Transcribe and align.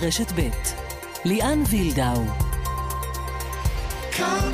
רשת 0.00 0.32
ב' 0.32 0.48
ליאן 1.24 1.62
וילדאו. 1.70 2.22
כאן 4.12 4.52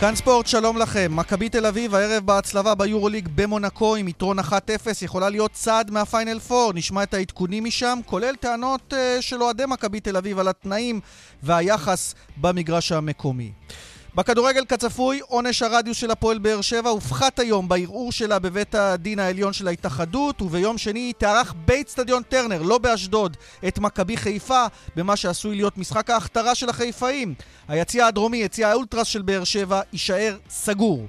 כאן 0.00 0.14
ספורט, 0.14 0.46
שלום 0.46 0.78
לכם. 0.78 1.12
מכבי 1.16 1.48
תל 1.48 1.66
אביב 1.66 1.94
הערב 1.94 2.26
בהצלבה 2.26 2.74
ביורוליג 2.74 3.28
במונקו 3.34 3.96
עם 3.96 4.08
יתרון 4.08 4.38
1-0 4.38 4.42
יכולה 5.02 5.28
להיות 5.28 5.52
צעד 5.52 5.90
מהפיינל 5.90 6.38
4. 6.50 6.72
נשמע 6.74 7.02
את 7.02 7.14
העדכונים 7.14 7.64
משם, 7.64 7.98
כולל 8.06 8.36
טענות 8.36 8.92
uh, 8.92 9.22
של 9.22 9.42
אוהדי 9.42 9.62
מכבי 9.68 10.00
תל 10.00 10.16
אביב 10.16 10.38
על 10.38 10.48
התנאים 10.48 11.00
והיחס 11.42 12.14
במגרש 12.36 12.92
המקומי. 12.92 13.52
בכדורגל 14.16 14.64
כצפוי, 14.64 15.20
עונש 15.26 15.62
הרדיוס 15.62 15.96
של 15.96 16.10
הפועל 16.10 16.38
באר 16.38 16.60
שבע 16.60 16.90
הופחת 16.90 17.38
היום 17.38 17.68
בערעור 17.68 18.12
שלה 18.12 18.38
בבית 18.38 18.74
הדין 18.74 19.18
העליון 19.18 19.52
של 19.52 19.68
ההתאחדות, 19.68 20.42
וביום 20.42 20.78
שני 20.78 21.12
תארח 21.18 21.54
באיצטדיון 21.66 22.22
טרנר, 22.22 22.62
לא 22.62 22.78
באשדוד, 22.78 23.36
את 23.68 23.78
מכבי 23.78 24.16
חיפה, 24.16 24.66
במה 24.96 25.16
שעשוי 25.16 25.56
להיות 25.56 25.78
משחק 25.78 26.10
ההכתרה 26.10 26.54
של 26.54 26.68
החיפאים. 26.68 27.34
היציע 27.68 28.06
הדרומי, 28.06 28.36
יציע 28.36 28.68
האולטרס 28.68 29.06
של 29.06 29.22
באר 29.22 29.44
שבע, 29.44 29.80
יישאר 29.92 30.36
סגור. 30.50 31.06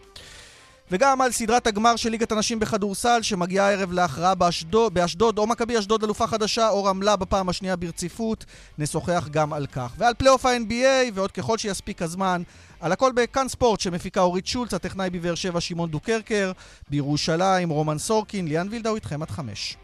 וגם 0.91 1.21
על 1.21 1.31
סדרת 1.31 1.67
הגמר 1.67 1.95
של 1.95 2.09
ליגת 2.09 2.31
הנשים 2.31 2.59
בכדורסל 2.59 3.21
שמגיעה 3.21 3.67
הערב 3.67 3.91
להכרעה 3.91 4.35
באשדוד, 4.35 4.93
באשדוד 4.93 5.37
או 5.37 5.47
מכבי 5.47 5.79
אשדוד 5.79 6.03
אלופה 6.03 6.27
חדשה 6.27 6.69
או 6.69 6.83
רמלה 6.83 7.15
בפעם 7.15 7.49
השנייה 7.49 7.75
ברציפות, 7.75 8.45
נשוחח 8.77 9.27
גם 9.31 9.53
על 9.53 9.67
כך. 9.67 9.91
ועל 9.97 10.13
פלייאוף 10.13 10.45
ה-NBA 10.45 11.11
ועוד 11.13 11.31
ככל 11.31 11.57
שיספיק 11.57 12.01
הזמן, 12.01 12.43
על 12.79 12.91
הכל 12.91 13.11
בכאן 13.15 13.47
ספורט 13.47 13.79
שמפיקה 13.79 14.21
אורית 14.21 14.47
שולץ, 14.47 14.73
הטכנאי 14.73 15.09
בבאר 15.09 15.35
שבע 15.35 15.61
שמעון 15.61 15.91
דוקרקר, 15.91 16.51
בירושלים 16.89 17.69
רומן 17.69 17.97
סורקין, 17.97 18.47
ליאן 18.47 18.67
וילדאו 18.71 18.95
איתכם 18.95 19.21
עד 19.21 19.29
חמש. 19.29 19.77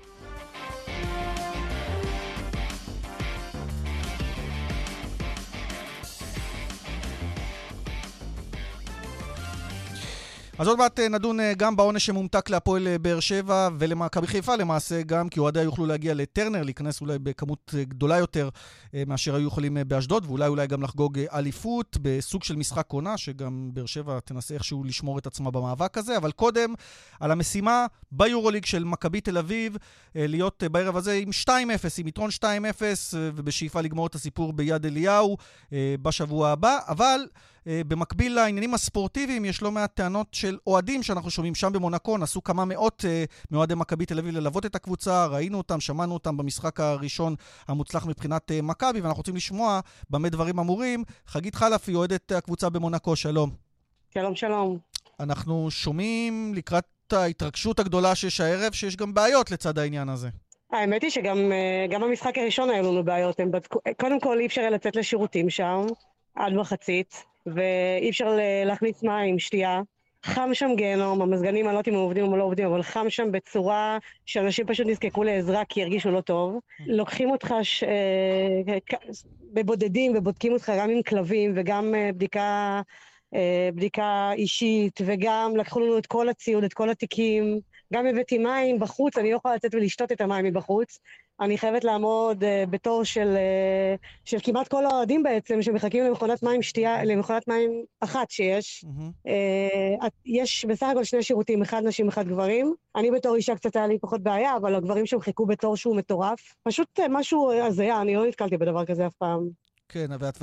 אז 10.57 10.67
עוד 10.67 10.77
מעט 10.77 10.99
אה, 10.99 11.09
נדון 11.09 11.39
אה, 11.39 11.53
גם 11.53 11.75
בעונש 11.75 12.05
שהומתק 12.05 12.49
להפועל 12.49 12.87
אה, 12.87 12.97
באר 12.97 13.19
שבע 13.19 13.69
ולמכבי 13.79 14.27
חיפה 14.27 14.55
למעשה 14.55 15.01
גם, 15.01 15.29
כי 15.29 15.39
אוהדיה 15.39 15.61
יוכלו 15.63 15.85
להגיע 15.85 16.13
לטרנר, 16.13 16.63
להיכנס 16.63 17.01
אולי 17.01 17.19
בכמות 17.19 17.73
גדולה 17.77 18.17
יותר 18.17 18.49
מאשר 19.07 19.35
היו 19.35 19.47
יכולים 19.47 19.77
באשדוד, 19.87 20.25
ואולי 20.25 20.47
אולי 20.47 20.67
גם 20.67 20.83
לחגוג 20.83 21.19
אליפות 21.33 21.97
בסוג 22.01 22.43
של 22.43 22.55
משחק 22.55 22.85
עונה, 22.91 23.17
שגם 23.17 23.69
באר 23.73 23.85
שבע 23.85 24.19
תנסה 24.19 24.53
איכשהו 24.53 24.83
לשמור 24.83 25.19
את 25.19 25.27
עצמה 25.27 25.51
במאבק 25.51 25.97
הזה, 25.97 26.17
אבל 26.17 26.31
קודם, 26.31 26.73
על 27.19 27.31
המשימה 27.31 27.85
ביורוליג 28.11 28.65
של 28.65 28.83
מכבי 28.83 29.21
תל 29.21 29.37
אביב, 29.37 29.77
להיות 30.15 30.63
בערב 30.71 30.97
הזה 30.97 31.13
עם 31.13 31.29
2-0, 31.43 31.49
עם 31.97 32.07
יתרון 32.07 32.29
2-0, 32.39 32.43
ובשאיפה 33.13 33.81
לגמור 33.81 34.07
את 34.07 34.15
הסיפור 34.15 34.53
ביד 34.53 34.85
אליהו 34.85 35.37
בשבוע 36.01 36.49
הבא, 36.49 36.77
אבל... 36.87 37.25
אה, 37.67 37.81
במקביל 37.87 38.35
לעניינים 38.35 38.73
הספורטיביים, 38.73 39.45
יש 39.45 39.61
לא 39.61 39.71
מעט 39.71 39.95
טענות 39.95 40.27
של 40.31 40.57
אוהדים 40.67 41.03
שאנחנו 41.03 41.31
שומעים 41.31 41.55
שם 41.55 41.73
במונקו. 41.73 42.17
נסו 42.17 42.43
כמה 42.43 42.65
מאות 42.65 43.05
אה, 43.07 43.23
מאוהדי 43.51 43.75
מכבי 43.75 44.05
תל 44.05 44.19
אביב 44.19 44.35
ללוות 44.35 44.65
את 44.65 44.75
הקבוצה, 44.75 45.25
ראינו 45.25 45.57
אותם, 45.57 45.79
שמענו 45.79 46.13
אותם 46.13 46.37
במשחק 46.37 46.79
הראשון 46.79 47.35
המוצלח 47.67 48.05
מבחינת 48.05 48.51
אה, 48.51 48.61
מכבי, 48.61 49.01
ואנחנו 49.01 49.19
רוצים 49.19 49.35
לשמוע 49.35 49.79
במה 50.09 50.29
דברים 50.29 50.59
אמורים. 50.59 51.03
חגית 51.27 51.55
חלפי, 51.55 51.95
אוהדת 51.95 52.31
הקבוצה 52.31 52.69
במונקו, 52.69 53.15
שלום. 53.15 53.49
שלום, 54.13 54.35
שלום. 54.35 54.77
אנחנו 55.19 55.71
שומעים 55.71 56.53
לקראת 56.55 56.85
ההתרגשות 57.11 57.79
הגדולה 57.79 58.15
שיש 58.15 58.41
הערב, 58.41 58.73
שיש 58.73 58.95
גם 58.95 59.13
בעיות 59.13 59.51
לצד 59.51 59.77
העניין 59.77 60.09
הזה. 60.09 60.29
האמת 60.71 61.01
היא 61.01 61.11
שגם 61.11 61.37
במשחק 62.01 62.37
הראשון 62.37 62.69
היו 62.69 62.91
לנו 62.91 63.03
בעיות. 63.03 63.39
בדקו, 63.51 63.79
קודם 63.99 64.19
כל 64.19 64.39
אי 64.39 64.45
אפשר 64.45 64.69
לצאת 64.69 64.95
לשירותים 64.95 65.49
שם, 65.49 65.85
עד 66.35 66.53
מחצית. 66.53 67.32
ואי 67.45 68.09
אפשר 68.09 68.37
להכניס 68.65 69.03
מים, 69.03 69.39
שתייה. 69.39 69.81
חם 70.23 70.49
שם 70.53 70.69
גיהנום, 70.75 71.21
המזגנים, 71.21 71.65
אני 71.65 71.73
לא 71.73 71.79
יודעת 71.79 71.87
אם 71.87 71.93
הם 71.93 71.99
עובדים 71.99 72.25
או 72.25 72.37
לא 72.37 72.43
עובדים, 72.43 72.65
אבל 72.65 72.83
חם 72.83 73.05
שם 73.09 73.31
בצורה 73.31 73.97
שאנשים 74.25 74.65
פשוט 74.67 74.87
נזקקו 74.87 75.23
לעזרה 75.23 75.65
כי 75.69 75.81
הרגישו 75.81 76.11
לא 76.11 76.21
טוב. 76.21 76.59
לוקחים 76.87 77.29
אותך 77.29 77.55
ש... 77.63 77.83
אה, 77.83 78.77
בבודדים 79.53 80.13
ובודקים 80.15 80.53
אותך 80.53 80.71
גם 80.77 80.89
עם 80.89 81.01
כלבים 81.01 81.53
וגם 81.55 81.95
אה, 81.95 82.09
בדיקה, 82.13 82.81
אה, 83.35 83.69
בדיקה 83.75 84.31
אישית, 84.35 84.99
וגם 85.05 85.57
לקחו 85.57 85.79
לנו 85.79 85.97
את 85.97 86.05
כל 86.05 86.29
הציוד, 86.29 86.63
את 86.63 86.73
כל 86.73 86.89
התיקים. 86.89 87.59
גם 87.93 88.07
הבאתי 88.07 88.37
מים 88.37 88.79
בחוץ, 88.79 89.17
אני 89.17 89.31
לא 89.31 89.37
יכולה 89.37 89.55
לצאת 89.55 89.75
ולשתות 89.75 90.11
את 90.11 90.21
המים 90.21 90.45
מבחוץ. 90.45 90.99
אני 91.41 91.57
חייבת 91.57 91.83
לעמוד 91.83 92.43
uh, 92.43 92.69
בתור 92.69 93.03
של, 93.03 93.35
uh, 93.35 94.05
של 94.25 94.37
כמעט 94.43 94.67
כל 94.67 94.85
האוהדים 94.85 95.23
בעצם, 95.23 95.61
שמחכים 95.61 96.03
למכונת 96.03 96.43
מים 96.43 96.61
שתייה, 96.61 97.03
למכונת 97.03 97.47
מים 97.47 97.71
אחת 97.99 98.31
שיש. 98.31 98.85
Mm-hmm. 98.85 99.29
Uh, 100.03 100.07
יש 100.25 100.65
בסך 100.65 100.87
הכל 100.91 101.03
שני 101.03 101.23
שירותים, 101.23 101.61
אחד 101.61 101.81
נשים, 101.85 102.07
אחד 102.07 102.27
גברים. 102.27 102.73
אני 102.95 103.11
בתור 103.11 103.35
אישה 103.35 103.55
קצת 103.55 103.75
היה 103.75 103.87
לי 103.87 103.99
פחות 103.99 104.23
בעיה, 104.23 104.57
אבל 104.57 104.75
הגברים 104.75 105.05
שם 105.05 105.19
חיכו 105.19 105.45
בתור 105.45 105.77
שהוא 105.77 105.95
מטורף. 105.95 106.55
פשוט 106.63 106.99
uh, 106.99 107.03
משהו 107.09 107.51
הזיה, 107.53 108.01
אני 108.01 108.15
לא 108.15 108.27
נתקלתי 108.27 108.57
בדבר 108.57 108.85
כזה 108.85 109.07
אף 109.07 109.13
פעם. 109.13 109.49
כן, 109.89 110.07
ואת 110.19 110.41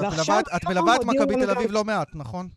מלווה 0.68 0.96
את 0.96 1.04
מכבי 1.04 1.34
תל 1.34 1.50
אביב 1.50 1.70
לא 1.70 1.84
מעט, 1.84 2.08
נכון? 2.14 2.48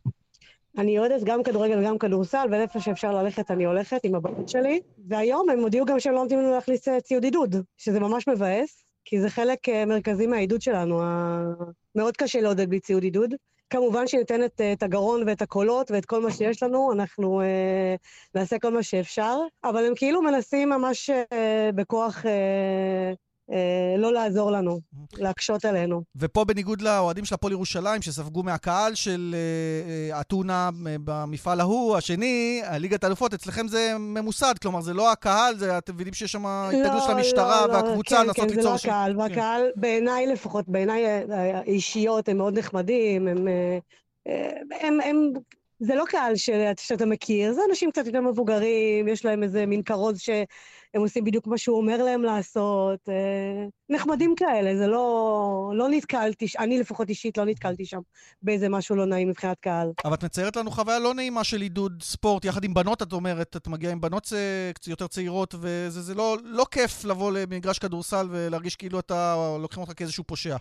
אני 0.78 1.00
אוהדת 1.00 1.24
גם 1.24 1.44
כדורגל 1.44 1.80
וגם 1.80 1.98
כדורסל, 1.98 2.48
ואיפה 2.52 2.80
שאפשר 2.80 3.12
ללכת 3.12 3.52
אני 3.52 3.66
הולכת 3.66 4.04
עם 4.04 4.16
הבנות 4.16 4.50
שלי. 4.50 4.82
והיום 5.08 5.50
הם 5.50 5.60
הודיעו 5.60 5.86
גם 5.86 6.00
שהם 6.00 6.14
לא 6.14 6.22
נותנים 6.22 6.40
לנו 6.40 6.52
להכניס 6.52 6.88
אה, 6.88 7.02
ציוד 7.02 7.24
עידוד, 7.24 7.56
שזה 7.78 8.00
ממש 8.00 8.28
מבאס, 8.28 8.84
כי 9.06 9.22
זה 9.22 9.30
חלק 9.30 9.70
אה, 9.70 9.86
מרכזי 9.86 10.28
מהעידוד 10.28 10.62
שלנו. 10.62 11.02
מאוד 11.96 12.18
קשה 12.18 12.42
לעודד 12.42 12.70
בלי 12.70 12.80
ציוד 12.80 13.04
עידוד. 13.04 13.36
כמובן 13.70 14.08
שניתן 14.08 14.44
את, 14.44 14.62
אה, 14.62 14.74
את 14.74 14.84
הגרון 14.84 15.24
ואת 15.28 15.42
הקולות 15.42 15.92
ואת 15.92 16.06
כל 16.06 16.22
מה 16.22 16.32
שיש 16.32 16.64
לנו, 16.64 16.94
אנחנו 16.94 17.42
אה, 17.42 17.96
נעשה 18.36 18.60
כל 18.60 18.74
מה 18.74 18.84
שאפשר, 18.84 19.38
אבל 19.64 19.86
הם 19.86 19.96
כאילו 19.96 20.22
מנסים 20.22 20.70
ממש 20.70 21.10
אה, 21.10 21.70
בכוח 21.76 22.26
אה, 22.26 23.14
לא 23.98 24.14
לעזור 24.14 24.52
לנו, 24.52 24.80
להקשות 25.18 25.66
עלינו. 25.66 26.02
ופה 26.16 26.46
בניגוד 26.46 26.82
לאוהדים 26.82 27.26
של 27.26 27.36
הפועל 27.36 27.54
ירושלים, 27.54 28.02
שספגו 28.02 28.44
מהקהל 28.44 28.96
של 28.96 29.36
אה, 29.36 30.16
אה, 30.16 30.22
אתונה 30.22 30.70
במפעל 30.84 31.60
ההוא, 31.60 31.98
השני, 31.98 32.62
הליגת 32.66 33.04
האלופות, 33.04 33.34
אצלכם 33.34 33.68
זה 33.68 33.94
ממוסד, 34.00 34.54
כלומר 34.62 34.82
זה 34.82 34.94
לא 34.94 35.12
הקהל, 35.12 35.58
זה, 35.58 35.78
אתם 35.78 35.94
מבינים 35.94 36.14
שיש 36.14 36.32
שם 36.32 36.46
התנגדות 36.46 36.94
לא, 36.94 37.08
של 37.08 37.12
המשטרה 37.12 37.68
לא, 37.68 37.74
והקבוצה 37.74 38.16
כן, 38.16 38.28
לנסות 38.28 38.50
כן, 38.50 38.56
ליצור... 38.56 38.72
כן, 38.72 38.78
זה 38.78 38.88
לא 38.88 38.94
הקהל, 38.94 39.20
והקהל, 39.20 39.62
כן. 39.76 39.82
בעיניי 39.82 40.28
לפחות, 40.28 40.66
בעיניי 40.68 41.06
האישיות 41.34 42.30
הם 42.30 42.38
מאוד 42.38 42.60
נחמדים, 42.60 43.28
הם... 43.28 43.48
הם, 44.82 45.02
הם 45.02 45.34
זה 45.80 45.96
לא 45.96 46.04
קהל 46.08 46.36
ש, 46.36 46.50
שאתה 46.78 47.06
מכיר, 47.06 47.54
זה 47.54 47.62
אנשים 47.70 47.92
קצת 47.92 48.06
יותר 48.06 48.22
מבוגרים, 48.22 49.08
יש 49.08 49.26
להם 49.26 49.44
איזה 49.44 49.66
מין 49.66 49.84
כרוז 49.84 50.20
ש... 50.20 50.30
הם 50.94 51.02
עושים 51.02 51.24
בדיוק 51.24 51.48
מה 51.48 51.58
שהוא 51.58 51.78
אומר 51.78 52.04
להם 52.04 52.24
לעשות. 52.24 53.10
אה, 53.10 53.66
נחמדים 53.90 54.36
כאלה, 54.36 54.78
זה 54.78 54.88
לא... 54.88 55.72
לא 55.76 55.90
נתקלתי, 55.90 56.46
אני 56.60 56.80
לפחות 56.80 57.10
אישית 57.10 57.38
לא 57.38 57.46
נתקלתי 57.46 57.86
שם 57.86 58.00
באיזה 58.42 58.70
משהו 58.70 58.96
לא 58.96 59.06
נעים 59.06 59.30
מבחינת 59.30 59.60
קהל. 59.60 59.92
אבל 60.06 60.14
את 60.14 60.24
מציירת 60.24 60.56
לנו 60.56 60.72
חוויה 60.72 61.00
לא 61.00 61.14
נעימה 61.14 61.44
של 61.44 61.62
עידוד 61.62 62.04
ספורט, 62.04 62.46
יחד 62.46 62.64
עם 62.64 62.74
בנות, 62.74 63.02
את 63.02 63.14
אומרת, 63.14 63.56
את 63.58 63.68
מגיעה 63.68 63.92
עם 63.92 64.02
בנות 64.02 64.34
קצת 64.74 64.88
יותר 64.88 65.08
צעירות, 65.08 65.56
וזה 65.60 66.16
לא, 66.16 66.38
לא 66.44 66.66
כיף 66.72 67.06
לבוא 67.06 67.32
למגרש 67.32 67.80
כדורסל 67.80 68.28
ולהרגיש 68.30 68.76
כאילו 68.76 69.00
אתה, 69.00 69.36
לוקחים 69.60 69.84
אותך 69.84 69.94
כאיזשהו 69.98 70.24
פושע. 70.24 70.56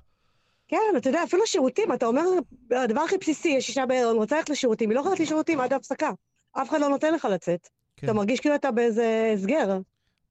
כן, 0.69 0.97
אתה 0.97 1.09
יודע, 1.09 1.23
אפילו 1.25 1.47
שירותים, 1.47 1.93
אתה 1.93 2.07
אומר, 2.07 2.23
הדבר 2.71 3.01
הכי 3.01 3.17
בסיסי, 3.19 3.49
יש 3.49 3.69
אישה 3.69 3.87
בהיריון, 3.87 4.17
רוצה 4.17 4.37
ללכת 4.37 4.51
לשירותים, 4.51 4.91
היא 4.91 4.95
לא 4.95 5.01
יכולה 5.01 5.13
ללכת 5.13 5.25
לשירותים 5.25 5.61
עד 5.61 5.73
ההפסקה. 5.73 6.11
אף 6.53 6.71
אחד 6.71 6.81
לא 6.81 6.89
נותן 6.89 7.15
לך 7.15 7.25
לצאת. 7.25 7.69
כן. 7.97 8.07
אתה 8.07 8.15
מרגיש 8.15 8.41
כאילו 8.41 8.55
אתה 8.55 8.71
באיזה 8.71 9.33
הסגר. 9.35 9.79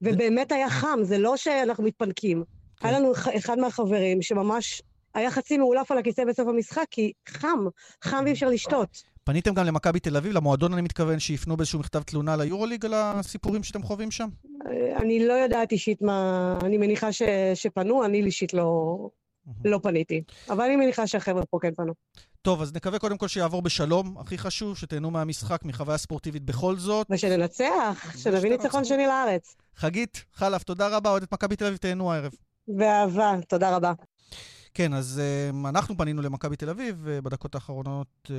ובאמת 0.02 0.52
היה 0.52 0.70
חם, 0.70 0.98
זה 1.02 1.18
לא 1.18 1.36
שאנחנו 1.36 1.84
מתפנקים. 1.84 2.44
כן. 2.76 2.88
היה 2.88 2.98
לנו 2.98 3.12
אחד 3.36 3.58
מהחברים 3.58 4.22
שממש 4.22 4.82
היה 5.14 5.30
חצי 5.30 5.58
מאולף 5.58 5.90
על 5.90 5.98
הכיסא 5.98 6.24
בסוף 6.24 6.48
המשחק, 6.48 6.84
כי 6.90 7.12
חם, 7.28 7.58
חם 8.02 8.22
ואי 8.24 8.32
אפשר 8.32 8.48
לשתות. 8.48 9.02
פניתם 9.24 9.54
גם 9.54 9.66
למכבי 9.66 10.00
תל 10.00 10.16
אביב, 10.16 10.32
למועדון 10.32 10.72
אני 10.72 10.82
מתכוון, 10.82 11.18
שיפנו 11.18 11.56
באיזשהו 11.56 11.78
מכתב 11.78 12.02
תלונה 12.02 12.36
ליורוליג 12.36 12.84
על 12.84 12.92
הסיפורים 12.94 13.62
שאתם 13.62 13.82
חווים 13.82 14.10
שם? 14.10 14.28
אני 14.96 15.26
לא 15.26 15.32
יודעת 15.32 15.72
אישית 15.72 16.02
מה... 16.02 16.58
אני 16.62 16.78
מניחה 16.78 17.12
ש... 17.12 17.22
שפנו, 17.54 18.04
אני 18.04 18.22
אישית 18.22 18.54
לא... 18.54 18.96
לא 19.64 19.80
פניתי. 19.82 20.22
אבל 20.50 20.64
אני 20.64 20.76
מניחה 20.76 21.06
שהחבר'ה 21.06 21.44
פה 21.44 21.58
כן 21.62 21.74
פנו. 21.74 21.92
טוב, 22.42 22.62
אז 22.62 22.74
נקווה 22.74 22.98
קודם 22.98 23.18
כל 23.18 23.28
שיעבור 23.28 23.62
בשלום, 23.62 24.18
הכי 24.18 24.38
חשוב, 24.38 24.76
שתהנו 24.76 25.10
מהמשחק, 25.10 25.64
מחוויה 25.64 25.98
ספורטיבית 25.98 26.42
בכל 26.44 26.76
זאת. 26.76 27.06
ושננצח, 27.10 28.14
שנביא 28.16 28.50
ניצחון 28.50 28.84
שני 28.84 29.06
לארץ. 29.06 29.56
חגית, 29.76 30.24
חלף, 30.34 30.62
תודה 30.62 30.88
רבה, 30.88 31.10
אוהדת 31.10 31.32
מכבי 31.32 31.56
תל 31.56 31.64
אביב, 31.64 31.76
תהנו 31.76 32.12
הערב. 32.12 32.32
באהבה, 32.68 33.34
תודה 33.48 33.76
רבה. 33.76 33.92
כן, 34.74 34.94
אז 34.94 35.20
uh, 35.20 35.68
אנחנו 35.68 35.96
פנינו 35.96 36.22
למכבי 36.22 36.56
תל 36.56 36.70
אביב 36.70 37.06
uh, 37.06 37.20
בדקות 37.20 37.54
האחרונות 37.54 38.06
uh, 38.26 38.30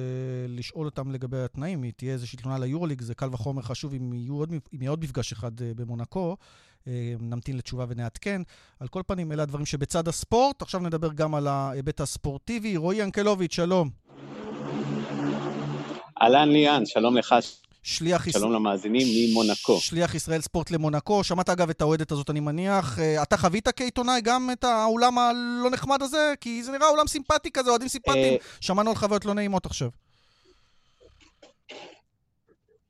לשאול 0.48 0.86
אותם 0.86 1.12
לגבי 1.12 1.44
התנאים. 1.44 1.84
אם 1.84 1.92
תהיה 1.98 2.14
איזושהי 2.14 2.38
תלונה 2.40 2.58
ליורוליג, 2.58 3.02
זה 3.02 3.16
קל 3.16 3.30
וחומר 3.32 3.62
חשוב 3.62 3.94
אם, 3.94 4.14
יהיו 4.14 4.36
עוד, 4.36 4.54
יהיה 4.74 4.90
עוד 4.90 5.04
מפגש 5.04 5.32
אחד 5.32 5.60
uh, 5.60 5.64
במונקו. 5.76 6.38
Uh, 6.84 6.90
נמתין 7.20 7.58
לתשובה 7.58 7.86
ונעדכן. 7.90 8.42
על 8.80 8.88
כל 8.88 9.02
פנים, 9.08 9.32
אלה 9.32 9.44
הדברים 9.44 9.66
שבצד 9.66 10.08
הספורט. 10.08 10.62
עכשיו 10.62 10.80
נדבר 10.80 11.14
גם 11.14 11.36
על 11.36 11.48
ההיבט 11.48 12.02
הספורטיבי. 12.02 12.78
רועי 12.78 12.98
ינקלוביץ', 12.98 13.54
שלום. 13.56 13.90
אהלן 16.22 16.50
ליאן, 16.50 16.86
שלום 16.86 17.18
לך. 17.18 17.36
שליח 17.84 18.28
ישראל... 18.28 18.42
שלום 18.42 18.54
למאזינים 18.54 19.08
ממונקו. 19.32 19.80
שליח 19.80 20.16
ישראל 20.16 20.42
ספורט 20.42 20.72
למונקו. 20.72 21.24
שמעת 21.24 21.50
אגב 21.50 21.70
את 21.70 21.82
האוהדת 21.82 22.12
הזאת, 22.12 22.30
אני 22.30 22.40
מניח. 22.40 23.00
אה, 23.00 23.24
אתה 23.24 23.38
חווית 23.38 23.68
כעיתונאי 23.68 24.22
גם 24.22 24.50
את 24.54 24.64
האולם 24.64 25.18
הלא 25.18 25.70
נחמד 25.72 26.02
הזה? 26.02 26.34
כי 26.42 26.64
זה 26.64 26.72
נראה 26.72 26.90
אולם 26.90 27.08
סימפטי 27.08 27.52
כזה, 27.52 27.70
אוהדים 27.70 27.88
סימפטיים. 27.88 28.34
אה, 28.34 28.38
שמענו 28.62 28.90
על 28.90 28.96
חוויות 28.96 29.26
לא 29.26 29.34
נעימות 29.34 29.66
עכשיו. 29.66 29.90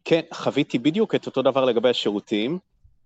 כן, 0.06 0.22
חוויתי 0.34 0.80
בדיוק 0.80 1.16
את 1.16 1.26
אותו 1.26 1.42
דבר 1.42 1.66
לגבי 1.66 1.90
השירותים, 1.90 2.60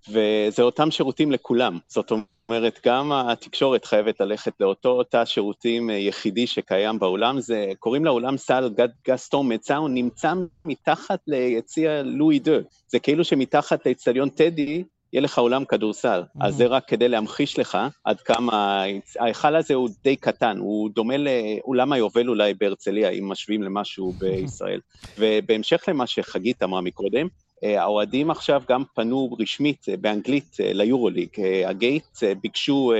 וזה 0.09 0.63
אותם 0.63 0.91
שירותים 0.91 1.31
לכולם. 1.31 1.77
זאת 1.87 2.11
אומרת, 2.49 2.79
גם 2.85 3.11
התקשורת 3.11 3.85
חייבת 3.85 4.21
ללכת 4.21 4.53
לאותו 4.59 5.03
תא 5.03 5.25
שירותים 5.25 5.89
אה, 5.89 5.95
יחידי 5.95 6.47
שקיים 6.47 6.99
באולם, 6.99 7.39
זה, 7.39 7.71
קוראים 7.79 8.05
לאולם 8.05 8.37
סל 8.37 8.69
גסטון 9.07 9.53
מצה, 9.53 9.75
הוא 9.75 9.89
נמצא 9.89 10.33
מתחת 10.65 11.19
ליציע 11.27 12.03
לואי 12.03 12.39
דה, 12.39 12.57
זה 12.87 12.99
כאילו 12.99 13.23
שמתחת 13.23 13.85
לאצטדיון 13.85 14.29
טדי, 14.29 14.83
יהיה 15.13 15.21
לך 15.21 15.39
אולם 15.39 15.65
כדורסל. 15.65 16.23
Mm-hmm. 16.23 16.45
אז 16.45 16.55
זה 16.55 16.65
רק 16.65 16.87
כדי 16.87 17.07
להמחיש 17.07 17.59
לך 17.59 17.77
עד 18.03 18.21
כמה... 18.21 18.83
ההיכל 19.19 19.55
הזה 19.55 19.73
הוא 19.73 19.89
די 20.03 20.15
קטן, 20.15 20.57
הוא 20.57 20.89
דומה 20.89 21.15
לאולם 21.17 21.91
היובל 21.93 22.29
אולי 22.29 22.53
בהרצליה, 22.53 23.09
אם 23.09 23.29
משווים 23.29 23.63
למשהו 23.63 24.11
בישראל. 24.11 24.79
ובהמשך 25.17 25.83
למה 25.87 26.07
שחגית 26.07 26.63
אמרה 26.63 26.81
מקודם, 26.81 27.27
האוהדים 27.63 28.31
עכשיו 28.31 28.61
גם 28.69 28.83
פנו 28.95 29.37
רשמית 29.39 29.85
אה, 29.89 29.97
באנגלית 29.97 30.57
אה, 30.59 30.73
ליורוליג. 30.73 31.29
הגייט 31.65 32.17
ביקשו 32.41 32.93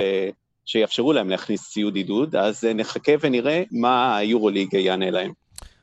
שיאפשרו 0.64 1.12
להם 1.12 1.30
להכניס 1.30 1.70
ציוד 1.70 1.96
עידוד, 1.96 2.36
אז 2.36 2.64
נחכה 2.74 3.12
ונראה 3.20 3.62
מה 3.70 4.16
היורוליג 4.16 4.74
יענה 4.74 5.10
להם. 5.10 5.32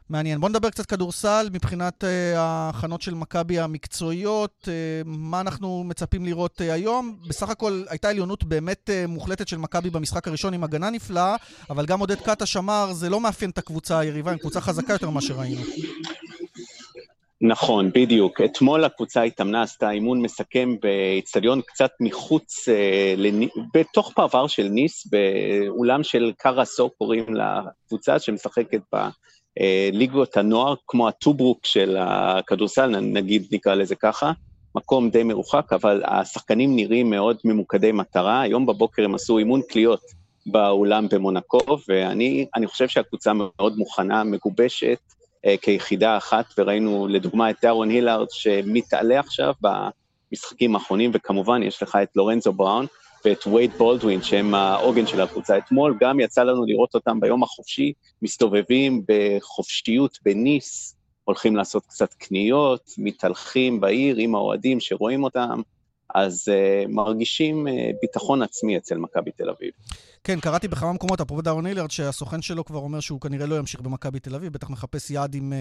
מעניין. 0.10 0.40
בוא 0.40 0.50
נדבר 0.50 0.70
קצת 0.70 0.86
כדורסל 0.86 1.50
מבחינת 1.54 2.04
ההכנות 2.36 3.02
של 3.02 3.14
מכבי 3.14 3.60
המקצועיות, 3.60 4.70
מה 5.06 5.42
אנחנו 5.42 5.84
מצפים 5.84 6.26
לראות 6.26 6.62
היום. 6.62 7.18
בסך 7.28 7.50
הכל 7.50 7.84
הייתה 7.90 8.10
עליונות 8.10 8.44
באמת 8.44 8.90
מוחלטת 9.08 9.48
של 9.48 9.58
מכבי 9.58 9.90
במשחק 9.90 10.28
הראשון 10.28 10.54
עם 10.54 10.64
הגנה 10.64 10.90
נפלאה, 10.90 11.36
אבל 11.70 11.86
גם 11.86 12.00
עודד 12.00 12.22
קאטה 12.22 12.46
אמר, 12.58 12.94
זה 12.94 13.10
לא 13.10 13.22
מאפיין 13.22 13.52
את 13.52 13.58
הקבוצה 13.58 14.00
היריבה, 14.00 14.32
הם 14.32 14.38
קבוצה 14.38 14.62
חזקה 14.62 14.94
יותר 14.94 15.10
ממה 15.10 15.22
שראינו. 15.22 15.62
נכון, 17.48 17.92
בדיוק. 17.96 18.42
אתמול 18.42 18.84
הקבוצה 18.84 19.24
התאמנה, 19.24 19.62
עשתה 19.62 19.92
אימון 19.92 20.22
מסכם 20.22 20.76
באיצטדיון 20.82 21.62
קצת 21.62 21.92
מחוץ, 22.00 22.70
אה, 22.70 23.14
לני... 23.18 23.48
בתוך 23.74 24.12
פרבר 24.16 24.48
של 24.48 24.68
ניס, 24.68 25.08
באולם 25.08 26.04
של 26.04 26.32
קרסו, 26.38 26.90
קוראים 26.90 27.26
לקבוצה 27.36 28.20
שמשחקת 28.20 28.82
בליגות 28.94 30.38
הנוער, 30.38 30.76
כמו 30.88 31.08
הטוברוק 31.08 31.66
של 31.66 31.98
הכדורסל, 32.00 33.00
נגיד 33.00 33.48
נקרא 33.52 33.76
לזה 33.76 33.96
ככה. 33.96 34.32
מקום 34.76 35.10
די 35.10 35.24
מרוחק, 35.24 35.74
אבל 35.74 36.04
השחקנים 36.06 36.76
נראים 36.76 37.10
מאוד 37.10 37.38
ממוקדי 37.46 37.92
מטרה. 37.92 38.42
היום 38.42 38.66
בבוקר 38.66 39.06
הם 39.06 39.16
עשו 39.16 39.38
אימון 39.38 39.62
קליעות 39.70 40.02
באולם 40.46 41.08
במונקו, 41.12 41.60
ואני 41.88 42.68
חושב 42.68 42.88
שהקבוצה 42.88 43.32
מאוד 43.34 43.78
מוכנה, 43.78 44.24
מגובשת, 44.24 44.98
אה, 45.12 45.25
כיחידה 45.62 46.18
אחת, 46.18 46.46
וראינו 46.58 47.08
לדוגמה 47.08 47.50
את 47.50 47.56
דארון 47.62 47.90
הילארד 47.90 48.28
שמתעלה 48.30 49.20
עכשיו 49.20 49.54
במשחקים 49.62 50.76
האחרונים, 50.76 51.12
וכמובן 51.14 51.64
יש 51.64 51.84
לך 51.84 51.98
את 52.04 52.10
לורנזו 52.16 52.54
בראון 52.54 52.86
ואת 53.26 53.48
וייד 53.48 53.72
בולדווין, 53.78 54.22
שהם 54.22 54.56
העוגן 54.56 55.08
של 55.08 55.22
הקבוצה. 55.22 55.58
אתמול 55.58 55.98
גם 56.00 56.20
יצא 56.20 56.44
לנו 56.44 56.66
לראות 56.66 56.96
אותם 56.96 57.20
ביום 57.20 57.44
החופשי, 57.44 57.94
מסתובבים 58.22 59.04
בחופשיות 59.08 60.20
בניס, 60.26 60.96
הולכים 61.24 61.56
לעשות 61.56 61.86
קצת 61.86 62.14
קניות, 62.14 62.92
מתהלכים 62.98 63.80
בעיר 63.80 64.16
עם 64.18 64.36
האוהדים 64.36 64.80
שרואים 64.80 65.24
אותם, 65.24 65.62
אז 66.16 66.48
uh, 66.48 66.88
מרגישים 66.88 67.68
uh, 67.68 67.72
ביטחון 68.02 68.42
עצמי 68.42 68.78
אצל 68.78 68.98
מכבי 68.98 69.32
תל 69.32 69.50
אביב. 69.50 69.72
כן, 70.24 70.40
קראתי 70.40 70.68
בכמה 70.68 70.94
מקומות, 70.94 71.22
אפרופו 71.22 71.42
דארון 71.42 71.66
הילרד, 71.66 71.92
שהסוכן 71.92 72.42
שלו 72.42 72.66
כבר 72.66 72.80
אומר 72.80 73.00
שהוא 73.00 73.22
כנראה 73.22 73.46
לא 73.46 73.56
ימשיך 73.56 73.82
במכבי 73.82 74.20
תל 74.20 74.36
אביב, 74.36 74.54
בטח 74.54 74.70
מחפש 74.70 75.12
יעד 75.12 75.36
עם 75.36 75.54
uh, 75.54 75.56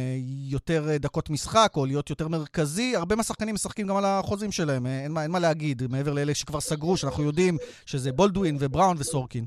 יותר 0.50 0.96
דקות 0.96 1.30
משחק, 1.30 1.72
או 1.76 1.86
להיות 1.86 2.10
יותר 2.10 2.28
מרכזי. 2.28 2.96
הרבה 2.96 3.16
מהשחקנים 3.16 3.54
משחקים 3.54 3.86
גם 3.86 3.96
על 3.96 4.04
החוזים 4.04 4.52
שלהם, 4.52 4.86
אין, 4.86 5.12
מה, 5.12 5.22
אין 5.22 5.30
מה 5.30 5.38
להגיד, 5.38 5.82
מעבר 5.90 6.12
לאלה 6.12 6.34
שכבר 6.34 6.60
סגרו, 6.60 6.96
שאנחנו 6.96 7.22
יודעים 7.22 7.56
שזה 7.86 8.12
בולדווין 8.12 8.56
ובראון 8.60 8.96
וסורקין. 8.98 9.44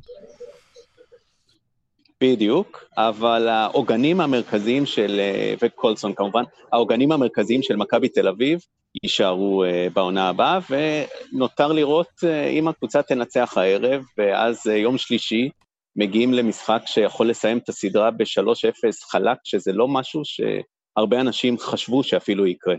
בדיוק, 2.21 2.83
אבל 2.97 3.47
העוגנים 3.47 4.21
המרכזיים 4.21 4.85
של, 4.85 5.21
וקולסון 5.61 6.13
כמובן, 6.13 6.43
העוגנים 6.71 7.11
המרכזיים 7.11 7.61
של 7.63 7.75
מכבי 7.75 8.09
תל 8.09 8.27
אביב 8.27 8.59
יישארו 9.03 9.65
uh, 9.65 9.93
בעונה 9.93 10.29
הבאה, 10.29 10.59
ונותר 10.69 11.71
לראות 11.71 12.07
uh, 12.23 12.27
אם 12.49 12.67
הקבוצה 12.67 13.03
תנצח 13.03 13.57
הערב, 13.57 14.03
ואז 14.17 14.67
uh, 14.67 14.71
יום 14.71 14.97
שלישי 14.97 15.49
מגיעים 15.95 16.33
למשחק 16.33 16.81
שיכול 16.85 17.29
לסיים 17.29 17.57
את 17.57 17.69
הסדרה 17.69 18.11
ב-3-0 18.11 19.09
חלק, 19.11 19.37
שזה 19.43 19.73
לא 19.73 19.87
משהו 19.87 20.21
שהרבה 20.25 21.21
אנשים 21.21 21.57
חשבו 21.57 22.03
שאפילו 22.03 22.47
יקרה. 22.47 22.75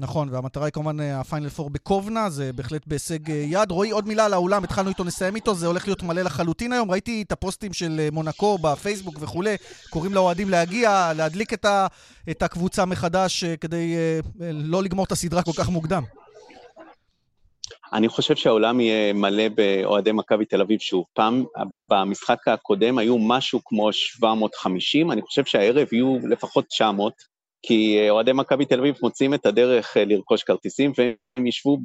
נכון, 0.00 0.28
והמטרה 0.32 0.64
היא 0.64 0.72
כמובן 0.72 1.00
הפיינל 1.00 1.48
פור 1.48 1.70
בקובנה, 1.70 2.30
זה 2.30 2.52
בהחלט 2.52 2.86
בהישג 2.86 3.28
יד. 3.28 3.70
רועי, 3.70 3.90
עוד 3.90 4.08
מילה 4.08 4.24
על 4.24 4.32
האולם, 4.32 4.64
התחלנו 4.64 4.88
איתו, 4.88 5.04
נסיים 5.04 5.36
איתו, 5.36 5.54
זה 5.54 5.66
הולך 5.66 5.88
להיות 5.88 6.02
מלא 6.02 6.22
לחלוטין 6.22 6.72
היום. 6.72 6.90
ראיתי 6.90 7.22
את 7.26 7.32
הפוסטים 7.32 7.72
של 7.72 8.08
מונקו 8.12 8.58
בפייסבוק 8.58 9.14
וכולי, 9.20 9.56
קוראים 9.90 10.14
לאוהדים 10.14 10.48
להגיע, 10.50 11.12
להדליק 11.16 11.52
את, 11.52 11.64
ה, 11.64 11.86
את 12.30 12.42
הקבוצה 12.42 12.84
מחדש 12.84 13.44
כדי 13.44 13.96
לא 14.52 14.82
לגמור 14.82 15.04
את 15.04 15.12
הסדרה 15.12 15.42
כל 15.42 15.52
כך 15.56 15.68
מוקדם. 15.68 16.02
אני 17.92 18.08
חושב 18.08 18.36
שהעולם 18.36 18.80
יהיה 18.80 19.12
מלא 19.12 19.48
באוהדי 19.48 20.12
מכבי 20.12 20.44
תל 20.44 20.60
אביב 20.60 20.80
שוב. 20.80 21.04
פעם, 21.14 21.44
במשחק 21.88 22.48
הקודם 22.48 22.98
היו 22.98 23.18
משהו 23.18 23.60
כמו 23.64 23.92
750, 23.92 25.10
אני 25.12 25.22
חושב 25.22 25.44
שהערב 25.44 25.86
יהיו 25.92 26.18
לפחות 26.28 26.66
900. 26.66 27.39
כי 27.62 27.98
אה, 27.98 28.10
אוהדי 28.10 28.32
מכבי 28.32 28.64
תל 28.64 28.78
אביב 28.78 28.94
מוצאים 29.02 29.34
את 29.34 29.46
הדרך 29.46 29.96
אה, 29.96 30.04
לרכוש 30.04 30.42
כרטיסים, 30.42 30.92
והם 30.98 31.46
ישבו 31.46 31.78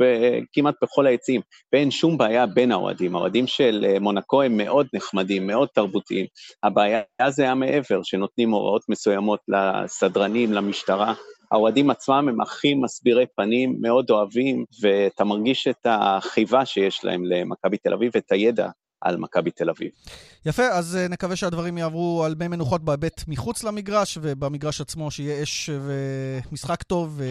כמעט 0.53 0.75
בכל 0.81 1.07
היציעים, 1.07 1.41
ואין 1.73 1.91
שום 1.91 2.17
בעיה 2.17 2.45
בין 2.45 2.71
האוהדים. 2.71 3.15
האוהדים 3.15 3.47
של 3.47 3.85
אה, 3.89 3.99
מונקו 3.99 4.41
הם 4.41 4.57
מאוד 4.57 4.87
נחמדים, 4.93 5.47
מאוד 5.47 5.67
תרבותיים. 5.73 6.25
הבעיה 6.63 7.01
זה 7.29 7.49
המעבר, 7.49 8.03
שנותנים 8.03 8.51
הוראות 8.51 8.81
מסוימות 8.89 9.39
לסדרנים, 9.47 10.53
למשטרה. 10.53 11.13
האוהדים 11.51 11.89
עצמם 11.89 12.29
הם 12.29 12.41
הכי 12.41 12.73
מסבירי 12.73 13.25
פנים, 13.35 13.77
מאוד 13.81 14.09
אוהבים, 14.09 14.65
ואתה 14.81 15.23
מרגיש 15.23 15.67
את 15.67 15.87
החיבה 15.89 16.65
שיש 16.65 17.05
להם 17.05 17.25
למכבי 17.25 17.77
תל 17.77 17.93
אביב 17.93 18.11
ואת 18.15 18.31
הידע 18.31 18.69
על 19.01 19.17
מכבי 19.17 19.51
תל 19.51 19.69
אביב. 19.69 19.91
יפה, 20.45 20.67
אז 20.67 20.97
uh, 20.97 21.11
נקווה 21.11 21.35
שהדברים 21.35 21.77
יעברו 21.77 22.23
על 22.25 22.35
מי 22.39 22.47
מנוחות 22.47 22.83
בהיבט 22.83 23.23
מחוץ 23.27 23.63
למגרש, 23.63 24.17
ובמגרש 24.21 24.81
עצמו 24.81 25.11
שיהיה 25.11 25.43
אש 25.43 25.69
ומשחק 26.49 26.83
טוב, 26.83 27.21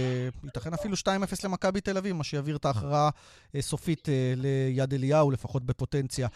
וייתכן 0.42 0.75
אפילו 0.75 0.97
2-0 0.97 1.06
למכבי 1.44 1.80
תל 1.80 1.97
אביב, 1.97 2.16
מה 2.16 2.25
שיעביר 2.25 2.56
את 2.56 2.64
ההכרעה 2.64 3.09
uh, 3.09 3.61
סופית 3.61 4.09
ליד 4.37 4.94
אליהו, 4.94 5.30
לפחות 5.30 5.64
בפוטנציה. 5.64 6.28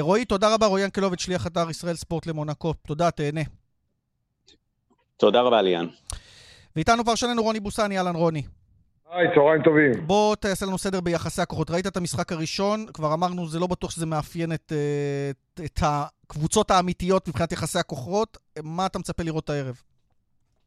רועי, 0.00 0.24
תודה 0.24 0.54
רבה, 0.54 0.66
רועי 0.66 0.84
ינקלוביץ', 0.84 1.20
שליח 1.20 1.46
אתר 1.46 1.70
ישראל 1.70 1.96
ספורט 1.96 2.26
למונקו. 2.26 2.74
תודה, 2.86 3.10
תהנה. 3.10 3.40
תודה 5.16 5.40
רבה, 5.40 5.62
ליאן. 5.62 5.86
ואיתנו 6.76 7.04
פרשננו 7.04 7.42
רוני 7.42 7.60
בוסני, 7.60 7.98
אהלן 7.98 8.14
רוני. 8.14 8.42
היי, 9.12 9.28
צהריים 9.34 9.62
טובים. 9.62 9.92
בוא 10.06 10.34
תעשה 10.34 10.66
לנו 10.66 10.78
סדר 10.78 11.00
ביחסי 11.00 11.42
הכוחות. 11.42 11.70
ראית 11.70 11.86
את 11.86 11.96
המשחק 11.96 12.32
הראשון, 12.32 12.78
כבר 12.94 13.14
אמרנו, 13.14 13.46
זה 13.46 13.60
לא 13.60 13.66
בטוח 13.66 13.90
שזה 13.90 14.06
מאפיין 14.06 14.52
את, 14.52 14.72
אה, 14.72 15.30
את 15.64 15.78
הקבוצות 15.82 16.70
האמיתיות 16.70 17.28
מבחינת 17.28 17.52
יחסי 17.52 17.78
הכוחות. 17.78 18.36
מה 18.64 18.86
אתה 18.86 18.98
מצפה 18.98 19.22
לראות 19.22 19.50
הערב? 19.50 19.74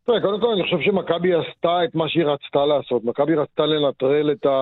תראה, 0.05 0.21
קודם 0.21 0.41
כל 0.41 0.47
אני 0.53 0.63
חושב 0.63 0.81
שמכבי 0.81 1.33
עשתה 1.33 1.83
את 1.85 1.95
מה 1.95 2.09
שהיא 2.09 2.25
רצתה 2.25 2.65
לעשות. 2.65 3.03
מכבי 3.03 3.35
רצתה 3.35 3.65
לנטרל 3.65 4.31
את, 4.31 4.45
ה... 4.45 4.59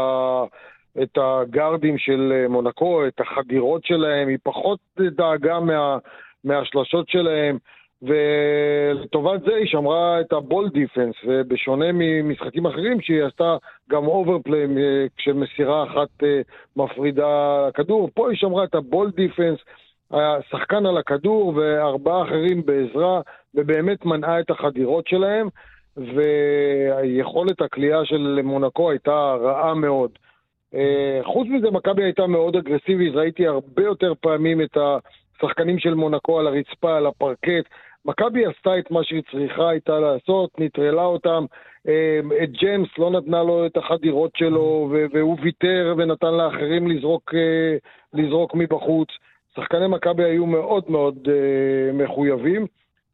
את 1.03 1.17
הגארדים 1.17 1.97
של 1.97 2.33
אה, 2.35 2.47
מונקו, 2.47 3.07
את 3.07 3.21
החדירות 3.21 3.85
שלהם, 3.85 4.27
היא 4.27 4.37
פחות 4.43 4.79
דאגה 4.97 5.59
מה... 5.59 5.97
מהשלשות 6.43 7.09
שלהם. 7.09 7.57
ולטובת 8.03 9.41
זה 9.41 9.55
היא 9.55 9.67
שמרה 9.67 10.21
את 10.21 10.33
ה 10.33 10.40
ball 10.40 10.69
defense, 10.69 11.15
ובשונה 11.27 11.85
ממשחקים 11.93 12.65
אחרים 12.65 13.01
שהיא 13.01 13.23
עשתה 13.23 13.57
גם 13.89 14.07
overplay 14.07 14.67
כשמסירה 15.17 15.83
אחת 15.83 16.23
אה, 16.23 16.41
מפרידה 16.75 17.67
כדור, 17.73 18.09
פה 18.13 18.29
היא 18.29 18.37
שמרה 18.37 18.63
את 18.63 18.75
ה 18.75 18.83
ball 18.83 19.11
defense, 19.11 19.59
השחקן 20.11 20.85
על 20.85 20.97
הכדור 20.97 21.53
וארבעה 21.55 22.23
אחרים 22.23 22.65
בעזרה, 22.65 23.21
ובאמת 23.55 24.05
מנעה 24.05 24.39
את 24.39 24.49
החדירות 24.49 25.07
שלהם, 25.07 25.47
ויכולת 25.97 27.61
הקליעה 27.61 28.05
של 28.05 28.39
מונקו 28.43 28.91
הייתה 28.91 29.35
רעה 29.41 29.73
מאוד. 29.73 30.11
אה, 30.75 31.19
חוץ 31.23 31.47
מזה, 31.47 31.71
מכבי 31.71 32.03
הייתה 32.03 32.27
מאוד 32.27 32.55
אגרסיבית, 32.55 33.15
ראיתי 33.15 33.47
הרבה 33.47 33.83
יותר 33.83 34.13
פעמים 34.21 34.61
את 34.61 34.77
השחקנים 34.77 35.79
של 35.79 35.93
מונקו 35.93 36.39
על 36.39 36.47
הרצפה, 36.47 36.97
על 36.97 37.05
הפרקט. 37.05 37.65
מכבי 38.05 38.45
עשתה 38.45 38.79
את 38.79 38.91
מה 38.91 39.03
שהיא 39.03 39.23
צריכה 39.31 39.69
הייתה 39.69 39.99
לעשות, 39.99 40.49
נטרלה 40.59 41.05
אותם. 41.05 41.45
אה, 41.87 42.19
את 42.43 42.51
ג'יימס 42.51 42.89
לא 42.97 43.11
נתנה 43.11 43.43
לו 43.43 43.65
את 43.65 43.77
החדירות 43.77 44.31
שלו, 44.35 44.93
והוא 45.13 45.37
ויתר 45.41 45.95
ונתן 45.97 46.33
לאחרים 46.33 46.87
לזרוק, 46.87 47.33
אה, 47.35 47.77
לזרוק 48.13 48.55
מבחוץ. 48.55 49.07
שחקני 49.55 49.87
מכבי 49.87 50.23
היו 50.23 50.45
מאוד 50.45 50.83
מאוד 50.87 51.27
מחויבים. 51.93 52.67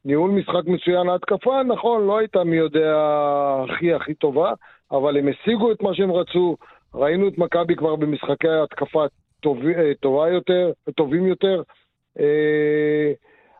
ניהול 0.05 0.31
משחק 0.31 0.65
מצוין, 0.65 1.09
ההתקפה, 1.09 1.63
נכון, 1.63 2.07
לא 2.07 2.17
הייתה 2.17 2.43
מי 2.43 2.55
יודע 2.55 2.95
הכי 3.69 3.93
הכי 3.93 4.13
טובה, 4.13 4.53
אבל 4.91 5.17
הם 5.17 5.27
השיגו 5.27 5.71
את 5.71 5.81
מה 5.81 5.93
שהם 5.93 6.11
רצו. 6.11 6.57
ראינו 6.93 7.27
את 7.27 7.37
מכבי 7.37 7.75
כבר 7.75 7.95
במשחקי 7.95 8.49
התקפה 8.49 9.05
טוב, 9.39 9.57
אה, 9.67 9.91
טובה 9.99 10.29
יותר, 10.29 10.71
טובים 10.95 11.27
יותר. 11.27 11.61
אה, 12.19 13.11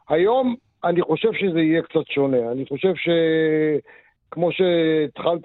היום 0.09 0.55
אני 0.83 1.01
חושב 1.01 1.33
שזה 1.33 1.59
יהיה 1.59 1.81
קצת 1.81 2.07
שונה. 2.09 2.51
אני 2.51 2.65
חושב 2.65 2.93
שכמו 2.95 4.51
שהתחלת 4.51 5.41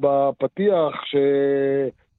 בפתיח, 0.00 1.02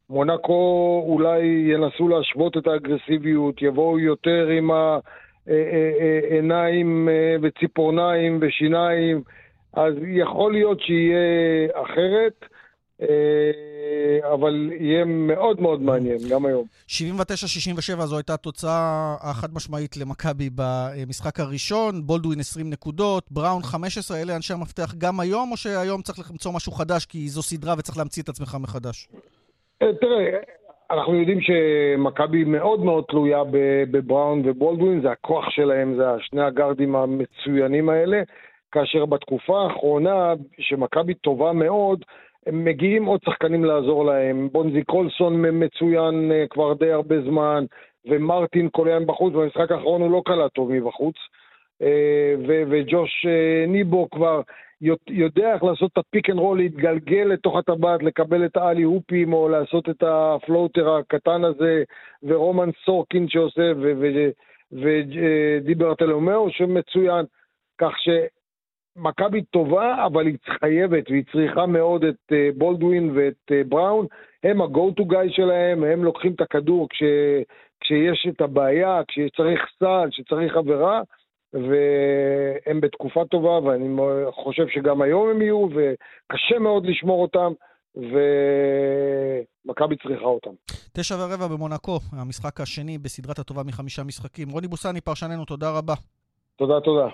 שמונקו 0.10 1.04
אולי 1.08 1.42
ינסו 1.46 2.08
להשוות 2.08 2.58
את 2.58 2.68
האגרסיביות, 2.68 3.62
יבואו 3.62 4.00
יותר 4.00 4.48
עם 4.48 4.72
העיניים 5.48 7.10
אה, 7.10 7.36
וציפורניים 7.42 8.40
ושיניים, 8.42 9.22
אז 9.74 9.94
יכול 10.08 10.52
להיות 10.52 10.82
שיהיה 10.82 11.68
אחרת. 11.74 12.46
אה, 13.02 14.34
אבל 14.34 14.70
יהיה 14.80 15.06
מאוד 15.06 15.62
מאוד 15.62 15.82
מעניין, 15.82 16.18
גם 16.32 16.46
היום. 16.46 16.66
79-67 16.88 18.06
זו 18.06 18.18
הייתה 18.18 18.34
התוצאה 18.34 19.16
החד 19.22 19.54
משמעית 19.54 19.98
למכבי 19.98 20.50
במשחק 20.56 21.40
הראשון, 21.40 22.02
בולדווין 22.06 22.40
20 22.40 22.70
נקודות, 22.70 23.32
בראון 23.32 23.64
15, 23.64 24.18
אלה 24.22 24.36
אנשי 24.36 24.54
המפתח 24.54 24.94
גם 24.98 25.20
היום, 25.20 25.52
או 25.52 25.58
שהיום 25.58 26.02
צריך 26.02 26.32
למצוא 26.32 26.52
משהו 26.56 26.72
חדש 26.72 27.06
כי 27.06 27.28
זו 27.28 27.42
סדרה 27.42 27.74
וצריך 27.78 27.98
להמציא 27.98 28.24
את 28.24 28.30
עצמך 28.30 28.58
מחדש? 28.62 29.08
אה, 29.82 29.94
תראה, 30.02 30.40
אנחנו 30.92 31.16
יודעים 31.16 31.40
שמכבי 31.42 32.44
מאוד 32.44 32.80
מאוד 32.80 33.04
תלויה 33.10 33.44
בבראון 33.92 34.42
ובולדווין, 34.46 35.02
זה 35.02 35.12
הכוח 35.12 35.50
שלהם, 35.50 35.96
זה 35.96 36.04
שני 36.20 36.42
הגארדים 36.42 36.96
המצוינים 36.96 37.90
האלה, 37.90 38.22
כאשר 38.72 39.06
בתקופה 39.06 39.62
האחרונה, 39.62 40.34
שמכבי 40.60 41.14
טובה 41.14 41.52
מאוד, 41.52 42.06
מגיעים 42.50 43.06
עוד 43.06 43.20
שחקנים 43.26 43.66
לעזור 43.66 44.06
להם. 44.06 44.50
בונזי 44.52 44.84
קולסון 44.84 45.46
מצוין 45.52 46.32
אה, 46.32 46.46
כבר 46.50 46.74
די 46.74 46.92
הרבה 46.92 47.22
זמן, 47.22 47.66
ומרטין 48.06 48.70
קליאן 48.70 49.06
בחוץ, 49.06 49.34
במשחק 49.34 49.72
האחרון 49.72 50.02
הוא 50.02 50.12
לא 50.12 50.22
קלע 50.26 50.48
טוב 50.48 50.72
מבחוץ. 50.72 51.16
אה, 51.82 52.36
וג'וש 52.70 53.26
אה, 53.26 53.66
ניבו 53.68 54.10
כבר 54.10 54.42
יודע 55.10 55.54
איך 55.54 55.64
לעשות 55.64 55.92
את 55.94 55.98
ה 55.98 56.04
pick 56.04 56.30
and 56.30 56.40
roll, 56.40 56.58
להתגלגל 56.58 57.28
לתוך 57.34 57.58
הטבעת, 57.58 58.04
לקבל 58.04 58.46
את 58.46 58.58
האלי 58.58 58.84
הופים, 58.84 59.34
או 59.34 59.50
לעשות 59.50 59.90
את 59.90 60.04
ה 60.04 60.15
floater 60.15 60.96
הקטן 60.96 61.44
הזה, 61.44 61.84
ורומן 62.24 62.70
סורקין 62.86 63.30
שעושה, 63.30 63.72
ודיבר 64.72 65.94
תלומאו 65.94 66.52
שמצוין. 66.52 67.26
כך 67.78 68.00
ש... 68.00 68.10
מכבי 68.96 69.42
טובה, 69.42 70.06
אבל 70.06 70.28
היא 70.28 70.38
חייבת 70.60 71.10
והיא 71.10 71.24
צריכה 71.32 71.66
מאוד 71.66 72.04
את 72.04 72.32
uh, 72.32 72.36
בולדווין 72.58 73.12
ואת 73.16 73.52
uh, 73.52 73.68
בראון. 73.70 74.06
הם 74.44 74.62
ה-go 74.62 75.02
to 75.02 75.04
guy 75.04 75.36
שלהם, 75.36 75.84
הם 75.84 76.04
לוקחים 76.04 76.34
את 76.34 76.42
הכדור 76.42 76.88
כש, 76.90 77.04
כשיש 77.80 78.28
את 78.30 78.42
הבעיה, 78.42 79.02
כשצריך 79.08 79.62
סל, 79.80 80.10
כשצריך 80.12 80.56
עבירה, 80.56 81.02
והם 81.54 82.82
בתקופה 82.82 83.26
טובה, 83.26 83.60
ואני 83.64 83.98
חושב 84.32 84.68
שגם 84.68 85.02
היום 85.02 85.30
הם 85.30 85.42
יהיו, 85.42 85.68
וקשה 85.76 86.60
מאוד 86.60 86.86
לשמור 86.86 87.22
אותם. 87.22 87.54
ומכבי 87.96 89.96
צריכה 90.04 90.26
אותם. 90.26 90.50
תשע 90.94 91.16
ורבע 91.16 91.48
במונקו, 91.48 92.00
המשחק 92.12 92.62
השני 92.62 92.98
בסדרת 92.98 93.40
הטובה 93.40 93.64
מחמישה 93.64 94.04
משחקים. 94.04 94.50
רוני 94.50 94.68
בוסני, 94.68 95.02
פרשננו, 95.02 95.46
תודה 95.46 95.78
רבה. 95.78 95.94
תודה, 96.56 96.80
תודה. 96.80 97.08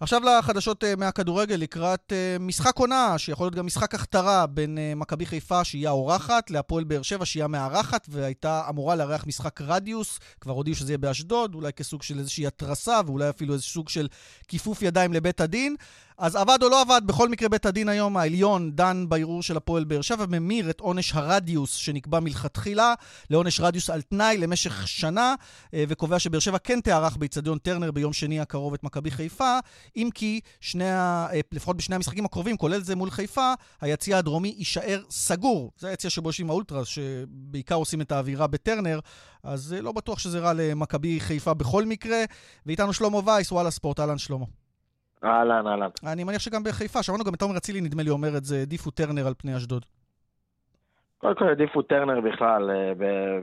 עכשיו 0.00 0.22
לחדשות 0.24 0.84
uh, 0.84 0.86
מהכדורגל 0.96 1.54
לקראת 1.54 2.12
uh, 2.12 2.42
משחק 2.42 2.78
עונה, 2.78 3.18
שיכול 3.18 3.44
להיות 3.44 3.54
גם 3.54 3.66
משחק 3.66 3.94
הכתרה 3.94 4.46
בין 4.46 4.78
uh, 4.78 4.98
מכבי 4.98 5.26
חיפה, 5.26 5.64
שהיא 5.64 5.88
האורחת, 5.88 6.50
להפועל 6.50 6.84
באר 6.84 7.02
שבע, 7.02 7.24
שהיא 7.24 7.44
המארחת, 7.44 8.06
והייתה 8.10 8.62
אמורה 8.68 8.96
לארח 8.96 9.26
משחק 9.26 9.60
רדיוס. 9.60 10.18
כבר 10.40 10.52
הודיעו 10.52 10.76
שזה 10.76 10.92
יהיה 10.92 10.98
באשדוד, 10.98 11.54
אולי 11.54 11.72
כסוג 11.72 12.02
של 12.02 12.18
איזושהי 12.18 12.46
התרסה, 12.46 13.00
ואולי 13.06 13.28
אפילו 13.28 13.54
איזה 13.54 13.64
סוג 13.64 13.88
של 13.88 14.08
כיפוף 14.48 14.82
ידיים 14.82 15.12
לבית 15.12 15.40
הדין. 15.40 15.76
אז 16.18 16.36
עבד 16.36 16.58
או 16.62 16.68
לא 16.68 16.80
עבד, 16.82 17.00
בכל 17.06 17.28
מקרה 17.28 17.48
בית 17.48 17.66
הדין 17.66 17.88
היום 17.88 18.16
העליון 18.16 18.70
דן 18.70 19.04
בערעור 19.08 19.42
של 19.42 19.56
הפועל 19.56 19.84
באר 19.84 20.00
שבע 20.00 20.24
וממיר 20.28 20.70
את 20.70 20.80
עונש 20.80 21.12
הרדיוס 21.14 21.74
שנקבע 21.74 22.20
מלכתחילה 22.20 22.94
לעונש 23.30 23.60
רדיוס 23.60 23.90
על 23.90 24.02
תנאי 24.02 24.36
למשך 24.38 24.88
שנה, 24.88 25.34
אה, 25.74 25.84
וקובע 25.88 26.18
שבאר 26.18 26.40
שבע 26.40 26.58
כן 26.58 26.80
תארח 26.80 27.16
באיצטדיון 27.16 27.58
טרנר 27.58 27.90
ביום 27.90 28.12
שני 28.12 28.40
הקרוב 28.40 28.74
את 28.74 28.84
מכבי 28.84 29.10
חיפה, 29.10 29.58
אם 29.96 30.08
כי 30.14 30.40
שני, 30.60 30.90
ה... 30.90 31.26
אה, 31.32 31.40
לפחות 31.52 31.76
בשני 31.76 31.96
המשחקים 31.96 32.24
הקרובים, 32.24 32.56
כולל 32.56 32.82
זה 32.82 32.96
מול 32.96 33.10
חיפה, 33.10 33.52
היציע 33.80 34.18
הדרומי 34.18 34.54
יישאר 34.58 35.02
סגור. 35.10 35.72
זה 35.78 35.88
היציע 35.88 36.10
שבו 36.10 36.28
יושבים 36.28 36.50
האולטרס, 36.50 36.88
שבעיקר 36.88 37.74
עושים 37.74 38.00
את 38.00 38.12
האווירה 38.12 38.46
בטרנר, 38.46 39.00
אז 39.42 39.72
אה, 39.72 39.80
לא 39.80 39.92
בטוח 39.92 40.18
שזה 40.18 40.38
רע 40.38 40.52
למכבי 40.52 41.20
חיפה 41.20 41.54
בכל 41.54 41.84
מקרה. 41.84 42.24
ואיתנו 42.66 42.92
שלמה 42.92 43.18
וייס, 43.24 43.52
וואלה 43.52 43.70
ספורט, 43.70 44.00
אהלן 44.00 44.18
שלמה. 44.18 44.44
אהלן, 45.24 45.66
אהלן. 45.66 45.88
אני 46.12 46.24
מניח 46.24 46.40
שגם 46.40 46.62
בחיפה, 46.64 47.02
שמענו 47.02 47.24
גם 47.24 47.34
את 47.34 47.42
עומר 47.42 47.56
אצילי, 47.56 47.80
נדמה 47.80 48.02
לי, 48.02 48.10
אומר 48.10 48.36
את 48.36 48.44
זה, 48.44 48.56
העדיפו 48.56 48.90
טרנר 48.90 49.26
על 49.26 49.34
פני 49.38 49.56
אשדוד. 49.56 49.84
קודם 51.18 51.34
כל 51.34 51.48
העדיפו 51.48 51.82
טרנר 51.82 52.20
בכלל, 52.20 52.70
אה, 52.70 52.92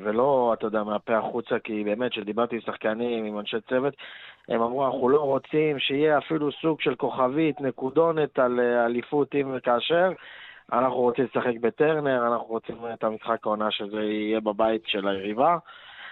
ולא, 0.03 0.53
אתה 0.57 0.67
יודע, 0.67 0.83
מהפה 0.83 1.17
החוצה, 1.17 1.59
כי 1.63 1.83
באמת, 1.83 2.11
כשדיברתי 2.11 2.55
עם 2.55 2.61
שחקנים, 2.61 3.25
עם 3.25 3.39
אנשי 3.39 3.57
צוות, 3.69 3.93
הם 4.49 4.61
אמרו, 4.61 4.85
אנחנו 4.85 5.09
לא 5.09 5.19
רוצים 5.19 5.79
שיהיה 5.79 6.17
אפילו 6.17 6.51
סוג 6.51 6.81
של 6.81 6.95
כוכבית, 6.95 7.61
נקודונת 7.61 8.39
על 8.39 8.59
אה, 8.59 8.85
אליפות 8.85 9.35
אם 9.35 9.51
וכאשר. 9.57 10.11
אנחנו 10.73 10.97
רוצים 10.97 11.25
לשחק 11.25 11.53
בטרנר, 11.61 12.27
אנחנו 12.27 12.47
רוצים 12.47 12.75
את 12.93 13.03
המשחק 13.03 13.37
העונה 13.45 13.71
שזה 13.71 14.01
יהיה 14.01 14.39
בבית 14.39 14.81
של 14.85 15.07
היריבה. 15.07 15.57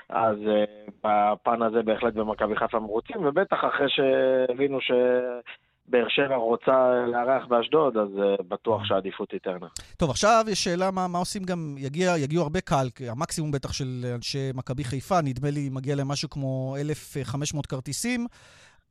אז 0.09 0.37
uh, 0.37 0.91
בפן 1.03 1.61
הזה 1.61 1.81
בהחלט 1.81 2.13
במכבי 2.13 2.55
חיפה 2.55 2.79
מרוצים, 2.79 3.25
ובטח 3.25 3.57
אחרי 3.57 3.87
שהבינו 3.89 4.79
שבאר 4.81 6.05
שבע 6.09 6.35
רוצה 6.35 7.05
לארח 7.07 7.45
באשדוד, 7.47 7.97
אז 7.97 8.09
uh, 8.09 8.43
בטוח 8.47 8.85
שהעדיפות 8.85 9.31
היא 9.31 9.39
טרנר. 9.43 9.67
טוב, 9.97 10.09
עכשיו 10.09 10.45
יש 10.47 10.63
שאלה 10.63 10.91
מה, 10.91 11.07
מה 11.07 11.17
עושים 11.17 11.43
גם, 11.43 11.75
יגיע, 11.77 12.13
יגיעו 12.17 12.43
הרבה 12.43 12.61
קהל, 12.61 12.87
המקסימום 13.09 13.51
בטח 13.51 13.73
של 13.73 14.05
אנשי 14.15 14.51
מכבי 14.53 14.83
חיפה, 14.83 15.21
נדמה 15.21 15.49
לי 15.49 15.69
מגיע 15.71 15.95
להם 15.95 16.07
משהו 16.07 16.29
כמו 16.29 16.75
1,500 16.79 17.65
כרטיסים. 17.65 18.27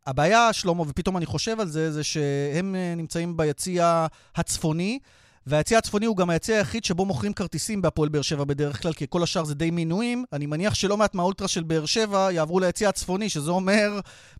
הבעיה, 0.07 0.53
שלמה, 0.53 0.83
ופתאום 0.83 1.17
אני 1.17 1.27
חושב 1.27 1.61
על 1.61 1.67
זה, 1.67 1.91
זה 1.91 2.05
שהם 2.05 2.75
אה, 2.75 2.95
נמצאים 2.97 3.37
ביציע 3.37 4.07
הצפוני. 4.37 4.99
והיציע 5.47 5.79
הצפוני 5.79 6.07
הוא 6.07 6.17
גם 6.17 6.31
היציע 6.31 6.57
היחיד 6.57 6.85
שבו 6.85 7.05
מוכרים 7.07 7.33
כרטיסים 7.33 7.83
בהפועל 7.83 8.09
באר 8.09 8.23
שבע 8.23 8.45
בדרך 8.45 8.83
כלל, 8.83 8.93
כי 8.93 9.07
כל 9.11 9.23
השאר 9.23 9.45
זה 9.45 9.55
די 9.55 9.71
מינויים. 9.71 10.25
אני 10.33 10.47
מניח 10.47 10.75
שלא 10.75 10.97
מעט 10.97 11.15
מהאולטרה 11.15 11.49
של 11.49 11.63
באר 11.63 11.87
שבע 11.87 12.33
יעברו 12.33 12.61
ליציע 12.61 12.89
הצפוני, 12.89 13.29
שזה 13.29 13.51
אומר 13.51 13.89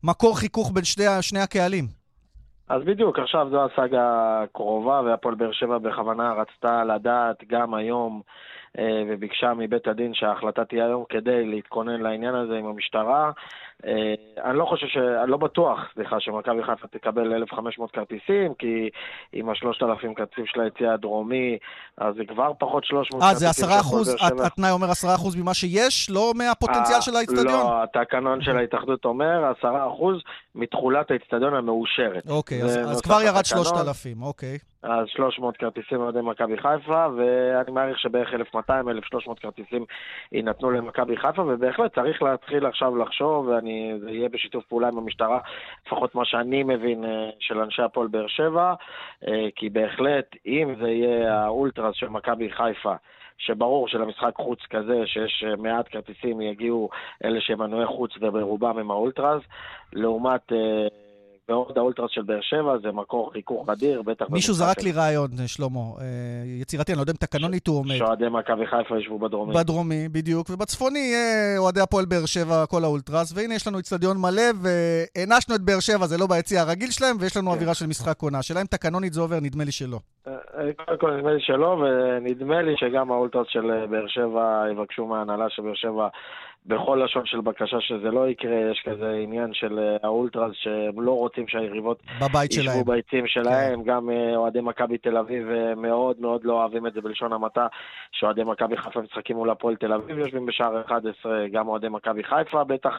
מקור 0.05 0.39
חיכוך 0.39 0.73
בין 0.75 0.85
שני, 0.85 1.05
שני 1.21 1.41
הקהלים. 1.41 1.85
אז 2.69 2.83
בדיוק, 2.85 3.19
עכשיו 3.19 3.49
זו 3.51 3.65
הסאגה 3.65 4.05
הקרובה, 4.43 5.01
והפועל 5.05 5.35
באר 5.35 5.53
שבע 5.53 5.79
בכוונה 5.79 6.33
רצתה 6.33 6.85
לדעת 6.85 7.37
גם 7.49 7.75
היום 7.75 8.23
אה, 8.79 9.03
וביקשה 9.09 9.55
מבית 9.55 9.87
הדין 9.87 10.15
שההחלטה 10.15 10.65
תהיה 10.65 10.85
היום 10.85 11.05
כדי 11.09 11.47
להתכונן 11.47 12.01
לעניין 12.01 12.35
הזה 12.35 12.55
עם 12.57 12.67
המשטרה. 12.67 13.31
אה, 13.87 14.15
אני 14.51 14.59
לא 14.59 14.65
חושב 14.65 14.87
ש... 14.87 14.97
אני 14.97 15.31
לא 15.31 15.37
בטוח, 15.37 15.79
סליחה, 15.95 16.21
שמכבי 16.21 16.65
חיפה 16.65 16.87
תקבל 16.89 17.35
1,500 17.35 17.91
כרטיסים, 17.91 18.55
כי 18.59 18.91
עם 19.33 19.49
ה-3,000 19.49 20.15
כרטיסים 20.17 20.47
של 20.47 20.61
היציאה 20.61 20.95
הדרומי, 20.95 21.59
אז 21.99 22.15
זה 22.15 22.23
כבר 22.29 22.53
פחות 22.59 22.85
300 22.85 23.23
כרטיסים. 23.23 23.49
אה, 23.49 23.53
זה 23.53 23.65
10 23.67 23.81
אחוז, 23.81 24.17
התנאי 24.45 24.71
אומר 24.71 24.91
10 24.91 25.15
אחוז 25.15 25.37
ממה 25.37 25.55
שיש, 25.55 26.11
לא 26.11 26.33
מהפוטנציאל 26.35 27.01
של 27.01 27.17
האיצטדיון? 27.17 27.47
לא, 27.47 27.83
התקנון 27.83 28.43
של 28.43 28.59
ההתאחדות 28.59 29.05
אומר 29.05 29.53
10 29.59 29.69
אחוז 29.89 30.17
מתכולת 30.55 31.11
האיצטדיון 31.11 31.55
המאושרת. 31.55 32.29
אוקיי, 32.29 32.63
אז 32.63 33.01
כבר 33.01 33.23
ירד 33.23 33.45
3,000, 33.45 34.23
אוקיי. 34.23 34.59
אז 34.83 35.07
300 35.09 35.57
כרטיסים 35.57 36.03
על 36.03 36.09
ידי 36.09 36.21
מכבי 36.23 36.57
חיפה, 36.57 37.07
ואני 37.17 37.71
מעריך 37.71 37.99
שבערך 37.99 38.29
1,200-1,300 38.55 39.41
כרטיסים 39.41 39.85
יינתנו 40.33 40.71
למכבי 40.71 41.17
חיפה, 41.17 41.43
ובהחלט 41.43 41.95
צריך 41.95 42.23
להתחיל 42.23 42.67
עכשיו 42.67 42.97
לחשוב, 42.97 43.49
ואני 43.49 43.72
אני, 43.72 43.72
זה 44.01 44.11
יהיה 44.11 44.29
בשיתוף 44.29 44.65
פעולה 44.65 44.89
עם 44.89 44.99
המשטרה, 44.99 45.39
לפחות 45.87 46.15
מה 46.15 46.25
שאני 46.25 46.63
מבין 46.63 47.05
של 47.39 47.59
אנשי 47.59 47.83
הפועל 47.83 48.09
באר 48.09 48.27
שבע, 48.27 48.75
כי 49.57 49.69
בהחלט, 49.69 50.37
אם 50.47 50.75
זה 50.81 50.91
יהיה 50.91 51.41
האולטרס 51.41 51.95
של 51.95 52.09
מכבי 52.09 52.51
חיפה, 52.51 52.95
שברור 53.39 53.89
שלמשחק 53.89 54.35
חוץ 54.37 54.59
כזה, 54.71 55.07
שיש 55.07 55.45
מעט 55.59 55.89
כרטיסים, 55.89 56.41
יגיעו 56.41 56.89
אלה 57.25 57.41
שהם 57.41 57.59
מנועי 57.59 57.87
חוץ 57.87 58.11
וברובם 58.21 58.79
הם 58.79 58.91
האולטרס, 58.91 59.43
לעומת... 59.93 60.53
ועוד 61.49 61.79
האולטרס 61.79 62.11
של 62.11 62.23
באר 62.23 62.41
שבע 62.41 62.77
זה 62.83 62.93
מקור 62.93 63.33
חיכוך 63.33 63.69
אדיר, 63.69 64.03
בטח... 64.03 64.27
מישהו 64.31 64.55
זרק 64.55 64.83
לי 64.83 64.93
רעיון, 64.93 65.31
שלמה, 65.47 65.81
אה, 65.81 66.05
יצירתי, 66.61 66.93
אני 66.93 66.97
לא 66.97 67.03
יודע 67.03 67.13
אם 67.13 67.17
תקנונית 67.17 67.67
הוא 67.67 67.79
עומד. 67.79 67.97
שאוהדי 67.97 68.25
מכבי 68.29 68.67
חיפה 68.67 68.99
ישבו 68.99 69.19
בדרומי. 69.19 69.55
בדרומי, 69.55 70.09
בדיוק, 70.09 70.51
ובצפוני 70.51 70.99
יהיה 70.99 71.59
אוהדי 71.59 71.81
הפועל 71.81 72.05
באר 72.05 72.27
שבע, 72.27 72.67
כל 72.67 72.85
האולטרס, 72.85 73.33
והנה 73.37 73.55
יש 73.55 73.67
לנו 73.67 73.79
אצטדיון 73.79 74.17
מלא, 74.17 74.43
והענשנו 74.63 75.55
את 75.55 75.61
באר 75.61 75.81
שבע, 75.81 76.07
זה 76.07 76.19
לא 76.19 76.27
ביציע 76.27 76.61
הרגיל 76.61 76.91
שלהם, 76.91 77.17
ויש 77.21 77.37
לנו 77.37 77.51
כן. 77.51 77.57
אווירה 77.57 77.75
של 77.75 77.87
משחק 77.87 78.23
עונה. 78.23 78.39
השאלה 78.39 78.61
אם 78.61 78.67
תקנונית 78.67 79.13
זה 79.13 79.21
עובר, 79.21 79.41
נדמה 79.43 79.65
לי 79.65 79.73
שלא. 79.73 79.99
אה, 80.27 80.33
אה, 80.33 80.73
קודם 80.73 80.99
כל 80.99 81.17
נדמה 81.17 81.33
לי 81.33 81.41
שלא, 81.41 81.83
ונדמה 81.83 82.63
לי 82.63 82.75
שגם 82.77 83.13
האולטרס 83.13 83.47
של 83.49 83.87
באר 83.91 84.07
שבע 84.07 84.65
יבקשו 84.73 85.07
מההנהלה 85.07 85.47
של 85.49 85.63
באר 85.63 85.75
שבע 85.75 86.09
בכל 86.67 87.03
לשון 87.05 87.27
של 87.27 87.41
בקשה 87.41 87.81
שזה 87.81 88.11
לא 88.11 88.29
יקרה, 88.29 88.57
יש 88.71 88.83
כזה 88.85 89.13
עניין 89.23 89.55
של 89.55 89.79
אה, 89.79 89.97
האולטרס 90.03 90.53
שהם 90.55 91.01
לא 91.01 91.13
רוצים 91.13 91.49
שהיריבות 91.49 92.03
ישבו 92.51 92.85
ביציעים 92.85 93.27
שלהם, 93.27 93.85
כן. 93.85 93.91
גם 93.91 94.11
אה, 94.11 94.37
אוהדי 94.37 94.61
מכבי 94.61 94.99
תל 94.99 95.17
אביב 95.17 95.51
אה, 95.51 95.75
מאוד 95.75 96.21
מאוד 96.21 96.45
לא 96.45 96.53
אוהבים 96.53 96.87
את 96.87 96.93
זה 96.93 97.01
בלשון 97.01 97.33
המעטה, 97.33 97.67
שאוהדי 98.13 98.45
מכבי 98.45 98.77
חיפה 98.77 99.01
משחקים 99.01 99.37
מול 99.37 99.51
הפועל 99.51 99.77
תל 99.77 99.93
אביב 99.93 100.19
יושבים 100.19 100.47
בשער 100.47 100.81
11, 100.81 101.49
גם 101.53 101.69
אוהדי 101.69 101.89
מכבי 101.89 102.25
חיפה 102.25 102.65
בטח 102.65 102.99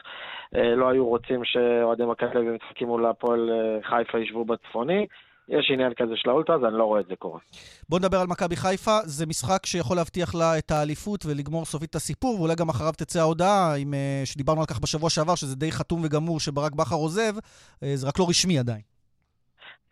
לא 0.52 0.88
היו 0.88 1.06
רוצים 1.06 1.44
שאוהדי 1.44 2.04
מכבי 2.04 2.30
תל 2.30 2.38
אביב 2.38 2.52
משחקים 2.52 2.88
מול 2.88 3.06
הפועל 3.06 3.50
חיפה 3.82 4.18
ישבו 4.18 4.44
בצפוני. 4.44 5.06
יש 5.48 5.70
עניין 5.72 5.92
כזה 5.96 6.12
של 6.16 6.30
האולטרס, 6.30 6.60
אני 6.68 6.78
לא 6.78 6.84
רואה 6.84 7.00
את 7.00 7.06
זה 7.06 7.16
קורה. 7.16 7.40
בוא 7.88 7.98
נדבר 7.98 8.20
על 8.20 8.26
מכבי 8.26 8.56
חיפה. 8.56 8.98
זה 9.04 9.26
משחק 9.26 9.66
שיכול 9.66 9.96
להבטיח 9.96 10.34
לה 10.34 10.58
את 10.58 10.70
האליפות 10.70 11.26
ולגמור 11.26 11.64
סופית 11.64 11.90
את 11.90 11.94
הסיפור, 11.94 12.40
ואולי 12.40 12.54
גם 12.54 12.68
אחריו 12.68 12.92
תצא 12.92 13.20
ההודעה, 13.20 13.76
עם, 13.76 13.94
אה, 13.94 14.22
שדיברנו 14.24 14.60
על 14.60 14.66
כך 14.66 14.80
בשבוע 14.80 15.10
שעבר, 15.10 15.34
שזה 15.34 15.56
די 15.56 15.72
חתום 15.72 16.00
וגמור 16.04 16.40
שברק 16.40 16.72
בכר 16.72 16.96
עוזב, 16.96 17.34
אה, 17.82 17.92
זה 17.96 18.08
רק 18.08 18.18
לא 18.18 18.26
רשמי 18.28 18.58
עדיין. 18.58 18.93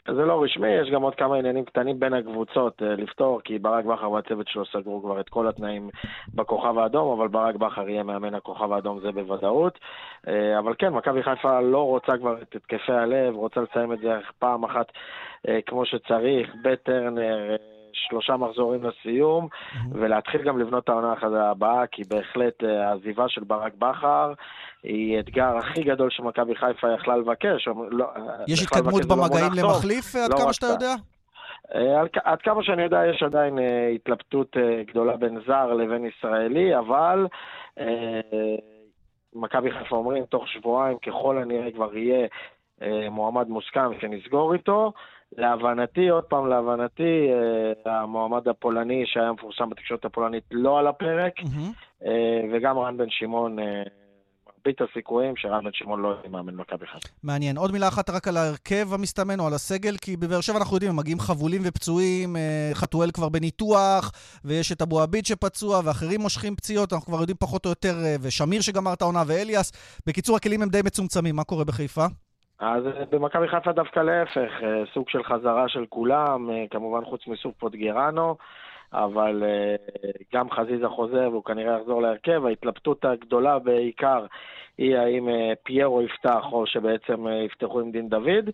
זה 0.06 0.24
לא 0.24 0.42
רשמי, 0.42 0.68
יש 0.68 0.90
גם 0.90 1.02
עוד 1.02 1.14
כמה 1.14 1.36
עניינים 1.36 1.64
קטנים 1.64 2.00
בין 2.00 2.12
הקבוצות 2.12 2.82
אה, 2.82 2.96
לפתור, 2.96 3.40
כי 3.44 3.58
ברק 3.58 3.84
בכר 3.84 4.10
והצוות 4.10 4.48
שלו 4.48 4.66
סגרו 4.66 5.02
כבר 5.02 5.20
את 5.20 5.28
כל 5.28 5.48
התנאים 5.48 5.90
בכוכב 6.34 6.78
האדום, 6.78 7.18
אבל 7.20 7.28
ברק 7.28 7.54
בכר 7.54 7.88
יהיה 7.88 8.02
מאמן 8.02 8.34
הכוכב 8.34 8.72
האדום, 8.72 9.00
זה 9.00 9.12
בוודאות. 9.12 9.78
אה, 10.28 10.58
אבל 10.58 10.74
כן, 10.78 10.88
מכבי 10.88 11.22
חיפה 11.22 11.60
לא 11.60 11.86
רוצה 11.86 12.16
כבר 12.18 12.42
את 12.42 12.56
התקפי 12.56 12.92
הלב, 12.92 13.34
רוצה 13.34 13.60
לסיים 13.60 13.92
את 13.92 13.98
זה 13.98 14.12
פעם 14.38 14.64
אחת 14.64 14.92
אה, 15.48 15.58
כמו 15.66 15.86
שצריך, 15.86 16.54
בטרנר. 16.62 17.56
שלושה 17.92 18.36
מחזורים 18.36 18.80
לסיום. 18.84 19.48
ולהתחיל 19.92 20.42
גם 20.42 20.58
לבנות 20.58 20.84
את 20.84 20.88
העונה 20.88 21.14
הבאה, 21.50 21.86
כי 21.86 22.02
בהחלט 22.08 22.62
העזיבה 22.62 23.28
של 23.28 23.44
ברק 23.44 23.72
בכר 23.78 24.32
היא 24.82 25.20
אתגר 25.20 25.56
הכי 25.56 25.82
גדול 25.82 26.10
שמכבי 26.10 26.54
חיפה 26.56 26.94
יכלה 26.94 27.16
לבקש. 27.16 27.68
לא, 27.90 28.06
יש 28.48 28.62
התקדמות 28.62 29.04
במגעים 29.04 29.52
למחליף, 29.56 30.16
עד 30.16 30.32
לא 30.32 30.36
כמה 30.38 30.52
שאתה 30.52 30.66
יודע? 30.66 30.94
אה, 31.74 32.02
עד 32.24 32.42
כמה 32.42 32.64
שאני 32.64 32.82
יודע, 32.82 33.00
יש 33.14 33.22
עדיין 33.22 33.58
אה, 33.58 33.88
התלבטות 33.88 34.56
אה, 34.56 34.82
גדולה 34.86 35.16
בין 35.16 35.40
זר 35.46 35.72
לבין 35.72 36.04
ישראלי, 36.04 36.78
אבל 36.78 37.26
מכבי 39.34 39.70
חיפה 39.70 39.96
אומרים, 39.96 40.24
תוך 40.24 40.48
שבועיים 40.48 40.98
ככל 40.98 41.38
הנראה 41.38 41.70
כבר 41.72 41.96
יהיה 41.96 42.26
מועמד 43.10 43.48
מוסכם 43.48 43.90
שנסגור 44.00 44.54
איתו. 44.54 44.92
להבנתי, 45.36 46.08
עוד 46.08 46.24
פעם 46.24 46.48
להבנתי, 46.48 47.28
המועמד 47.84 48.48
הפולני 48.48 49.02
שהיה 49.06 49.32
מפורסם 49.32 49.70
בתקשורת 49.70 50.04
הפולנית 50.04 50.44
לא 50.50 50.78
על 50.78 50.86
הפרק, 50.86 51.32
mm-hmm. 51.38 52.04
וגם 52.52 52.78
רן 52.78 52.96
בן 52.96 53.10
שמעון 53.10 53.56
מרבית 54.66 54.80
הסיכויים 54.80 55.36
שרן 55.36 55.64
בן 55.64 55.70
שמעון 55.72 56.02
לא 56.02 56.08
יהיה 56.08 56.28
מאמן 56.28 56.54
מכבי 56.54 56.86
חיפה. 56.86 57.08
מעניין. 57.22 57.56
עוד 57.56 57.72
מילה 57.72 57.88
אחת 57.88 58.10
רק 58.10 58.28
על 58.28 58.36
ההרכב 58.36 58.88
המסתמן 58.92 59.40
או 59.40 59.46
על 59.46 59.54
הסגל, 59.54 59.96
כי 59.96 60.16
בבאר 60.16 60.40
שבע 60.40 60.58
אנחנו 60.58 60.76
יודעים, 60.76 60.90
הם 60.90 60.98
מגיעים 60.98 61.20
חבולים 61.20 61.62
ופצועים, 61.64 62.36
אה, 62.36 62.70
חתואל 62.74 63.10
כבר 63.10 63.28
בניתוח, 63.28 64.12
ויש 64.44 64.72
את 64.72 64.82
אבו 64.82 65.00
עביד 65.00 65.26
שפצוע, 65.26 65.80
ואחרים 65.84 66.20
מושכים 66.20 66.56
פציעות, 66.56 66.92
אנחנו 66.92 67.06
כבר 67.06 67.20
יודעים 67.20 67.36
פחות 67.40 67.64
או 67.64 67.70
יותר, 67.70 67.94
אה, 68.04 68.16
ושמיר 68.20 68.60
שגמר 68.60 68.92
את 68.92 69.02
העונה, 69.02 69.22
ואליאס. 69.26 69.72
בקיצור, 70.06 70.36
הכלים 70.36 70.62
הם 70.62 70.68
די 70.68 70.80
מצומצמים. 70.84 71.36
מה 71.36 71.44
קורה 71.44 71.64
בחיפה? 71.64 72.06
אז 72.62 72.86
אה, 72.86 73.04
במכבי 73.10 73.48
חיפה 73.48 73.72
דווקא 73.72 74.00
להפך, 74.00 74.52
סוג 74.94 75.08
של 75.08 75.22
חזרה 75.22 75.68
של 75.68 75.86
כולם, 75.88 76.50
כמובן 76.70 77.04
חוץ 77.04 77.26
מסוג 77.26 77.52
פוטגרנו. 77.58 78.36
אבל 78.92 79.42
גם 80.34 80.50
חזיזה 80.50 80.88
חוזר 80.88 81.28
והוא 81.30 81.44
כנראה 81.44 81.78
יחזור 81.78 82.02
להרכב. 82.02 82.46
ההתלבטות 82.46 83.04
הגדולה 83.04 83.58
בעיקר 83.58 84.26
היא 84.78 84.96
האם 84.96 85.28
uh, 85.28 85.32
פיירו 85.62 86.02
יפתח 86.02 86.44
או 86.52 86.66
שבעצם 86.66 87.26
uh, 87.26 87.30
יפתחו 87.30 87.80
עם 87.80 87.92
דין 87.92 88.08
דוד, 88.08 88.50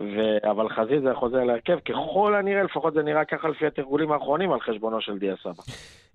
ו... 0.00 0.50
אבל 0.50 0.68
חזיזה 0.68 1.14
חוזר 1.14 1.44
להרכב. 1.44 1.78
ככל 1.78 2.34
הנראה, 2.38 2.62
לפחות 2.62 2.94
זה 2.94 3.02
נראה 3.02 3.24
ככה 3.24 3.48
לפי 3.48 3.66
התרגולים 3.66 4.12
האחרונים, 4.12 4.52
על 4.52 4.60
חשבונו 4.60 5.00
של 5.00 5.18
דיה 5.18 5.34
סבא. 5.42 5.62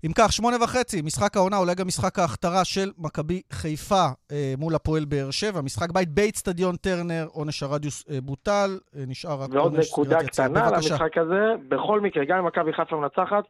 אם 0.06 0.10
כך, 0.18 0.32
שמונה 0.32 0.56
וחצי, 0.64 1.02
משחק 1.02 1.36
העונה, 1.36 1.58
אולי 1.58 1.74
גם 1.74 1.86
משחק 1.86 2.18
ההכתרה 2.18 2.64
של 2.64 2.90
מכבי 2.98 3.42
חיפה 3.52 4.06
אה, 4.32 4.54
מול 4.58 4.74
הפועל 4.74 5.04
באר 5.04 5.30
שבע. 5.30 5.60
משחק 5.60 5.90
בית 5.90 6.08
באיצטדיון 6.08 6.76
טרנר, 6.76 7.26
עונש 7.32 7.62
הרדיוס 7.62 8.04
אה, 8.10 8.20
בוטל, 8.20 8.70
אה, 8.96 9.02
נשאר 9.06 9.42
רק 9.42 9.48
ועוד 9.52 9.76
נקודה 9.78 10.18
קטנה 10.24 10.70
למשחק 10.70 11.18
הזה, 11.18 11.54
בכל 11.68 12.00
מקרה, 12.00 12.24
גם 12.24 12.38
אם 12.38 12.46
מכבי 12.46 12.72
חיפה 12.72 12.96
מנצחת, 12.96 13.44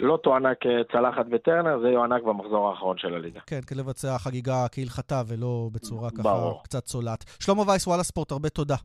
לא 0.00 0.18
תוענק 0.22 0.58
צלחת 0.92 1.26
בטרנר, 1.26 1.78
זה 1.82 1.88
יוענק 1.88 2.22
במחזור 2.22 2.68
האחרון 2.68 2.98
של 2.98 3.14
הליגה. 3.14 3.40
כן, 3.46 3.60
כדי 3.66 3.78
לבצע 3.78 4.18
חגיגה 4.18 4.66
כהלכתה 4.72 5.22
ולא 5.28 5.51
בצורה 5.72 6.10
ככה 6.10 6.50
קצת 6.64 6.84
צולעת. 6.84 7.24
שלמה 7.40 7.62
וייס, 7.66 7.86
וואלה 7.86 8.02
ספורט, 8.02 8.32
הרבה 8.32 8.48
תודה. 8.48 8.76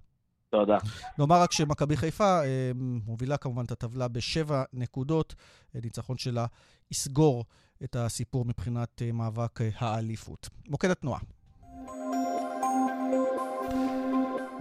תודה. 0.49 0.77
נאמר 1.17 1.41
רק 1.41 1.51
שמכבי 1.51 1.97
חיפה 1.97 2.43
אה, 2.43 2.71
מובילה 3.05 3.37
כמובן 3.37 3.65
את 3.65 3.71
הטבלה 3.71 4.07
בשבע 4.07 4.63
נקודות. 4.73 5.35
אה, 5.75 5.79
ניצחון 5.83 6.17
שלה 6.17 6.45
יסגור 6.91 7.45
את 7.83 7.95
הסיפור 7.95 8.45
מבחינת 8.45 9.01
אה, 9.01 9.11
מאבק 9.11 9.59
האליפות. 9.77 10.49
מוקד 10.69 10.89
התנועה. 10.89 11.19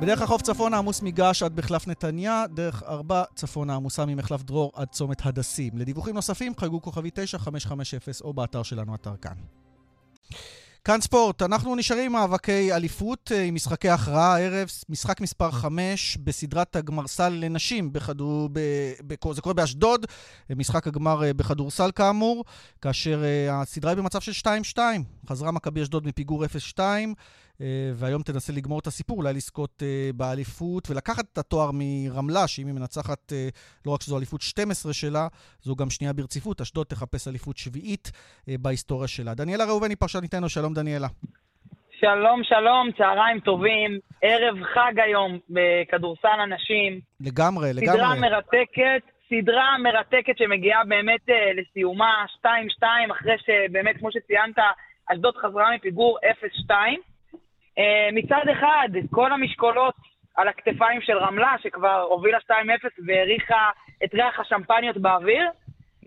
בדרך 0.00 0.22
החוף 0.22 0.42
צפונה 0.42 0.78
עמוס 0.78 1.02
מגעש 1.02 1.42
עד 1.42 1.58
מחלף 1.58 1.86
נתניה, 1.86 2.44
דרך 2.54 2.82
ארבע 2.82 3.24
צפונה 3.34 3.74
עמוסה 3.74 4.06
ממחלף 4.06 4.42
דרור 4.42 4.72
עד 4.74 4.88
צומת 4.88 5.26
הדסים. 5.26 5.78
לדיווחים 5.78 6.14
נוספים 6.14 6.52
חייגו 6.56 6.82
כוכבי 6.82 7.10
9550 7.14 7.98
או 8.24 8.34
באתר 8.34 8.62
שלנו, 8.62 8.94
אתר 8.94 9.16
כאן. 9.16 9.34
כאן 10.86 11.00
ספורט, 11.00 11.42
אנחנו 11.42 11.76
נשארים 11.76 12.04
עם 12.04 12.12
מאבקי 12.12 12.72
אליפות, 12.72 13.32
אה, 13.34 13.42
עם 13.42 13.54
משחקי 13.54 13.88
הכרעה 13.88 14.34
הערב, 14.34 14.68
משחק 14.88 15.20
מספר 15.20 15.50
5 15.50 16.16
בסדרת 16.16 16.76
הגמרסל 16.76 17.28
לנשים, 17.28 17.92
בכדור, 17.92 18.48
ב, 18.52 18.60
ב, 19.06 19.14
זה 19.32 19.40
קורה 19.40 19.54
באשדוד, 19.54 20.06
משחק 20.50 20.86
הגמר 20.86 21.24
אה, 21.24 21.34
בכדורסל 21.34 21.90
כאמור, 21.94 22.44
כאשר 22.82 23.22
uh, 23.22 23.52
הסדרה 23.52 23.90
היא 23.90 23.98
במצב 23.98 24.20
של 24.20 24.48
2-2. 24.74 24.78
חזרה 25.28 25.50
מכבי 25.50 25.82
אשדוד 25.82 26.06
מפיגור 26.06 26.44
0-2, 26.44 26.78
אה, 26.78 27.04
והיום 27.94 28.22
תנסה 28.22 28.52
לגמור 28.52 28.78
את 28.78 28.86
הסיפור, 28.86 29.18
אולי 29.18 29.32
לזכות 29.32 29.82
אה, 29.82 30.10
באליפות 30.14 30.90
ולקחת 30.90 31.24
את 31.32 31.38
התואר 31.38 31.70
מרמלה, 31.72 32.48
שאם 32.48 32.66
היא 32.66 32.74
מנצחת, 32.74 33.32
אה, 33.32 33.48
לא 33.86 33.94
רק 33.94 34.02
שזו 34.02 34.18
אליפות 34.18 34.40
12 34.40 34.92
שלה, 34.92 35.26
זו 35.60 35.76
גם 35.76 35.90
שנייה 35.90 36.12
ברציפות. 36.12 36.60
אשדוד 36.60 36.86
תחפש 36.86 37.28
אליפות 37.28 37.56
שביעית 37.56 38.10
בהיסטוריה 38.48 39.08
שלה. 39.08 39.34
דניאלה 39.34 39.64
ראובני, 39.64 39.96
פרשניתנו, 39.96 40.48
שלום 40.48 40.74
דניאלה. 40.74 41.08
שלום, 42.00 42.44
שלום, 42.44 42.90
צהריים 42.98 43.40
טובים. 43.40 43.98
ערב 44.22 44.56
חג 44.74 45.00
היום 45.00 45.38
בכדורסל 45.50 46.40
הנשים. 46.42 47.00
לגמרי, 47.20 47.72
לגמרי. 47.72 47.98
סדרה 47.98 48.14
מרתקת, 48.14 49.02
סדרה 49.28 49.78
מרתקת 49.78 50.38
שמגיעה 50.38 50.84
באמת 50.84 51.20
לסיומה 51.56 52.24
2-2, 52.44 52.46
אחרי 53.12 53.36
שבאמת, 53.38 53.96
כמו 53.98 54.12
שציינת, 54.12 54.58
אשדוד 55.12 55.36
חזרה 55.36 55.74
מפיגור 55.74 56.18
0-2. 56.68 56.72
אה, 57.78 58.08
מצד 58.12 58.42
אחד, 58.52 58.88
כל 59.10 59.32
המשקולות 59.32 59.94
על 60.36 60.48
הכתפיים 60.48 61.00
של 61.00 61.18
רמלה, 61.18 61.54
שכבר 61.62 62.00
הובילה 62.00 62.38
2-0 62.38 62.50
והריחה 63.06 63.70
את 64.04 64.14
ריח 64.14 64.40
השמפניות 64.40 64.96
באוויר. 64.96 65.50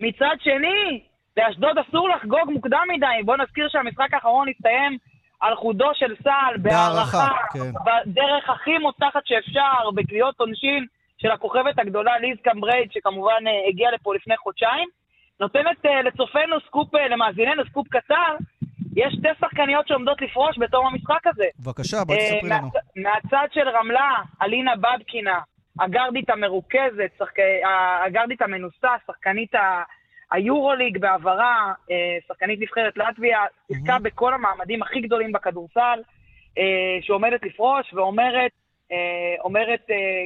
מצד 0.00 0.36
שני, 0.40 1.00
לאשדוד 1.36 1.78
אסור 1.78 2.08
לחגוג 2.08 2.50
מוקדם 2.50 2.86
מדי. 2.88 3.22
בואו 3.24 3.36
נזכיר 3.36 3.68
שהמשחק 3.68 4.14
האחרון 4.14 4.48
הסתיים 4.48 4.98
על 5.40 5.56
חודו 5.56 5.90
של 5.94 6.14
סל, 6.24 6.56
בהערכה, 6.58 7.28
כן. 7.52 7.72
בדרך 7.86 8.50
הכי 8.50 8.78
מוצלחת 8.78 9.26
שאפשר, 9.26 9.90
בקביעות 9.94 10.40
עונשין 10.40 10.86
של 11.18 11.30
הכוכבת 11.30 11.78
הגדולה 11.78 12.18
ליז 12.18 12.38
קמברייד, 12.42 12.92
שכמובן 12.92 13.46
אה, 13.46 13.68
הגיעה 13.68 13.92
לפה 13.92 14.14
לפני 14.14 14.36
חודשיים. 14.36 14.88
נותנת 15.40 15.86
uh, 15.86 16.02
לצופינו 16.04 16.56
סקופ, 16.66 16.94
למאזינינו 16.94 17.62
סקופ 17.70 17.88
קצר, 17.88 18.36
יש 18.96 19.12
שתי 19.18 19.28
שחקניות 19.40 19.88
שעומדות 19.88 20.22
לפרוש 20.22 20.58
בתום 20.58 20.86
המשחק 20.86 21.26
הזה. 21.26 21.44
בבקשה, 21.60 22.04
בואי 22.06 22.18
אה, 22.18 22.24
תספרי 22.34 22.50
לנו. 22.50 22.68
מהצ- 22.68 23.02
מהצד 23.02 23.46
של 23.52 23.68
רמלה, 23.68 24.10
אלינה 24.42 24.72
באבקינה, 24.76 25.38
הגרדית 25.80 26.30
המרוכזת, 26.30 27.10
שחק... 27.18 27.38
הגרדית 28.06 28.42
המנוסה, 28.42 28.88
שחקנית 29.06 29.54
ה... 29.54 29.82
היורוליג 30.32 30.98
בעברה, 30.98 31.72
אה, 31.90 31.96
שחקנית 32.28 32.60
נבחרת 32.60 32.96
לטביה, 32.96 33.38
שיחקה 33.68 33.98
בכל 34.02 34.34
המעמדים 34.34 34.82
הכי 34.82 35.00
גדולים 35.00 35.32
בכדורסל, 35.32 35.98
אה, 36.58 36.62
שעומדת 37.02 37.42
לפרוש 37.42 37.94
ואומרת, 37.94 38.50
אומרת 39.44 39.80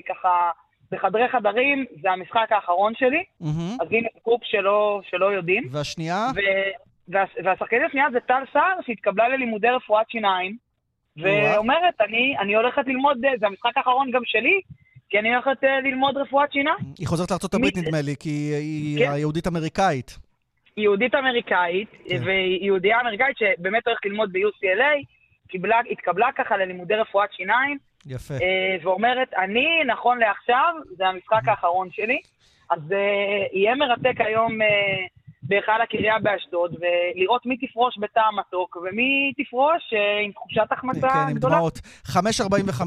ככה, 0.08 0.50
בחדרי 0.92 1.28
חדרים, 1.28 1.84
זה 2.02 2.10
המשחק 2.10 2.46
האחרון 2.52 2.92
שלי, 2.96 3.24
מהמם. 3.40 3.76
אז 3.80 3.86
הנה 3.90 4.08
סקופ 4.20 4.40
שלא, 4.44 5.00
שלא 5.10 5.26
יודעים. 5.32 5.62
והשנייה? 5.70 6.26
ו... 6.36 6.38
וה... 7.08 7.24
והשחקנית 7.44 7.82
השנייה 7.88 8.06
זה 8.12 8.20
טל 8.20 8.42
סער, 8.52 8.76
שהתקבלה 8.86 9.28
ללימודי 9.28 9.68
רפואת 9.68 10.10
שיניים, 10.10 10.56
ואומרת, 11.16 12.00
אני, 12.00 12.34
אני 12.40 12.54
הולכת 12.54 12.82
ללמוד, 12.86 13.24
אה, 13.24 13.30
זה 13.40 13.46
המשחק 13.46 13.76
האחרון 13.76 14.10
גם 14.10 14.20
שלי, 14.24 14.60
כי 15.10 15.18
אני 15.18 15.34
הולכת 15.34 15.64
אה, 15.64 15.80
ללמוד 15.80 16.16
רפואת 16.16 16.52
שיניים. 16.52 16.76
היא 16.98 17.06
חוזרת 17.06 17.30
לארה"ב 17.30 17.58
מי- 17.60 17.70
נדמה 17.82 18.00
לי, 18.00 18.14
כי 18.20 18.28
היא 18.54 18.98
כן. 19.04 19.12
היהודית 19.12 19.46
אמריקאית. 19.46 20.18
היא 20.76 20.82
יהודית 20.82 21.14
אמריקאית, 21.14 21.88
כן. 22.08 22.16
והיא 22.24 22.64
יהודייה 22.64 23.00
אמריקאית 23.00 23.36
שבאמת 23.38 23.86
הולכת 23.86 24.04
ללמוד 24.04 24.32
ב-UCLA, 24.32 25.04
קיבלה, 25.48 25.80
התקבלה 25.90 26.28
ככה 26.36 26.56
ללימודי 26.56 26.94
רפואת 26.94 27.32
שיניים, 27.32 27.78
יפה. 28.06 28.34
אה, 28.34 28.76
ואומרת, 28.82 29.34
אני, 29.34 29.66
נכון 29.86 30.18
לעכשיו, 30.18 30.74
זה 30.96 31.06
המשחק 31.06 31.48
האחרון 31.48 31.88
שלי, 31.92 32.18
אז 32.70 32.80
יהיה 33.52 33.74
מרתק 33.74 34.20
היום 34.20 34.58
בהיכל 35.48 35.80
הקריה 35.82 36.14
באשדוד, 36.22 36.70
ולראות 36.80 37.46
מי 37.46 37.56
תפרוש 37.56 37.94
בתא 38.00 38.20
המתוק, 38.20 38.76
ומי 38.76 39.32
תפרוש 39.38 39.82
אה, 39.92 40.24
עם 40.24 40.32
תחושת 40.32 40.68
החמצה 40.70 41.08
כן, 41.08 41.18
עם 41.30 41.34
גדולה. 41.34 41.54
דמעות. 41.54 41.78
5.45 42.06 42.16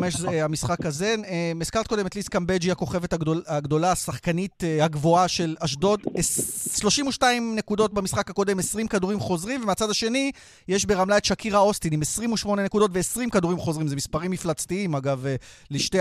זה 0.10 0.43
המשחק 0.46 0.86
הזה. 0.86 1.15
אה, 1.28 1.52
הזכרת 1.62 1.88
קודם 1.88 2.08
את 2.08 2.15
ליס 2.15 2.28
קמבג'י, 2.28 2.72
הכוכבת 2.72 3.13
הגדול, 3.13 3.41
הגדולה, 3.48 3.91
השחקנית 3.91 4.63
אה, 4.63 4.86
הגבוהה 4.86 5.28
של 5.28 5.56
אשדוד. 5.60 6.00
אס- 6.20 6.80
32 6.82 7.56
נקודות 7.56 7.93
במשחק 7.93 8.30
הקודם, 8.30 8.60
20 8.60 8.88
כדורים 8.88 9.20
חוזרים, 9.20 9.63
ומהצד 9.63 9.89
השני 9.89 10.32
יש 10.67 10.86
ברמלה 10.86 11.17
את 11.17 11.26
שקירה 11.26 11.60
אוסטין 11.60 11.93
עם 11.93 12.02
28 12.02 12.63
נקודות 12.63 12.91
ו-20 12.93 13.30
כדורים 13.32 13.58
חוזרים. 13.58 13.88
זה 13.88 13.96
מספרים 13.96 14.32
מפלצתיים, 14.32 14.96
אגב, 14.96 15.26
לשתי 15.72 16.00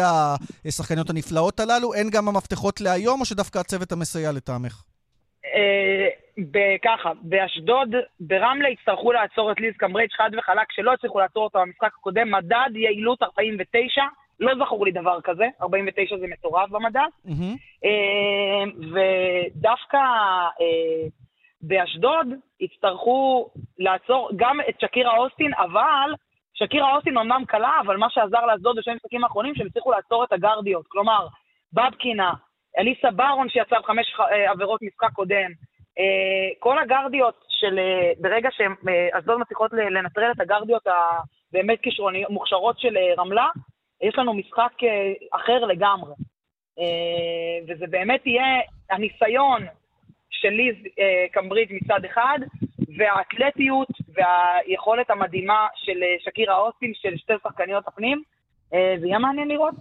השחקניות 0.65 1.11
הנפלאות 1.11 1.61
הללו. 1.61 1.95
אין 1.95 2.11
גם 2.11 2.29
המפתחות 2.29 2.81
להיום, 2.81 3.21
או 3.21 3.25
שדווקא 3.25 3.59
הצוות 3.59 3.93
המסייע 3.93 4.33
לטעמך? 4.33 4.83
ככה, 6.85 7.13
באשדוד, 7.23 7.95
ברמלה 8.21 8.69
יצטרכו 8.69 9.13
לעצור 9.13 9.53
את 9.53 9.61
ליז 9.61 9.75
קמברייג' 9.77 10.13
חד 10.13 10.31
וחלק, 10.39 10.73
שלא 10.73 10.93
הצליחו 10.93 11.21
לעצור 11.21 11.45
אותו 11.45 11.59
במשחק 11.59 11.91
הקודם, 11.99 12.31
מדד 12.31 12.71
יעילות 12.75 13.23
49, 13.23 14.03
לא 14.41 14.65
זכור 14.65 14.85
לי 14.85 14.93
דבר 14.93 15.21
כזה, 15.21 15.45
49 15.63 16.17
זה 16.19 16.27
מטורף 16.27 16.71
במדד. 16.71 17.09
אה, 17.85 18.65
ודווקא 18.93 19.97
אה, 20.61 21.09
באשדוד 21.63 22.27
יצטרכו 22.61 23.51
לעצור 23.79 24.31
גם 24.37 24.61
את 24.69 24.81
שקירה 24.81 25.17
אוסטין, 25.17 25.55
אבל 25.55 26.15
שקירה 26.55 26.97
אוסטין 26.97 27.19
אמנם 27.19 27.45
קלה, 27.49 27.73
אבל 27.87 27.97
מה 27.97 28.11
שעזר 28.11 28.47
לאשדוד 28.47 28.77
בשני 28.77 28.93
המשחקים 28.93 29.25
האחרונים, 29.25 29.55
שהם 29.55 29.67
הצליחו 29.67 29.91
לעצור 29.91 30.25
את 30.25 30.33
הגרדיות. 30.33 30.87
כלומר, 30.89 31.27
בבקינה, 31.73 32.33
אליסה 32.79 33.11
ברון 33.11 33.49
שיצאה 33.49 33.81
בחמש 33.81 34.15
אה, 34.21 34.51
עבירות 34.51 34.83
משחק 34.83 35.13
קודם, 35.13 35.51
כל 36.59 36.79
הגרדיות 36.79 37.45
של, 37.49 37.79
אה, 37.79 38.11
ברגע 38.21 38.49
שאשדוד 38.53 39.39
מצליחות 39.41 39.73
ל- 39.73 39.99
לנטרל 39.99 40.31
את 40.37 40.41
הגרדיות 40.41 40.83
הבאמת 40.87 41.81
כישרוניות, 41.83 42.31
מוכשרות 42.31 42.79
של 42.79 42.97
אה, 42.97 43.15
רמלה, 43.19 43.49
יש 44.03 44.19
לנו 44.19 44.35
משחק 44.35 44.73
אה, 44.83 45.13
אחר 45.33 45.65
לגמרי. 45.65 46.15
אה, 46.79 46.85
וזה 47.69 47.87
באמת 47.91 48.27
יהיה 48.27 48.45
הניסיון 48.91 49.63
של 50.31 50.49
ליז 50.49 50.77
אה, 50.99 51.27
קמברידג' 51.33 51.73
מצד 51.83 52.05
אחד, 52.05 52.39
והאתלטיות 52.97 53.89
והיכולת 54.15 55.11
המדהימה 55.11 55.67
של 55.75 56.03
אה, 56.03 56.15
שקירה 56.25 56.59
אוסטין, 56.59 56.93
של 56.95 57.17
שתי 57.17 57.33
שחקניות 57.43 57.89
הפנים. 57.89 58.23
אה, 58.75 58.95
זה 59.01 59.07
יהיה 59.07 59.19
מעניין 59.19 59.49
לראות. 59.49 59.75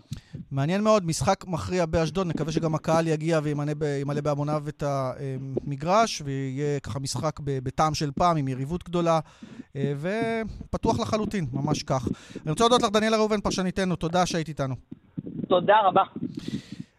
מעניין 0.56 0.84
מאוד, 0.84 1.06
משחק 1.06 1.46
מכריע 1.48 1.86
באשדוד, 1.86 2.28
נקווה 2.28 2.52
שגם 2.52 2.76
הקהל 2.76 3.08
יגיע 3.08 3.40
וימלא 3.44 4.22
בהמוניו 4.22 4.64
את 4.68 4.84
המגרש, 4.88 6.22
ויהיה 6.26 6.80
ככה 6.80 7.00
משחק 7.00 7.40
בטעם 7.44 7.94
של 7.94 8.12
פעם, 8.12 8.38
עם 8.38 8.48
יריבות 8.48 8.84
גדולה, 8.84 9.20
אה, 9.76 9.94
ופתוח 10.00 11.00
לחלוטין, 11.00 11.46
ממש 11.54 11.84
כך. 11.84 12.08
אני 12.44 12.52
רוצה 12.52 12.64
להודות 12.64 12.84
לך, 12.84 12.90
דניאלה 12.90 13.18
ראובן, 13.18 13.42
פרשניתנו, 13.42 13.96
תודה 13.96 14.26
שהיית 14.26 14.48
איתנו. 14.48 14.76
תודה 15.48 15.76
רבה. 15.86 16.04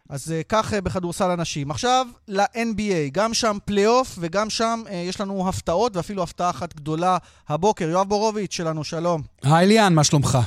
אז 0.09 0.31
אה, 0.31 0.41
כך 0.49 0.73
אה, 0.73 0.81
בכדורסל 0.81 1.31
הנשים. 1.31 1.71
עכשיו 1.71 2.07
ל-NBA, 2.27 3.11
גם 3.11 3.33
שם 3.33 3.57
פלייאוף 3.65 4.17
וגם 4.19 4.49
שם 4.49 4.83
אה, 4.89 4.95
יש 4.95 5.21
לנו 5.21 5.49
הפתעות, 5.49 5.95
ואפילו 5.95 6.23
הפתעה 6.23 6.49
אחת 6.49 6.75
גדולה 6.75 7.17
הבוקר. 7.49 7.89
יואב 7.89 8.09
בורוביץ' 8.09 8.53
שלנו, 8.53 8.83
שלום. 8.83 9.21
היי 9.43 9.67
ליאן, 9.67 9.93
מה 9.93 10.03
שלומך? 10.03 10.37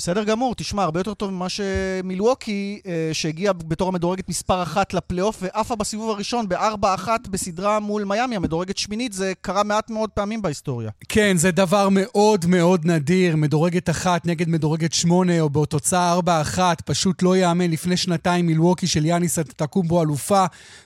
בסדר 0.00 0.24
גמור, 0.24 0.54
תשמע, 0.54 0.82
הרבה 0.82 1.00
יותר 1.00 1.14
טוב 1.14 1.30
ממה 1.30 1.46
שמילווקי, 1.48 2.80
אה, 2.86 3.10
שהגיעה 3.12 3.52
בתור 3.52 3.88
המדורגת 3.88 4.28
מספר 4.28 4.62
אחת 4.62 4.94
לפלייאוף, 4.94 5.38
ועפה 5.42 5.76
בסיבוב 5.76 6.10
הראשון 6.10 6.48
בארבע 6.48 6.94
אחת 6.94 7.28
בסדרה 7.28 7.80
מול 7.80 8.04
מיאמי, 8.04 8.36
המדורגת 8.36 8.78
שמינית, 8.78 9.12
זה 9.12 9.32
קרה 9.40 9.62
מעט 9.62 9.90
מאוד 9.90 10.10
פעמים 10.10 10.42
בהיסטוריה. 10.42 10.90
כן, 11.08 11.36
זה 11.36 11.50
דבר 11.50 11.88
מאוד 11.90 12.46
מאוד 12.46 12.86
נדיר, 12.86 13.36
מדורגת 13.36 13.90
אחת 13.90 14.26
נגד 14.26 14.48
מדורגת 14.48 14.92
שמונה, 14.92 15.40
או 15.40 15.50
בתוצאה 15.50 16.12
ארבע 16.12 16.40
אחת, 16.40 16.80
פשוט 16.80 17.22
לא 17.22 17.36
ייאמן. 17.36 17.70
לפני 17.70 17.96
שנתיים 17.96 18.46
מילווקי 18.46 18.86
של 18.86 19.04
יאניס 19.04 19.38
תקומבו 19.38 20.02
אלופה, 20.02 20.44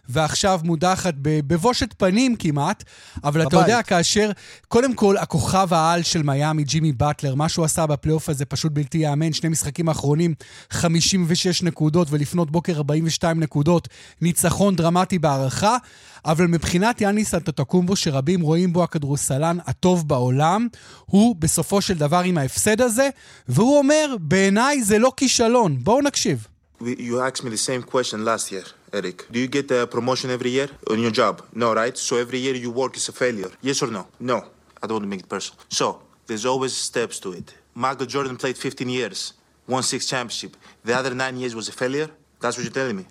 ועכשיו 0.09 0.61
מודחת 0.65 1.15
בבושת 1.23 1.95
פנים 1.99 2.37
כמעט. 2.37 2.85
אבל 3.25 3.43
אתה 3.43 3.49
בבית. 3.49 3.69
יודע, 3.69 3.83
כאשר, 3.83 4.31
קודם 4.69 4.95
כל, 4.95 5.17
הכוכב 5.17 5.75
העל 5.75 6.03
של 6.03 6.23
מיאמי, 6.23 6.65
ג'ימי 6.65 6.93
באטלר, 6.93 7.35
מה 7.35 7.49
שהוא 7.49 7.65
עשה 7.65 7.87
בפלייאוף 7.87 8.29
הזה 8.29 8.45
פשוט 8.45 8.73
בלתי 8.73 9.04
ייאמן. 9.05 9.33
שני 9.33 9.49
משחקים 9.49 9.89
האחרונים, 9.89 10.35
56 10.71 11.63
נקודות, 11.63 12.09
ולפנות 12.11 12.51
בוקר 12.51 12.77
42 12.77 13.41
נקודות. 13.41 13.89
ניצחון 14.21 14.77
דרמטי 14.77 15.19
בהערכה. 15.19 15.77
אבל 16.25 16.47
מבחינת 16.47 17.01
יאניס 17.01 17.35
אנטטוקומבו, 17.35 17.97
שרבים 17.97 18.41
רואים 18.41 18.73
בו 18.73 18.85
הכדורסלן 18.85 19.59
הטוב 19.67 20.09
בעולם, 20.09 20.69
הוא 21.07 21.37
בסופו 21.37 21.81
של 21.81 21.95
דבר 21.95 22.23
עם 22.25 22.39
ההפסד 22.39 22.81
הזה, 22.81 23.09
והוא 23.49 23.79
אומר, 23.79 24.17
בעיניי 24.21 24.83
זה 24.83 24.99
לא 24.99 25.13
כישלון. 25.17 25.79
בואו 25.85 26.01
נקשיב. 26.01 26.47
You 26.81 27.19
asked 27.29 27.45
me 27.45 27.51
the 27.51 27.65
same 27.71 27.83
question 27.83 28.25
last 28.25 28.53
year, 28.53 28.67
Eric. 28.93 29.27
Do 29.33 29.39
you 29.39 29.49
get 29.49 29.71
a 29.71 29.87
promotion 29.95 30.29
every 30.37 30.51
year 30.51 30.69
on 30.91 30.99
your 31.05 31.15
job? 31.21 31.35
No, 31.55 31.73
right? 31.73 31.97
So 31.97 32.17
every 32.25 32.41
year 32.47 32.57
you 32.65 32.71
work 32.83 32.97
is 32.97 33.09
a 33.09 33.13
failure. 33.23 33.53
Yes 33.63 33.83
or 33.85 33.91
no? 33.99 34.03
No. 34.21 34.39
I 34.81 34.87
don't 34.87 34.97
want 34.99 35.07
to 35.09 35.13
make 35.15 35.23
it 35.27 35.31
personal. 35.37 35.59
So 35.81 35.87
there's 36.27 36.47
always 36.53 36.75
steps 36.89 37.17
to 37.25 37.29
it. 37.41 37.49
Michael 37.75 38.07
Jordan 38.07 38.37
played 38.37 38.57
15 38.57 38.89
years, 38.89 39.33
won 39.69 39.83
six 39.83 40.07
championship. 40.07 40.57
The 40.85 40.95
other 40.95 41.15
nine 41.15 41.37
years 41.37 41.55
was 41.55 41.69
a 41.69 41.73
failure. 41.73 42.09
That's 42.41 42.57
what 42.57 42.65
you're 42.65 42.73
telling 42.73 42.97
me. 42.97 43.05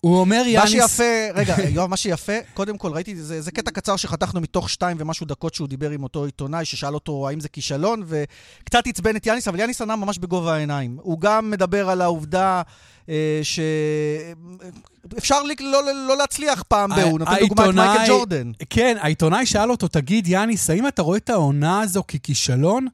הוא 0.00 0.20
אומר 0.20 0.42
מה 0.42 0.48
יאניס... 0.48 0.70
שיפה, 0.70 1.28
רגע, 1.34 1.56
יואב, 1.68 1.90
מה 1.90 1.96
שיפה, 1.96 2.32
קודם 2.54 2.78
כל, 2.78 2.92
ראיתי, 2.92 3.16
זה, 3.16 3.40
זה 3.40 3.50
קטע 3.50 3.70
קצר 3.70 3.96
שחתכנו 3.96 4.40
מתוך 4.40 4.70
שתיים 4.70 4.96
ומשהו 5.00 5.26
דקות 5.26 5.54
שהוא 5.54 5.68
דיבר 5.68 5.90
עם 5.90 6.02
אותו 6.02 6.24
עיתונאי, 6.24 6.64
ששאל 6.64 6.94
אותו 6.94 7.28
האם 7.28 7.40
זה 7.40 7.48
כישלון, 7.48 8.02
וקצת 8.06 8.86
עצבן 8.86 9.16
את 9.16 9.26
יאניס, 9.26 9.48
אבל 9.48 9.60
יאניס 9.60 9.82
ענה 9.82 9.96
ממש 9.96 10.18
בגובה 10.18 10.54
העיניים. 10.54 10.98
הוא 11.02 11.20
גם 11.20 11.50
מדבר 11.50 11.90
על 11.90 12.00
העובדה 12.00 12.62
אה, 13.08 13.40
שאפשר 15.12 15.42
לי, 15.42 15.54
לא, 15.60 15.82
לא 16.08 16.16
להצליח 16.16 16.62
פעם 16.62 16.90
ב... 16.90 16.98
הוא 16.98 17.18
נותן 17.18 17.38
דוגמא 17.40 17.70
את 17.70 17.74
מייקל 17.74 18.06
ג'ורדן. 18.08 18.52
כן, 18.70 18.96
העיתונאי 19.00 19.46
שאל 19.46 19.70
אותו, 19.70 19.88
תגיד, 19.88 20.26
יאניס, 20.26 20.70
האם 20.70 20.88
אתה 20.88 21.02
רואה 21.02 21.18
את 21.18 21.30
העונה 21.30 21.80
הזו 21.80 22.02
ככישלון? 22.08 22.86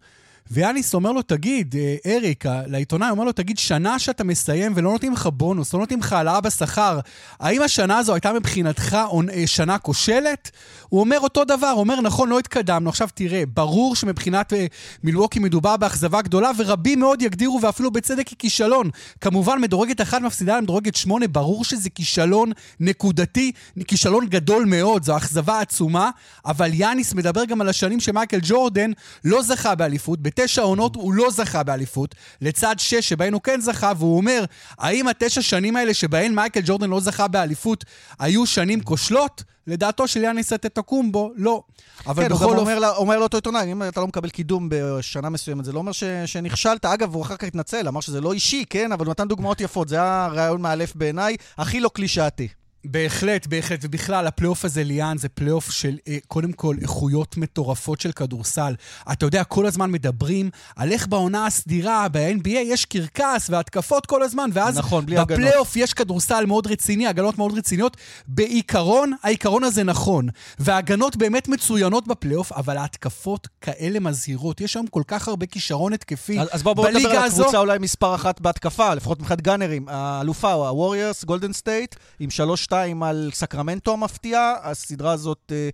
ויאניס 0.50 0.94
אומר 0.94 1.12
לו, 1.12 1.22
תגיד, 1.22 1.74
אה, 1.78 1.96
אריק, 2.06 2.44
לעיתונאי 2.66 3.10
אומר 3.10 3.24
לו, 3.24 3.32
תגיד, 3.32 3.58
שנה 3.58 3.98
שאתה 3.98 4.24
מסיים 4.24 4.72
ולא 4.76 4.92
נותנים 4.92 5.12
לך 5.12 5.26
בונוס, 5.32 5.74
לא 5.74 5.80
נותנים 5.80 6.00
לך 6.00 6.12
העלאה 6.12 6.40
בשכר, 6.40 7.00
האם 7.40 7.62
השנה 7.62 7.98
הזו 7.98 8.14
הייתה 8.14 8.32
מבחינתך 8.32 8.98
אה, 9.32 9.46
שנה 9.46 9.78
כושלת? 9.78 10.50
הוא 10.88 11.00
אומר 11.00 11.18
אותו 11.20 11.44
דבר, 11.44 11.66
הוא 11.66 11.80
אומר, 11.80 12.00
נכון, 12.00 12.28
לא 12.28 12.38
התקדמנו. 12.38 12.88
עכשיו 12.88 13.08
תראה, 13.14 13.42
ברור 13.54 13.96
שמבחינת 13.96 14.52
אה, 14.52 14.66
מילווקי 15.04 15.38
מדובר 15.38 15.76
באכזבה 15.76 16.22
גדולה, 16.22 16.50
ורבים 16.56 17.00
מאוד 17.00 17.22
יגדירו, 17.22 17.60
ואפילו 17.62 17.90
בצדק, 17.90 18.28
ככישלון. 18.28 18.90
כמובן, 19.20 19.60
מדורגת 19.60 20.00
אחת 20.00 20.22
מפסידה 20.22 20.58
למדורגת 20.58 20.94
שמונה, 20.94 21.28
ברור 21.28 21.64
שזה 21.64 21.90
כישלון 21.90 22.52
נקודתי, 22.80 23.52
כישלון 23.86 24.26
גדול 24.26 24.64
מאוד, 24.64 25.04
זו 25.04 25.16
אכזבה 25.16 25.60
עצומה, 25.60 26.10
אבל 26.46 26.70
יאניס 26.74 27.14
מדבר 27.14 27.44
גם 27.44 27.60
על 27.60 27.68
השנים 27.68 28.00
שמייקל 28.00 28.38
ג'ורדן 28.42 28.90
לא 29.24 29.42
זכה 29.42 29.74
באליפות, 29.74 30.18
בתשע 30.40 30.62
עונות 30.62 30.94
הוא 30.96 31.12
לא 31.14 31.30
זכה 31.30 31.62
באליפות, 31.62 32.14
לצד 32.40 32.74
שש 32.78 33.08
שבהן 33.08 33.32
הוא 33.32 33.42
כן 33.42 33.60
זכה, 33.60 33.92
והוא 33.98 34.16
אומר, 34.16 34.44
האם 34.78 35.08
התשע 35.08 35.42
שנים 35.42 35.76
האלה 35.76 35.94
שבהן 35.94 36.34
מייקל 36.34 36.60
ג'ורדן 36.64 36.90
לא 36.90 37.00
זכה 37.00 37.28
באליפות 37.28 37.84
היו 38.18 38.46
שנים 38.46 38.80
כושלות? 38.80 39.42
לדעתו 39.66 40.08
של 40.08 40.22
יאניס 40.22 40.52
אנטטוקומפו, 40.52 41.32
לא. 41.36 41.62
אבל 42.06 42.24
כן, 42.24 42.30
הוא 42.30 42.38
בכל 42.40 42.44
אופן... 42.50 42.58
אומר 42.60 42.78
לה- 42.78 42.90
אומר 42.90 43.18
לאותו 43.18 43.36
עיתונאי, 43.36 43.72
אם 43.72 43.82
אתה 43.82 44.00
לא 44.00 44.06
מקבל 44.06 44.30
קידום 44.30 44.68
בשנה 44.70 45.28
מסוימת, 45.28 45.64
זה 45.64 45.72
לא 45.72 45.78
אומר 45.78 45.92
ש- 45.92 46.04
שנכשלת. 46.26 46.84
אגב, 46.84 47.14
הוא 47.14 47.22
אחר 47.22 47.36
כך 47.36 47.44
התנצל, 47.46 47.88
אמר 47.88 48.00
שזה 48.00 48.20
לא 48.20 48.32
אישי, 48.32 48.64
כן, 48.70 48.92
אבל 48.92 49.06
הוא 49.06 49.10
נתן 49.10 49.28
דוגמאות 49.28 49.60
יפות. 49.60 49.88
זה 49.88 49.96
היה 49.96 50.28
רעיון 50.32 50.60
מאלף 50.62 50.96
בעיניי, 50.96 51.36
הכי 51.58 51.80
לא 51.80 51.88
קלישאתי. 51.88 52.48
בהחלט, 52.84 53.46
בהחלט, 53.46 53.80
ובכלל, 53.82 54.26
הפלייאוף 54.26 54.64
הזה, 54.64 54.84
ליאן, 54.84 55.18
זה 55.18 55.28
פלייאוף 55.28 55.70
של, 55.70 55.96
אה, 56.08 56.18
קודם 56.28 56.52
כל, 56.52 56.76
איכויות 56.82 57.36
מטורפות 57.36 58.00
של 58.00 58.12
כדורסל. 58.12 58.74
אתה 59.12 59.26
יודע, 59.26 59.44
כל 59.44 59.66
הזמן 59.66 59.90
מדברים 59.90 60.50
על 60.76 60.92
איך 60.92 61.06
בעונה 61.06 61.46
הסדירה, 61.46 62.08
ב-NBA 62.08 62.48
יש 62.48 62.84
קרקס 62.84 63.50
והתקפות 63.50 64.06
כל 64.06 64.22
הזמן, 64.22 64.50
ואז 64.52 64.78
נכון. 64.78 65.06
בפלייאוף 65.06 65.76
יש 65.76 65.94
כדורסל 65.94 66.46
מאוד 66.46 66.66
רציני, 66.66 67.06
הגנות 67.06 67.38
מאוד 67.38 67.58
רציניות. 67.58 67.96
בעיקרון, 68.28 69.12
העיקרון 69.22 69.64
הזה 69.64 69.84
נכון. 69.84 70.28
וההגנות 70.58 71.16
באמת 71.16 71.48
מצוינות 71.48 72.08
בפלייאוף, 72.08 72.52
אבל 72.52 72.76
ההתקפות 72.76 73.48
כאלה 73.60 74.00
מזהירות. 74.00 74.60
יש 74.60 74.76
היום 74.76 74.86
כל 74.86 75.02
כך 75.06 75.28
הרבה 75.28 75.46
כישרון 75.46 75.92
התקפי 75.92 76.40
אז, 76.40 76.48
אז 76.52 76.62
בואו 76.62 76.74
בוא 76.74 76.88
נדבר 76.88 77.00
בליגה 77.00 77.20
על 77.20 77.26
הזו. 77.26 77.42
הקבוצה 77.42 77.58
אולי 77.58 77.78
מספר 77.78 78.14
אחת 78.14 78.40
בהתקפה, 78.40 78.94
לפחות 78.94 79.20
מבחינת 79.20 79.40
גאנרים. 79.40 79.88
האלופה, 79.88 80.52
הווריורס, 80.52 81.24
גולדן 81.24 81.52
סטייט, 81.52 81.94
עם 82.20 82.30
3-2 82.72 82.74
על 83.04 83.30
סקרמנטו 83.32 83.92
המפתיע. 83.92 84.54
הסדרה 84.62 85.12
הזאת 85.12 85.52
אה, 85.54 85.68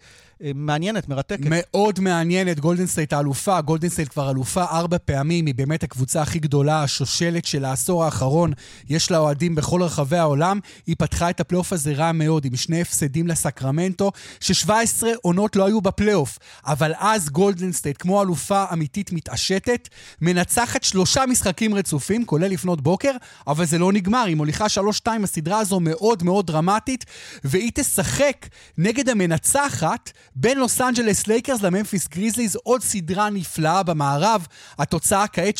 מעניינת, 0.54 1.08
מרתקת. 1.08 1.46
מאוד 1.46 2.00
מעניינת, 2.00 2.60
גולדן 2.60 2.86
סטייט 2.86 3.12
האלופה, 3.12 3.60
גולדן 3.60 3.88
סטייט 3.88 4.08
כבר 4.08 4.30
אלופה 4.30 4.64
ארבע 4.64 4.96
פעמים, 5.04 5.46
היא 5.46 5.54
באמת 5.54 5.82
הקבוצה 5.82 6.22
הכי 6.22 6.38
גדולה, 6.38 6.82
השושלת 6.82 7.44
של 7.44 7.64
העשור 7.64 8.04
האחרון, 8.04 8.52
יש 8.88 9.10
לה 9.10 9.18
אוהדים 9.18 9.54
בכל 9.54 9.82
רחבי 9.82 10.16
העולם, 10.16 10.60
היא 10.86 10.96
פתחה 10.98 11.30
את 11.30 11.40
הפלייאוף 11.40 11.72
הזה 11.72 11.92
רע 11.92 12.12
מאוד, 12.12 12.44
עם 12.44 12.56
שני 12.56 12.80
הפסדים 12.80 13.26
לסקרמנטו, 13.26 14.12
ש-17 14.40 15.06
עונות 15.22 15.56
לא 15.56 15.66
היו 15.66 15.80
בפלייאוף, 15.80 16.38
אבל 16.66 16.92
אז 16.98 17.28
גולדן 17.28 17.72
סטייט, 17.72 17.96
כמו 17.98 18.22
אלופה 18.22 18.64
אמיתית 18.72 19.12
מתעשתת, 19.12 19.88
מנצחת 20.20 20.82
שלושה 20.82 21.26
משחקים 21.26 21.74
רצופים, 21.74 22.26
כולל 22.26 22.46
לפנות 22.46 22.80
בוקר, 22.80 23.12
אבל 23.46 23.64
זה 23.64 23.78
לא 23.78 23.92
נגמר, 23.92 24.24
היא 24.26 24.36
מוליכה 24.36 24.66
3-2, 25.06 25.08
הסדרה 25.22 25.58
הזו 25.58 25.80
מאוד 25.80 26.22
מאוד 26.22 26.46
דרמטית, 26.46 27.04
והיא 27.44 27.70
תשחק 27.74 28.46
נגד 28.78 29.08
המנצחת 29.08 30.12
בין 30.36 30.58
לוס 30.58 30.80
אנג'לס 30.80 31.26
לייקרס 31.26 31.62
לממפיס 31.62 32.08
גריזליז, 32.08 32.56
עוד 32.62 32.82
סדרה 32.82 33.30
נפלאה 33.30 33.82
במערב. 33.82 34.46
התוצאה 34.78 35.26
כעת 35.26 35.58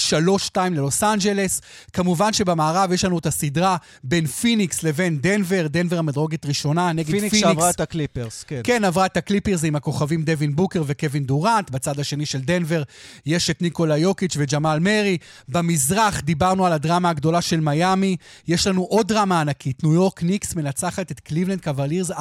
3-2 0.57 0.59
ללוס 0.71 1.03
אנג'לס. 1.03 1.61
כמובן 1.93 2.33
שבמערב 2.33 2.93
יש 2.93 3.05
לנו 3.05 3.19
את 3.19 3.27
הסדרה 3.27 3.77
בין 4.05 4.27
פיניקס 4.27 4.83
לבין 4.83 5.19
דנבר, 5.21 5.67
דנבר 5.67 5.99
המדורגת 5.99 6.47
ראשונה 6.47 6.93
נגד 6.93 7.07
פיניקס. 7.07 7.31
פיניקס 7.31 7.49
שעברה 7.49 7.71
את 7.71 7.81
הקליפרס, 7.81 8.45
כן. 8.47 8.61
כן, 8.65 8.85
עברה 8.85 9.07
את 9.07 9.17
הקליפרס 9.17 9.65
עם 9.65 9.77
הכוכבים 9.77 10.23
דווין 10.23 10.57
בוקר 10.57 10.83
וקווין 10.87 11.25
דורנט. 11.25 11.71
בצד 11.71 12.01
השני 12.01 12.27
של 12.27 12.41
דנבר 12.41 12.83
יש 13.27 13.51
את 13.51 13.63
ניקולה 13.63 13.97
יוקיץ' 13.97 14.35
וג'מאל 14.39 14.79
מרי. 14.79 15.19
במזרח 15.49 16.21
דיברנו 16.21 16.67
על 16.67 16.73
הדרמה 16.73 17.11
הגדולה 17.11 17.43
של 17.43 17.61
מיאמי. 17.61 18.17
יש 18.49 18.67
לנו 18.67 18.83
עוד 18.83 19.09
דרמה 19.09 19.41
ענקית. 19.41 19.85
ניו 19.85 19.95
יורק 19.95 20.23
ניקס 20.23 20.55
מנצחת 20.55 21.11
את 21.11 21.21
קליבלנד 21.21 21.61
קוולירס 21.61 22.11
4-1. 22.11 22.15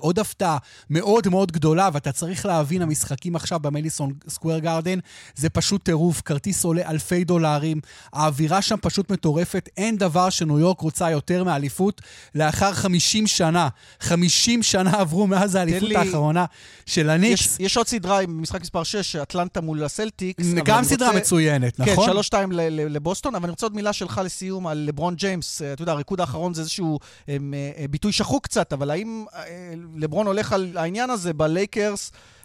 עוד 0.00 0.18
הפתעה 0.18 0.58
מאוד 0.90 1.28
מאוד 1.28 1.52
גדולה, 1.52 1.81
ואתה 1.92 2.12
צריך 2.12 2.46
להבין, 2.46 2.82
המשחקים 2.82 3.36
עכשיו 3.36 3.60
במדיסון 3.60 4.12
סקוויר 4.28 4.58
גארדן 4.58 4.98
זה 5.36 5.48
פשוט 5.48 5.84
טירוף. 5.84 6.20
כרטיס 6.24 6.64
עולה 6.64 6.90
אלפי 6.90 7.24
דולרים. 7.24 7.80
האווירה 8.12 8.62
שם 8.62 8.76
פשוט 8.82 9.10
מטורפת. 9.10 9.68
אין 9.76 9.96
דבר 9.98 10.30
שניו 10.30 10.58
יורק 10.58 10.80
רוצה 10.80 11.10
יותר 11.10 11.44
מאליפות 11.44 12.00
לאחר 12.34 12.72
50 12.72 13.26
שנה. 13.26 13.68
50 14.00 14.62
שנה 14.62 14.90
עברו 15.00 15.26
מאז 15.26 15.54
האליפות 15.54 15.88
לי- 15.88 15.96
האחרונה 15.96 16.44
של 16.86 17.10
הניקס. 17.10 17.40
יש, 17.40 17.56
יש 17.60 17.76
עוד 17.76 17.86
סדרה 17.88 18.20
עם 18.20 18.42
משחק 18.42 18.60
מספר 18.60 18.82
6, 18.82 19.16
אטלנטה 19.16 19.60
מול 19.60 19.84
הסלטיקס. 19.84 20.44
גם 20.64 20.84
סדרה 20.84 21.08
רוצה- 21.08 21.18
מצוינת, 21.20 21.76
כן, 21.76 21.92
נכון? 21.92 22.08
3-2 22.08 22.52
ל- 22.52 22.60
ל- 22.60 22.92
לבוסטון, 22.94 23.34
אבל 23.34 23.44
אני 23.44 23.50
רוצה 23.50 23.66
עוד 23.66 23.74
מילה 23.74 23.92
שלך 23.92 24.20
לסיום 24.24 24.66
על 24.66 24.78
לברון 24.78 25.14
ג'יימס. 25.14 25.62
אה, 25.62 25.72
אתה 25.72 25.82
יודע, 25.82 25.92
הריקוד 25.92 26.20
האחרון 26.20 26.54
זה 26.54 26.60
איזשהו 26.60 26.98
הם, 27.28 27.54
אה, 27.56 27.70
אה, 27.82 27.88
ביטוי 27.88 28.12
שחוק 28.12 28.44
קצת, 28.44 28.72
אבל 28.72 28.90
האם 28.90 29.24
לברון 29.96 30.26
הולך 30.26 30.52
על 30.52 30.72
העניין 30.76 31.10
הזה 31.10 31.32
בלייקרס, 31.32 31.71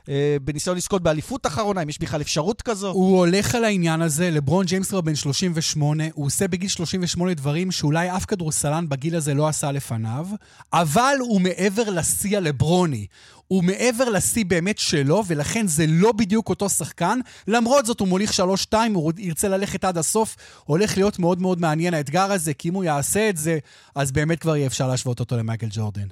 אה, 0.09 0.37
בניסיון 0.41 0.77
לזכות 0.77 1.01
באליפות 1.01 1.47
אחרונה, 1.47 1.83
אם 1.83 1.89
יש 1.89 1.99
בכלל 1.99 2.21
אפשרות 2.21 2.61
כזו? 2.61 2.91
הוא 2.91 3.17
הולך 3.17 3.55
על 3.55 3.63
העניין 3.63 4.01
הזה, 4.01 4.31
לברון 4.31 4.65
ג'יימס 4.65 4.89
כבר 4.89 5.01
בן 5.01 5.15
38, 5.15 6.03
הוא 6.13 6.25
עושה 6.25 6.47
בגיל 6.47 6.69
38 6.69 7.33
דברים 7.33 7.71
שאולי 7.71 8.15
אף 8.15 8.25
כדורסלן 8.25 8.89
בגיל 8.89 9.15
הזה 9.15 9.33
לא 9.33 9.47
עשה 9.47 9.71
לפניו, 9.71 10.27
אבל 10.73 11.15
הוא 11.19 11.41
מעבר 11.41 11.89
לשיא 11.89 12.37
הלברוני. 12.37 13.05
הוא 13.47 13.63
מעבר 13.63 14.09
לשיא 14.09 14.45
באמת 14.45 14.77
שלו, 14.77 15.23
ולכן 15.27 15.67
זה 15.67 15.85
לא 15.87 16.11
בדיוק 16.11 16.49
אותו 16.49 16.69
שחקן. 16.69 17.19
למרות 17.47 17.85
זאת, 17.85 17.99
הוא 17.99 18.07
מוליך 18.07 18.31
3-2, 18.71 18.73
הוא 18.93 19.11
ירצה 19.17 19.47
ללכת 19.47 19.85
עד 19.85 19.97
הסוף. 19.97 20.35
הולך 20.65 20.97
להיות 20.97 21.19
מאוד 21.19 21.41
מאוד 21.41 21.61
מעניין 21.61 21.93
האתגר 21.93 22.31
הזה, 22.31 22.53
כי 22.53 22.69
אם 22.69 22.73
הוא 22.73 22.83
יעשה 22.83 23.29
את 23.29 23.37
זה, 23.37 23.57
אז 23.95 24.11
באמת 24.11 24.39
כבר 24.39 24.55
יהיה 24.55 24.67
אפשר 24.67 24.87
להשוות 24.87 25.19
אותו 25.19 25.37
למייקל 25.37 25.67
ג'ורדן. 25.69 26.07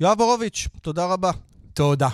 יואב 0.00 0.18
בורוביץ', 0.18 0.68
תודה 0.82 1.06
רבה. 1.06 1.30
תודה. 1.74 2.08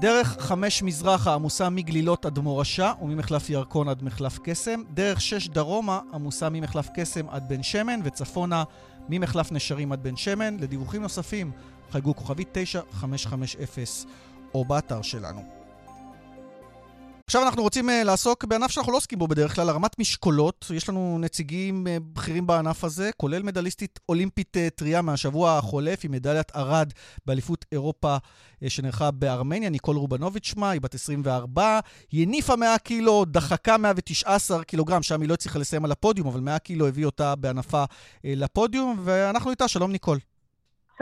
דרך 0.00 0.36
חמש 0.40 0.82
מזרחה 0.82 1.34
עמוסה 1.34 1.70
מגלילות 1.70 2.26
עד 2.26 2.38
מורשה 2.38 2.92
וממחלף 3.02 3.50
ירקון 3.50 3.88
עד 3.88 4.02
מחלף 4.02 4.38
קסם. 4.42 4.82
דרך 4.94 5.20
שש 5.20 5.48
דרומה 5.48 6.00
עמוסה 6.14 6.48
ממחלף 6.48 6.88
קסם 6.94 7.28
עד 7.28 7.48
בן 7.48 7.62
שמן 7.62 8.00
וצפונה 8.04 8.64
ממחלף 9.08 9.52
נשרים 9.52 9.92
עד 9.92 10.02
בן 10.02 10.16
שמן. 10.16 10.56
לדיווחים 10.60 11.02
נוספים 11.02 11.50
חייגו 11.90 12.16
כוכבית 12.16 12.48
9550 12.52 14.08
או 14.54 14.64
באתר 14.64 15.02
שלנו. 15.02 15.61
עכשיו 17.26 17.42
אנחנו 17.42 17.62
רוצים 17.62 17.88
uh, 17.88 17.92
לעסוק 18.04 18.44
בענף 18.44 18.70
שאנחנו 18.70 18.92
לא 18.92 18.96
עוסקים 18.96 19.18
בו 19.18 19.28
בדרך 19.28 19.54
כלל, 19.54 19.68
הרמת 19.68 19.98
משקולות. 19.98 20.66
יש 20.74 20.88
לנו 20.88 21.18
נציגים 21.20 21.86
uh, 21.86 21.90
בכירים 22.12 22.46
בענף 22.46 22.84
הזה, 22.84 23.10
כולל 23.16 23.42
מדליסטית 23.42 24.00
אולימפית 24.08 24.56
uh, 24.56 24.70
טריה 24.74 25.02
מהשבוע 25.02 25.58
החולף, 25.58 26.04
עם 26.04 26.10
מדליית 26.10 26.56
ארד 26.56 26.92
באליפות 27.26 27.64
אירופה 27.72 28.16
uh, 28.16 28.68
שנערכה 28.68 29.10
בארמניה, 29.10 29.70
ניקול 29.70 29.96
רובנוביץ' 29.96 30.46
שמה, 30.46 30.70
היא 30.70 30.80
בת 30.80 30.94
24, 30.94 31.80
היא 32.10 32.26
הניפה 32.26 32.56
100 32.56 32.78
קילו, 32.78 33.24
דחקה 33.24 33.76
119 33.76 34.64
קילוגרם, 34.64 35.02
שם 35.02 35.20
היא 35.20 35.28
לא 35.28 35.34
הצליחה 35.34 35.58
לסיים 35.58 35.84
על 35.84 35.92
הפודיום, 35.92 36.26
אבל 36.28 36.40
100 36.40 36.58
קילו 36.58 36.88
הביא 36.88 37.06
אותה 37.06 37.36
בענפה 37.36 37.84
uh, 37.84 38.18
לפודיום, 38.24 39.00
ואנחנו 39.04 39.50
איתה, 39.50 39.68
שלום 39.68 39.92
ניקול. 39.92 40.18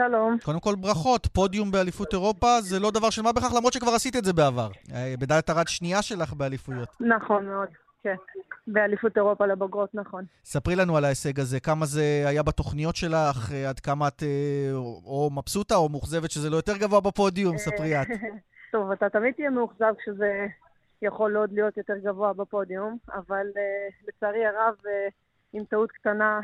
שלום. 0.07 0.37
קודם 0.43 0.59
כל 0.59 0.75
ברכות, 0.75 1.27
פודיום 1.27 1.71
באליפות 1.71 2.13
אירופה 2.13 2.61
זה 2.61 2.79
לא 2.79 2.91
דבר 2.91 3.09
של 3.09 3.21
מה 3.21 3.31
בכך, 3.33 3.53
למרות 3.57 3.73
שכבר 3.73 3.91
עשית 3.91 4.15
את 4.15 4.25
זה 4.25 4.33
בעבר. 4.33 4.69
אה, 4.93 5.13
מדליית 5.21 5.49
ארד 5.49 5.67
שנייה 5.67 6.01
שלך 6.01 6.33
באליפויות. 6.33 6.89
נכון 6.99 7.45
מאוד, 7.45 7.67
כן. 8.03 8.15
באליפות 8.67 9.17
אירופה 9.17 9.45
לבוגרות, 9.45 9.89
נכון. 9.95 10.23
ספרי 10.43 10.75
לנו 10.75 10.97
על 10.97 11.05
ההישג 11.05 11.39
הזה, 11.39 11.59
כמה 11.59 11.85
זה 11.85 12.23
היה 12.25 12.43
בתוכניות 12.43 12.95
שלך, 12.95 13.51
אה, 13.51 13.69
עד 13.69 13.79
כמה 13.79 14.07
את 14.07 14.23
אה, 14.23 14.71
או 15.05 15.29
מבסוטה 15.33 15.75
או 15.75 15.89
מאוכזבת 15.89 16.31
שזה 16.31 16.49
לא 16.49 16.55
יותר 16.55 16.77
גבוה 16.77 17.01
בפודיום, 17.01 17.57
ספרי 17.57 18.01
את. 18.01 18.07
טוב, 18.71 18.91
אתה 18.91 19.09
תמיד 19.09 19.33
תהיה 19.33 19.49
מאוכזב 19.49 19.93
כשזה 20.01 20.45
יכול 21.01 21.37
עוד 21.37 21.53
להיות 21.53 21.77
יותר 21.77 21.97
גבוה 21.97 22.33
בפודיום, 22.33 22.97
אבל 23.13 23.45
לצערי 24.07 24.45
הרב, 24.45 24.75
עם 25.53 25.63
טעות 25.63 25.91
קטנה 25.91 26.39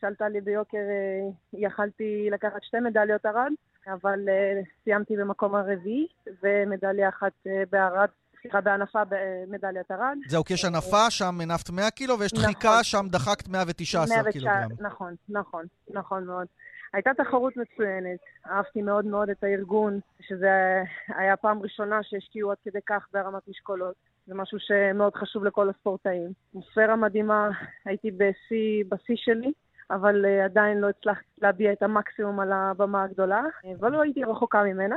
שעלתה 0.00 0.28
לי 0.28 0.40
ביוקר, 0.40 0.78
uh, 0.78 1.56
יכלתי 1.58 2.28
לקחת 2.32 2.62
שתי 2.62 2.80
מדליות 2.80 3.26
ארד, 3.26 3.52
אבל 3.86 4.20
uh, 4.26 4.66
סיימתי 4.84 5.16
במקום 5.16 5.54
הרביעי, 5.54 6.06
ומדליה 6.42 7.08
אחת 7.08 7.32
uh, 7.46 7.50
בארד, 7.70 8.08
סליחה, 8.42 8.60
בהנפה 8.60 9.02
במדליית 9.08 9.90
ארד. 9.90 10.16
זהו, 10.28 10.44
כי 10.44 10.54
יש 10.54 10.64
הנפה, 10.64 11.10
שם 11.10 11.40
הנפת 11.40 11.70
100 11.70 11.90
קילו, 11.90 12.18
ויש 12.18 12.32
דחיקה, 12.32 12.68
נכון. 12.68 12.82
שם 12.84 13.06
דחקת 13.10 13.48
119 13.48 14.16
119, 14.16 14.32
קילוגרם. 14.32 14.86
נכון, 14.86 15.14
נכון, 15.28 15.64
נכון 15.90 16.24
מאוד. 16.24 16.46
הייתה 16.92 17.10
תחרות 17.16 17.56
מצוינת, 17.56 18.20
אהבתי 18.46 18.82
מאוד 18.82 19.04
מאוד 19.04 19.30
את 19.30 19.44
הארגון, 19.44 20.00
שזה 20.20 20.82
היה 21.08 21.36
פעם 21.36 21.62
ראשונה 21.62 22.02
שהשקיעו 22.02 22.50
עד 22.50 22.56
כדי 22.64 22.78
כך 22.86 23.06
בהרמת 23.12 23.48
משקולות. 23.48 23.94
זה 24.26 24.34
משהו 24.34 24.58
שמאוד 24.60 25.14
חשוב 25.14 25.44
לכל 25.44 25.70
הספורטאים. 25.70 26.32
אטמוספירה 26.50 26.96
מדהימה, 26.96 27.48
הייתי 27.84 28.10
בשיא, 28.10 28.84
בשיא 28.88 29.14
שלי, 29.16 29.52
אבל 29.90 30.24
uh, 30.24 30.44
עדיין 30.44 30.78
לא 30.78 30.88
הצלחתי 30.88 31.26
להביע 31.42 31.72
את 31.72 31.82
המקסימום 31.82 32.40
על 32.40 32.52
הבמה 32.52 33.02
הגדולה, 33.02 33.42
אבל 33.80 33.92
לא 33.92 34.02
הייתי 34.02 34.24
רחוקה 34.24 34.62
ממנה. 34.62 34.96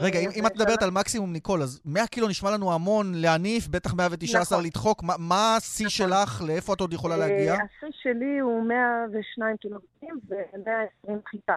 רגע, 0.00 0.18
אם, 0.18 0.44
אה, 0.44 0.46
את 0.46 0.56
מדברת 0.56 0.82
על 0.82 0.90
מקסימום, 0.90 1.32
ניקול, 1.32 1.62
אז 1.62 1.80
100 1.84 2.06
קילו 2.06 2.28
נשמע 2.28 2.50
לנו 2.50 2.72
המון 2.72 3.12
להניף, 3.14 3.68
בטח 3.68 3.94
119 3.94 4.58
נכון. 4.58 4.66
לדחוק. 4.66 5.02
מה, 5.18 5.56
השיא 5.56 5.88
שלך? 5.88 6.42
לאיפה 6.46 6.74
את 6.74 6.80
עוד 6.80 6.92
יכולה 6.92 7.16
להגיע? 7.16 7.54
אה, 7.54 7.58
השיא 7.78 7.88
שלי 8.02 8.38
הוא 8.38 8.64
102 8.68 9.56
קילוגרמים 9.56 10.20
ו-120 10.28 11.28
חיטה. 11.30 11.54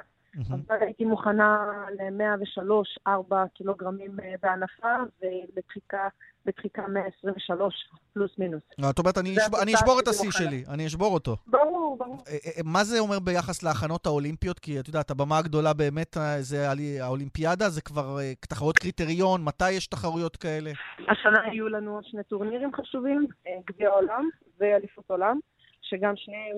אבל 0.67 0.77
הייתי 0.81 1.05
מוכנה 1.05 1.65
ל-103-4 1.99 3.11
קילוגרמים 3.53 4.19
אה, 4.19 4.33
בהנפה, 4.43 4.95
ולדחיקה 5.21 6.07
בדחיקה 6.45 6.87
123 6.87 7.75
פלוס 8.13 8.31
מינוס. 8.37 8.61
אה, 8.83 8.89
את 8.89 8.99
אומרת, 8.99 9.17
אני 9.17 9.29
אשב- 9.37 9.55
אני 9.63 9.75
אשבור 9.75 9.99
את 9.99 10.07
השיא. 10.07 10.31
שלי, 10.31 10.63
אני 10.69 10.87
אשבור 10.87 11.13
אותו. 11.13 11.35
ברור, 11.47 11.97
ברור. 11.97 12.17
אה, 12.27 12.33
אה, 12.33 12.61
מה 12.63 12.83
זה 12.83 12.99
אומר 12.99 13.19
ביחס 13.19 13.63
להכנות 13.63 14.05
האולימפיות? 14.05 14.59
כי 14.59 14.79
את 14.79 14.87
יודעת, 14.87 15.11
הבמה 15.11 15.37
הגדולה 15.37 15.73
באמת 15.73 16.17
זה 16.39 16.67
האולימפיאדה, 17.01 17.69
זה 17.69 17.81
כבר 17.81 18.17
תחרויות 18.39 18.79
קריטריון, 18.79 19.43
מתי 19.43 19.71
יש 19.71 19.87
תחרויות 19.87 20.35
כאלה? 20.35 20.71
השנה 21.09 21.39
יהיו 21.53 21.69
לנו 21.69 21.99
שני 22.03 22.23
טורנירים 22.23 22.71
חשובים, 22.75 23.27
גביע 23.67 23.89
העולם 23.89 24.29
ואליפות 24.59 25.05
עולם, 25.07 25.39
שגם 25.81 26.13
שניהם 26.15 26.57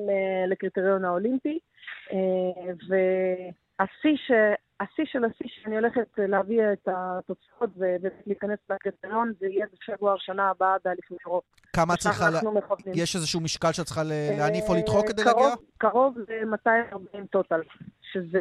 לקריטריון 0.49 1.05
האולימפי. 1.05 1.59
אה, 2.11 2.17
והשיא 3.79 4.17
ש... 4.27 4.31
השיא 4.79 5.03
של 5.05 5.25
השיא 5.25 5.45
שאני 5.47 5.75
הולכת 5.75 6.07
להביא 6.17 6.61
את 6.73 6.87
התוצאות 6.87 7.69
ולהיכנס 7.77 8.59
לקריטריון, 8.69 9.33
זה 9.39 9.47
יהיה 9.47 9.65
בפברואר 9.73 10.15
שנה 10.17 10.49
הבאה 10.49 10.75
באליפות 10.85 11.17
אירופה. 11.25 11.47
כמה 11.73 11.93
את 11.93 11.99
צריכה... 11.99 12.29
לה-. 12.29 12.39
יש 12.93 13.15
איזשהו 13.15 13.39
משקל 13.41 13.71
שאת 13.71 13.85
צריכה 13.85 14.03
ל- 14.03 14.11
להניף 14.37 14.63
או 14.69 14.73
אה, 14.73 14.79
לדחוק 14.79 15.07
כדי 15.07 15.23
קרוב- 15.23 15.39
להגיע? 15.43 15.55
קרוב 15.77 16.17
ל-240 16.17 17.27
total, 17.31 17.61
שזה 18.11 18.39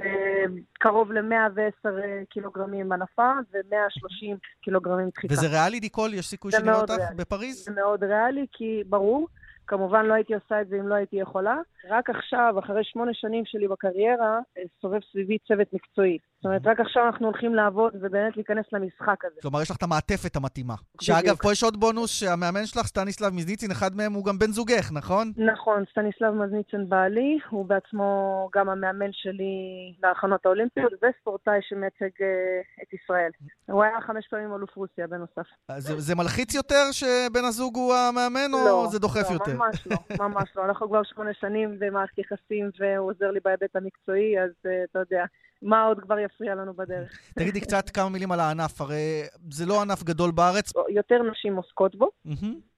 קרוב 0.72 1.12
ל-110 1.12 1.88
קילוגרמים 2.30 2.92
הנפה 2.92 3.30
ו-130 3.52 4.36
קילוגרמים 4.62 5.08
דחיקה. 5.08 5.34
וזה 5.34 5.46
ריאלי, 5.48 5.80
דיקול? 5.80 6.14
יש 6.14 6.26
סיכוי 6.26 6.52
שנראה 6.52 6.80
אותך 6.80 6.94
ריאלי. 6.98 7.14
בפריז? 7.16 7.64
זה 7.64 7.70
מאוד 7.72 8.04
ריאלי, 8.04 8.46
כי 8.52 8.82
ברור, 8.86 9.28
כמובן 9.72 10.06
לא 10.06 10.14
הייתי 10.14 10.34
עושה 10.34 10.60
את 10.60 10.68
זה 10.68 10.76
אם 10.76 10.88
לא 10.88 10.94
הייתי 10.94 11.16
יכולה. 11.16 11.56
רק 11.88 12.10
עכשיו, 12.10 12.54
אחרי 12.58 12.84
שמונה 12.84 13.14
שנים 13.14 13.44
שלי 13.44 13.68
בקריירה, 13.68 14.40
אה, 14.58 14.62
סובב 14.80 15.00
סביבי 15.12 15.38
צוות 15.38 15.72
מקצועי. 15.72 16.18
זאת 16.42 16.46
אומרת, 16.46 16.66
רק 16.66 16.80
עכשיו 16.80 17.06
אנחנו 17.06 17.26
הולכים 17.26 17.54
לעבוד 17.54 17.92
ובאמת 17.94 18.36
להיכנס 18.36 18.64
למשחק 18.72 19.24
הזה. 19.24 19.40
כלומר, 19.42 19.62
יש 19.62 19.70
לך 19.70 19.76
את 19.76 19.82
המעטפת 19.82 20.36
המתאימה. 20.36 20.74
שאגב, 21.00 21.36
פה 21.36 21.52
יש 21.52 21.62
עוד 21.62 21.80
בונוס 21.80 22.10
שהמאמן 22.10 22.66
שלך, 22.66 22.86
סטניסלב 22.86 23.32
מזניצין, 23.34 23.70
אחד 23.70 23.96
מהם 23.96 24.12
הוא 24.12 24.24
גם 24.24 24.38
בן 24.38 24.46
זוגך, 24.46 24.92
נכון? 24.92 25.32
נכון, 25.36 25.84
סטניסלב 25.90 26.34
מזניצן 26.34 26.88
בעלי, 26.88 27.38
הוא 27.50 27.66
בעצמו 27.66 28.48
גם 28.54 28.68
המאמן 28.68 29.12
שלי 29.12 29.54
להכנות 30.02 30.46
האולימפיות 30.46 30.92
וספורטאי 30.92 31.58
שמייצג 31.68 32.22
אה, 32.22 32.60
את 32.82 32.92
ישראל. 32.94 33.30
הוא 33.66 33.82
היה 33.82 34.00
חמש 34.06 34.26
פעמים 34.30 34.54
אלוף 34.54 34.76
רוסיה 34.76 35.06
בנוסף. 35.06 35.46
אז 35.68 35.82
זה, 35.82 36.00
זה 36.00 36.14
מלחיץ 36.14 36.54
יותר 36.54 36.84
שבן 36.92 37.44
הזוג 37.44 37.76
הוא 37.76 37.94
המאמן, 37.94 38.54
או 38.54 38.58
לא, 38.64 38.86
זה 38.90 38.98
דוחף 38.98 39.30
לא, 39.30 39.34
יותר? 39.34 39.52
ממש 39.56 39.86
לא, 39.86 39.96
ממש 40.28 40.48
לא. 40.56 40.64
אנחנו 40.64 40.88
כבר 40.88 41.02
שמונה 41.02 41.30
שנים 41.40 41.76
במערכת 41.78 42.18
יחסים 42.18 42.70
והוא 42.78 43.10
עוזר 43.10 43.30
לי 43.30 43.40
בהיבט 43.44 43.76
המקצועי, 43.76 44.40
אז 44.40 44.50
אה, 44.66 44.84
אתה 44.90 44.98
יודע, 44.98 45.24
מה 45.62 45.82
עוד 45.84 46.00
כבר 46.00 46.18
יפריע 46.18 46.54
לנו 46.54 46.74
בדרך? 46.74 47.18
תגידי 47.38 47.60
קצת 47.60 47.90
כמה 47.90 48.08
מילים 48.08 48.32
על 48.32 48.40
הענף, 48.40 48.80
הרי 48.80 49.22
זה 49.50 49.66
לא 49.66 49.82
ענף 49.82 50.02
גדול 50.02 50.30
בארץ. 50.30 50.72
יותר 50.88 51.22
נשים 51.22 51.56
עוסקות 51.56 51.96
בו. 51.96 52.10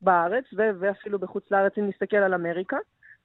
בארץ, 0.03 0.45
ו- 0.57 0.71
ואפילו 0.81 1.19
בחוץ 1.19 1.45
לארץ, 1.51 1.73
אם 1.79 1.89
נסתכל 1.89 2.17
על 2.17 2.35
אמריקה, 2.35 2.77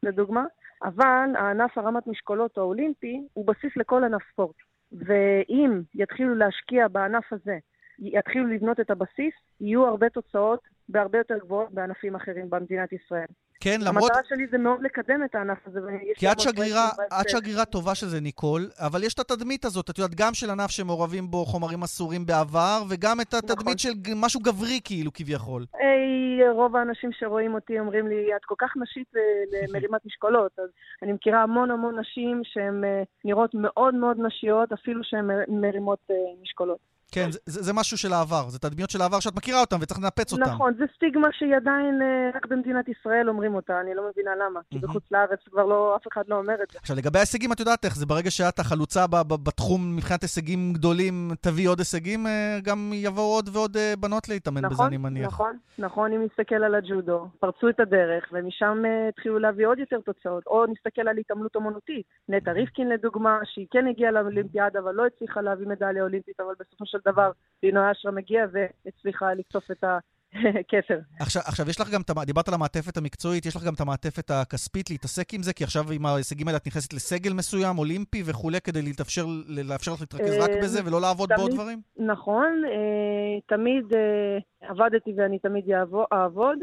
לדוגמה. 0.04 0.44
אבל 0.84 1.30
הענף 1.36 1.78
הרמת 1.78 2.08
משקולות 2.08 2.58
האולימפי 2.58 3.22
הוא 3.34 3.48
בסיס 3.48 3.72
לכל 3.76 4.04
ענף 4.04 4.22
ספורט. 4.32 4.56
ואם 4.92 5.82
יתחילו 5.96 6.36
להשקיע 6.36 6.88
בענף 6.88 7.34
הזה, 7.34 7.58
יתחילו 8.02 8.48
לבנות 8.48 8.80
את 8.80 8.90
הבסיס, 8.92 9.34
יהיו 9.62 9.86
הרבה 9.88 10.10
תוצאות 10.10 10.60
בהרבה 10.90 11.18
יותר 11.18 11.38
גבוהות 11.38 11.72
בענפים 11.72 12.16
אחרים 12.16 12.50
במדינת 12.50 12.94
ישראל. 12.94 13.28
כן, 13.62 13.80
למרות... 13.82 14.12
המטרה 14.12 14.22
שלי 14.30 14.48
זה 14.52 14.58
מאוד 14.58 14.82
לקדם 14.84 15.24
את 15.24 15.36
הענף 15.36 15.58
הזה. 15.68 15.80
כי 16.16 16.32
את 16.32 16.40
שגרירה, 16.40 16.90
את. 17.22 17.30
שגרירה 17.30 17.66
טובה 17.66 17.96
של 17.96 18.06
זה, 18.06 18.22
ניקול, 18.22 18.62
אבל 18.78 19.04
יש 19.04 19.14
את 19.14 19.20
התדמית 19.20 19.66
הזאת, 19.66 19.90
את 19.90 19.98
יודעת, 19.98 20.16
גם 20.16 20.34
של 20.34 20.50
ענף 20.50 20.72
שמעורבים 20.72 21.32
בו 21.32 21.46
חומרים 21.46 21.84
אסורים 21.84 22.26
בעבר, 22.26 22.82
וגם 22.90 23.22
את 23.22 23.34
התדמית 23.34 23.60
נכון. 23.60 23.78
של 23.78 23.90
משהו 24.16 24.40
גברי, 24.40 24.80
כאילו, 24.84 25.12
כביכול. 25.14 25.66
היי, 25.74 26.50
רוב 26.50 26.76
האנשים 26.76 27.10
שרואים 27.14 27.54
אותי 27.54 27.80
אומרים 27.80 28.08
לי, 28.08 28.36
את 28.36 28.46
כל 28.46 28.56
כך 28.58 28.74
נשית 28.78 29.08
למרימת 29.52 30.06
משקולות. 30.06 30.52
אז 30.60 30.70
אני 31.04 31.14
מכירה 31.14 31.44
המון 31.44 31.72
המון 31.72 32.00
נשים 32.00 32.42
שהן 32.44 32.84
אה, 32.84 33.04
נראות 33.26 33.52
מאוד 33.54 33.96
מאוד 33.96 34.18
נשיות, 34.20 34.72
אפילו 34.72 35.04
שהן 35.04 35.28
מרימות 35.48 36.00
אה, 36.12 36.16
משקולות. 36.42 36.99
כן, 37.12 37.32
זה, 37.32 37.40
זה, 37.46 37.62
זה 37.64 37.74
משהו 37.74 37.98
של 37.98 38.14
העבר, 38.14 38.50
זה 38.50 38.60
תדמיות 38.60 38.90
של 38.90 39.02
העבר 39.02 39.20
שאת 39.20 39.36
מכירה 39.36 39.62
אותם 39.62 39.78
וצריך 39.82 40.00
לנפץ 40.00 40.34
אותם. 40.34 40.44
נכון, 40.44 40.74
זו 40.78 40.86
סטיגמה 40.96 41.28
שהיא 41.32 41.56
עדיין 41.56 42.02
אה, 42.02 42.30
רק 42.36 42.46
במדינת 42.46 42.86
ישראל 42.90 43.30
אומרים 43.30 43.56
אותה, 43.56 43.82
אני 43.82 43.96
לא 43.96 44.04
מבינה 44.10 44.32
למה. 44.36 44.60
כי 44.70 44.80
בחוץ 44.80 45.04
לארץ 45.12 45.40
כבר 45.50 45.66
לא, 45.66 45.96
אף 45.96 46.08
אחד 46.14 46.24
לא 46.28 46.36
אומר 46.36 46.54
את 46.54 46.72
זה. 46.72 46.80
עכשיו, 46.80 46.96
לגבי 46.96 47.20
ההישגים, 47.20 47.52
את 47.52 47.60
יודעת 47.60 47.86
איך, 47.86 47.96
זה 47.96 48.06
ברגע 48.06 48.32
שאת 48.32 48.60
החלוצה 48.60 49.08
ב- 49.08 49.16
ב- 49.28 49.44
בתחום 49.44 49.96
מבחינת 49.96 50.22
הישגים 50.22 50.74
גדולים, 50.74 51.32
תביא 51.42 51.70
עוד 51.70 51.80
הישגים, 51.80 52.28
אה, 52.28 52.58
גם 52.64 52.92
יבואו 52.94 53.34
עוד 53.36 53.50
ועוד 53.54 53.78
אה, 53.78 53.94
בנות 54.00 54.30
להתאמן 54.30 54.62
בזה, 54.62 54.74
נכון, 54.74 54.86
אני 54.86 54.98
מניח. 54.98 55.28
נכון, 55.28 55.58
נכון, 55.78 56.14
אם 56.14 56.22
נסתכל 56.26 56.64
על 56.64 56.76
הג'ודו, 56.76 57.28
פרצו 57.40 57.70
את 57.70 57.80
הדרך, 57.80 58.24
ומשם 58.32 58.84
התחילו 59.10 59.40
להביא 59.40 59.68
עוד 59.68 59.80
יותר 59.80 60.00
תוצאות. 60.06 60.44
או 60.48 60.66
נסתכל 60.66 61.08
על 61.08 61.18
התעמלות 61.18 61.56
אומנותית. 61.56 62.06
נטע 62.30 62.52
ריבקין 62.52 62.90
לדוגמה, 62.90 63.40
שהיא 63.44 63.68
כן 63.72 63.88
הגיעה 63.88 64.12
לאולימפיאדה, 64.12 64.80
אבל 64.80 64.96
לא 64.96 65.06
הצליחה 65.06 65.42
להביא 65.42 65.68
מדליה 65.68 66.04
אולימפית, 66.04 66.40
אבל 66.40 66.54
בסופו 66.60 66.86
של 66.86 66.99
דבר 67.06 67.32
לינו 67.64 67.92
אשרם 67.92 68.18
הגיעה 68.18 68.46
והצליחה 68.52 69.34
לקטוף 69.34 69.72
את 69.72 69.84
הכתר. 70.60 71.00
עכשיו, 71.20 71.42
עכשיו, 71.46 71.70
יש 71.70 71.80
לך 71.82 71.90
גם, 71.90 72.02
דיברת 72.26 72.48
על 72.48 72.54
המעטפת 72.54 72.98
המקצועית, 72.98 73.46
יש 73.46 73.56
לך 73.56 73.64
גם 73.64 73.74
את 73.74 73.80
המעטפת 73.80 74.32
הכספית 74.32 74.90
להתעסק 74.90 75.34
עם 75.34 75.44
זה, 75.44 75.54
כי 75.54 75.64
עכשיו 75.64 75.92
עם 75.92 76.06
ההישגים 76.06 76.48
האלה 76.48 76.58
את 76.58 76.68
נכנסת 76.68 76.94
לסגל 76.94 77.34
מסוים, 77.34 77.78
אולימפי 77.78 78.24
וכולי, 78.26 78.62
כדי 78.62 78.82
להתאפשר, 78.82 79.26
לאפשר 79.70 79.92
לך 79.94 80.02
להתרכז 80.02 80.38
רק 80.38 80.50
אה, 80.50 80.62
בזה 80.62 80.80
ולא 80.86 81.02
לעבוד 81.02 81.30
בעוד 81.38 81.52
דברים? 81.52 81.82
נכון, 81.98 82.62
אה, 82.66 83.40
תמיד 83.48 83.94
אה, 83.94 84.38
עבדתי 84.62 85.14
ואני 85.18 85.40
תמיד 85.40 85.66
אעבוד. 86.14 86.60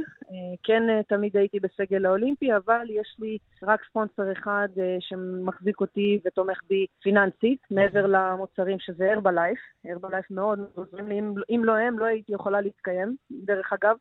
כן, 0.62 1.02
תמיד 1.09 1.37
הייתי 1.37 1.61
בסגל 1.61 2.07
האולימפי, 2.07 2.57
אבל 2.57 2.87
יש 2.90 3.16
לי 3.18 3.38
רק 3.62 3.81
ספונסר 3.90 4.33
אחד 4.33 4.68
שמחזיק 5.00 5.81
אותי 5.81 6.18
ותומך 6.26 6.61
בי 6.68 6.87
פיננסית, 7.02 7.59
מעבר 7.70 8.07
למוצרים 8.07 8.79
שזה 8.81 9.12
הרבלייף. 9.12 9.59
הרבלייף 9.85 10.31
מאוד 10.31 10.59
עוזרים 10.74 11.09
לי, 11.09 11.20
אם 11.50 11.64
לא 11.64 11.76
הם, 11.76 11.98
לא 11.98 12.05
הייתי 12.05 12.33
יכולה 12.33 12.61
להתקיים, 12.61 13.16
דרך 13.57 13.73
אגב. 13.73 13.97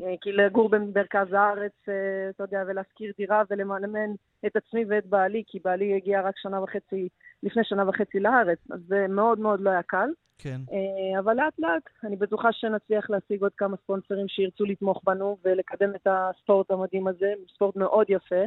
אה, 0.00 0.14
כי 0.20 0.32
לגור 0.32 0.68
במרכז 0.68 1.32
הארץ, 1.32 1.72
אה, 1.88 2.30
אתה 2.30 2.44
יודע, 2.44 2.62
ולהשכיר 2.66 3.12
דירה 3.18 3.42
ולממן 3.50 4.10
את 4.46 4.56
עצמי 4.56 4.84
ואת 4.88 5.06
בעלי, 5.06 5.42
כי 5.46 5.58
בעלי 5.64 5.96
הגיע 5.96 6.20
רק 6.20 6.34
שנה 6.38 6.62
וחצי, 6.62 7.08
לפני 7.42 7.64
שנה 7.64 7.88
וחצי 7.88 8.20
לארץ, 8.20 8.58
אז 8.70 8.80
זה 8.86 9.06
מאוד 9.08 9.38
מאוד 9.38 9.60
לא 9.60 9.70
היה 9.70 9.82
קל. 9.82 10.08
כן. 10.38 10.60
אה, 10.72 11.18
אבל 11.18 11.34
לאט 11.34 11.58
לאט, 11.58 11.82
אני 12.04 12.16
בטוחה 12.16 12.48
שנצליח 12.52 13.10
להשיג 13.10 13.42
עוד 13.42 13.52
כמה 13.56 13.76
ספונסרים 13.76 14.28
שירצו 14.28 14.64
לתמוך 14.64 15.00
בנו 15.04 15.36
ולקדם 15.44 15.94
את 15.94 16.06
הספורט 16.10 16.70
המדהים 16.70 17.06
הזה, 17.08 17.32
ספורט 17.54 17.76
מאוד 17.76 18.06
יפה, 18.08 18.42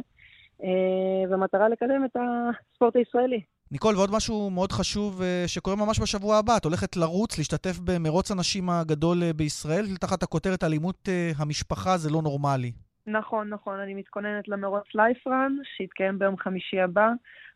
במטרה 1.30 1.68
לקדם 1.68 2.04
את 2.04 2.16
הספורט 2.16 2.96
הישראלי. 2.96 3.40
ניקול, 3.72 3.96
ועוד 3.96 4.10
משהו 4.16 4.50
מאוד 4.50 4.72
חשוב 4.72 5.22
אה, 5.22 5.44
שקורה 5.46 5.76
ממש 5.76 6.00
בשבוע 6.00 6.36
הבא, 6.36 6.56
את 6.56 6.64
הולכת 6.64 6.96
לרוץ, 6.96 7.38
להשתתף 7.38 7.78
במרוץ 7.84 8.30
הנשים 8.30 8.70
הגדול 8.70 9.22
אה, 9.22 9.32
בישראל, 9.32 9.84
תחת 10.00 10.22
הכותרת 10.22 10.64
אלימות 10.64 11.08
אה, 11.08 11.30
המשפחה 11.38 11.96
זה 11.96 12.10
לא 12.10 12.22
נורמלי. 12.22 12.72
נכון, 13.06 13.48
נכון, 13.48 13.78
אני 13.78 13.94
מתכוננת 13.94 14.48
למרוץ 14.48 14.84
לייפרן, 14.94 15.56
שיתקיים 15.76 16.18
ביום 16.18 16.36
חמישי 16.36 16.80
הבא 16.80 17.08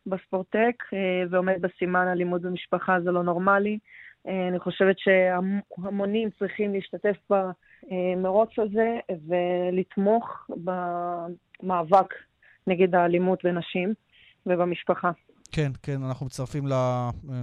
בספורטק, 0.05 0.83
ועומד 1.29 1.61
בסימן 1.61 2.07
אלימות 2.07 2.41
במשפחה 2.41 3.01
זה 3.03 3.11
לא 3.11 3.23
נורמלי. 3.23 3.77
אני 4.25 4.59
חושבת 4.59 4.95
שהמונים 4.99 6.29
צריכים 6.39 6.73
להשתתף 6.73 7.15
במרוץ 7.29 8.49
הזה 8.59 8.97
ולתמוך 9.09 10.49
במאבק 11.63 12.13
נגד 12.67 12.95
האלימות 12.95 13.43
בנשים 13.43 13.93
ובמשפחה. 14.45 15.11
כן, 15.55 15.71
כן, 15.83 16.03
אנחנו 16.03 16.25
מצטרפים 16.25 16.67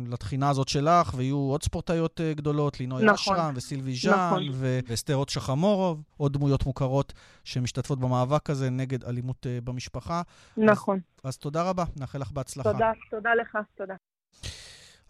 לתחינה 0.06 0.48
הזאת 0.50 0.68
שלך, 0.68 1.14
ויהיו 1.16 1.36
עוד 1.36 1.62
ספורטאיות 1.62 2.20
אה, 2.20 2.34
גדולות, 2.34 2.80
לינוי 2.80 3.04
נכון. 3.04 3.34
אשרם 3.34 3.52
וסילבי 3.56 3.94
ז'אן, 3.94 4.12
נכון. 4.12 4.42
ו- 4.52 4.78
ואסתר 4.86 5.14
עוד 5.14 5.28
שחמורוב, 5.28 6.02
עוד 6.16 6.32
דמויות 6.32 6.66
מוכרות 6.66 7.12
שמשתתפות 7.44 8.00
במאבק 8.00 8.50
הזה 8.50 8.70
נגד 8.70 9.04
אלימות 9.04 9.46
אה, 9.46 9.58
במשפחה. 9.64 10.22
נכון. 10.56 11.00
אז 11.24 11.36
תודה 11.36 11.62
רבה, 11.62 11.84
נאחל 11.96 12.18
לך 12.18 12.32
בהצלחה. 12.32 12.72
תודה, 12.72 12.90
תודה 13.10 13.34
לך, 13.34 13.58
תודה. 13.74 13.94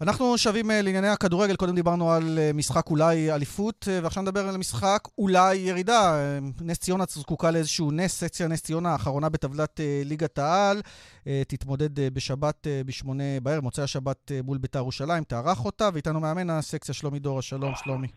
אנחנו 0.03 0.39
שבים 0.39 0.71
אה, 0.71 0.83
לענייני 0.83 1.09
הכדורגל, 1.09 1.57
קודם 1.57 1.75
דיברנו 1.75 2.11
על 2.11 2.39
אה, 2.39 2.51
משחק 2.55 2.91
אולי 2.91 3.33
אליפות, 3.33 3.89
אה, 3.91 3.99
ועכשיו 4.03 4.23
נדבר 4.23 4.49
על 4.49 4.57
משחק 4.57 5.09
אולי 5.19 5.57
ירידה. 5.57 6.17
נס 6.61 6.79
ציונה 6.79 7.05
זקוקה 7.09 7.51
לאיזשהו 7.51 7.91
נס, 7.91 8.21
סקציה 8.21 8.49
נס 8.49 8.63
ציונה 8.63 8.93
האחרונה 8.93 9.29
בטבלת 9.29 9.81
ליגת 10.05 10.39
העל, 10.39 10.81
תתמודד 11.25 12.15
בשבת 12.15 12.67
בשמונה 12.87 13.25
בערב, 13.43 13.63
מוצאי 13.63 13.85
השבת 13.85 14.33
מול 14.45 14.59
בית"ר 14.59 14.79
ירושלים, 14.79 15.25
תארח 15.25 15.65
אותה, 15.65 15.89
ואיתנו 15.93 16.21
מאמן 16.21 16.51
הסקציה 16.51 16.95
שלומי 16.95 17.19
דורה, 17.19 17.43
שלום 17.43 17.73
שלומי. 17.75 18.09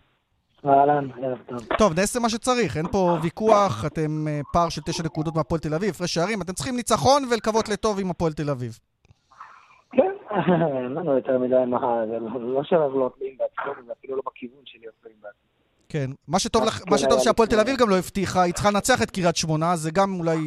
אהלן, 0.66 1.10
ערב 1.24 1.38
טוב. 1.50 1.68
טוב, 1.78 2.00
נס 2.00 2.14
זה 2.14 2.20
מה 2.20 2.30
שצריך, 2.30 2.78
אין 2.78 2.86
פה 2.92 3.18
ויכוח, 3.22 3.86
אתם 3.86 4.26
פער 4.54 4.70
של 4.70 4.82
תשע 4.86 5.04
נקודות 5.04 5.36
מהפועל 5.36 5.62
תל 5.62 5.74
אביב, 5.74 5.90
הפרש 5.90 6.14
שערים, 6.14 6.42
אתם 6.42 6.54
צריכים 6.54 6.76
ניצחון 6.76 7.24
ולקוות 7.32 7.70
לטוב 7.70 8.00
עם 8.00 8.10
הפועל 8.10 8.34
תל 8.34 8.50
אביב. 8.50 8.80
אין 10.36 10.94
לנו 10.98 11.12
יותר 11.16 11.38
מדי 11.40 11.56
מה, 11.68 11.80
זה 12.08 12.20
לא- 12.20 12.54
לא 12.54 12.64
שאנחנו 12.64 13.00
לא 13.00 13.12
תלויים 13.18 13.38
בעצמנו, 13.38 13.86
זה 13.88 13.92
אפילו 14.00 14.16
לא 14.16 14.22
בכיוון 14.26 14.62
של 14.66 14.78
להיות 14.82 14.94
תלויים 15.02 15.18
בעצמנו. 15.22 15.46
כן. 15.90 16.12
מה 16.28 16.40
שטוב, 16.40 16.64
לך, 16.66 16.82
מה 16.92 16.98
שהפועל 16.98 17.48
תל 17.50 17.60
אביב 17.60 17.78
גם 17.78 17.90
לא 17.90 17.98
הבטיחה, 17.98 18.42
היא 18.42 18.54
צריכה 18.54 18.72
לנצח 18.72 19.02
את 19.02 19.12
קריית 19.12 19.36
שמונה, 19.36 19.76
זה 19.76 19.92
גם 19.92 20.20
אולי... 20.20 20.38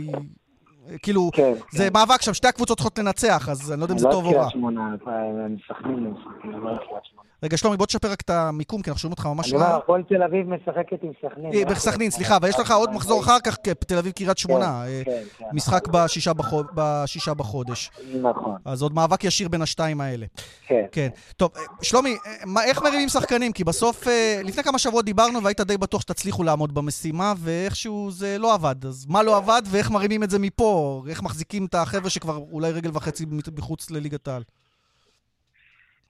כאילו, 1.02 1.30
כן, 1.34 1.52
זה 1.72 1.84
כן. 1.84 1.92
מאבק 1.92 2.22
שם, 2.22 2.34
שתי 2.34 2.48
הקבוצות 2.48 2.78
צריכות 2.78 2.98
לנצח, 2.98 3.48
אז 3.48 3.72
אני 3.72 3.80
לא 3.80 3.84
יודע 3.84 3.94
אם 3.94 3.98
זה 3.98 4.06
לא 4.06 4.12
טוב 4.12 4.24
או 4.24 4.30
רע. 4.30 4.36
קריית 4.36 4.50
שמונה, 4.52 4.94
הם 5.06 5.54
משחקים, 5.54 5.90
הם 5.90 6.12
משחקים, 6.14 6.50
לא 6.52 6.58
קריית 6.60 7.04
שמונה. 7.04 7.17
רגע, 7.42 7.56
שלומי, 7.56 7.76
בוא 7.76 7.86
תשפר 7.86 8.10
רק 8.10 8.20
את 8.20 8.30
המיקום, 8.30 8.82
כי 8.82 8.90
אנחנו 8.90 9.00
שומעים 9.00 9.12
אותך 9.12 9.26
ממש 9.26 9.46
אני 9.52 9.56
אומר, 9.56 9.66
רע. 9.70 9.76
הפועל 9.76 10.02
תל 10.08 10.22
אביב 10.22 10.46
משחקת 10.48 11.02
עם 11.02 11.10
סכנין. 11.22 11.52
אה, 11.54 11.60
לא 11.64 11.70
בסכנין, 11.70 12.10
סליחה. 12.10 12.38
ויש 12.42 12.58
לך 12.58 12.70
עוד 12.70 12.90
מחזור 12.92 13.20
אחר 13.20 13.40
כך, 13.40 13.56
תל 13.86 13.98
אביב 13.98 14.12
קריית 14.12 14.38
שמונה. 14.38 14.84
אה, 14.86 15.02
כן, 15.04 15.22
כן, 15.38 15.44
משחק 15.52 15.88
בשישה 15.88 16.32
בחו- 16.32 16.62
בשישה 16.74 17.34
בחודש. 17.34 17.90
נכון, 18.22 18.56
אז 18.64 18.82
עוד 18.82 18.94
מאבק 18.94 19.24
ישיר 19.24 19.48
בין 19.48 19.62
השתיים 19.62 20.00
האלה. 20.00 20.26
כן. 20.66 20.84
כן. 20.92 21.08
טוב, 21.36 21.50
אה, 21.56 21.62
שלומי, 21.82 22.16
אה, 22.56 22.64
איך 22.64 22.82
מרימים 22.82 23.08
שחקנים? 23.08 23.52
כי 23.52 23.64
בסוף, 23.64 24.08
אה, 24.08 24.40
לפני 24.44 24.62
כמה 24.62 24.78
שבועות 24.78 25.04
דיברנו 25.04 25.42
והיית 25.42 25.60
די 25.60 25.76
בטוח 25.78 26.00
שתצליחו 26.00 26.42
לעמוד 26.42 26.74
במשימה, 26.74 27.32
ואיכשהו 27.38 28.10
זה 28.10 28.38
לא 28.38 28.54
עבד. 28.54 28.76
אז 28.86 29.06
מה 29.08 29.22
לא 29.22 29.36
עבד 29.36 29.62
ואיך 29.66 29.90
מרימים 29.90 30.22
את 30.22 30.30
זה 30.30 30.38
מפה? 30.38 31.02
איך 31.08 31.22
מחזיקים 31.22 31.64
את 31.66 31.74
החבר'ה 31.74 32.10
שכבר 32.10 32.36
אולי 32.52 32.70
רגל 32.72 32.90
וחצי 32.94 33.26
מחוץ 33.56 33.90
לליגת 33.90 34.28
העל? 34.28 34.42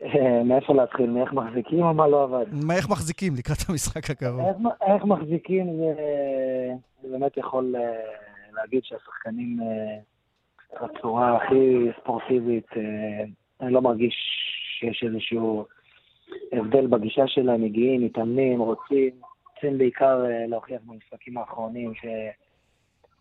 אה, 0.02 0.42
מאיפה 0.44 0.74
להתחיל? 0.74 1.10
מאיך 1.10 1.32
מחזיקים 1.32 1.82
או 1.82 1.94
מה 1.94 2.08
לא 2.08 2.22
עבד? 2.22 2.46
מה, 2.66 2.74
איך 2.76 2.88
מחזיקים 2.90 3.32
לקראת 3.38 3.58
המשחק 3.68 4.10
הקרוב? 4.10 4.40
איך, 4.40 4.56
איך 4.94 5.04
מחזיקים 5.04 5.76
זה, 5.76 5.94
זה 7.02 7.08
באמת 7.08 7.36
יכול 7.36 7.74
אה, 7.76 7.82
להגיד 8.52 8.80
שהשחקנים 8.84 9.58
אה, 9.60 9.98
בצורה 10.86 11.36
הכי 11.36 11.88
ספורטיבית, 12.00 12.66
אני 13.60 13.72
לא 13.72 13.80
מרגיש 13.80 14.14
שיש 14.78 15.04
איזשהו 15.06 15.64
הבדל 16.52 16.86
בגישה 16.86 17.26
שלהם, 17.26 17.62
מגיעים, 17.62 18.04
מתאמנים, 18.04 18.60
רוצים, 18.60 19.10
רוצים 19.54 19.78
בעיקר 19.78 20.24
להוכיח 20.48 20.80
במשחקים 20.86 21.38
האחרונים 21.38 21.92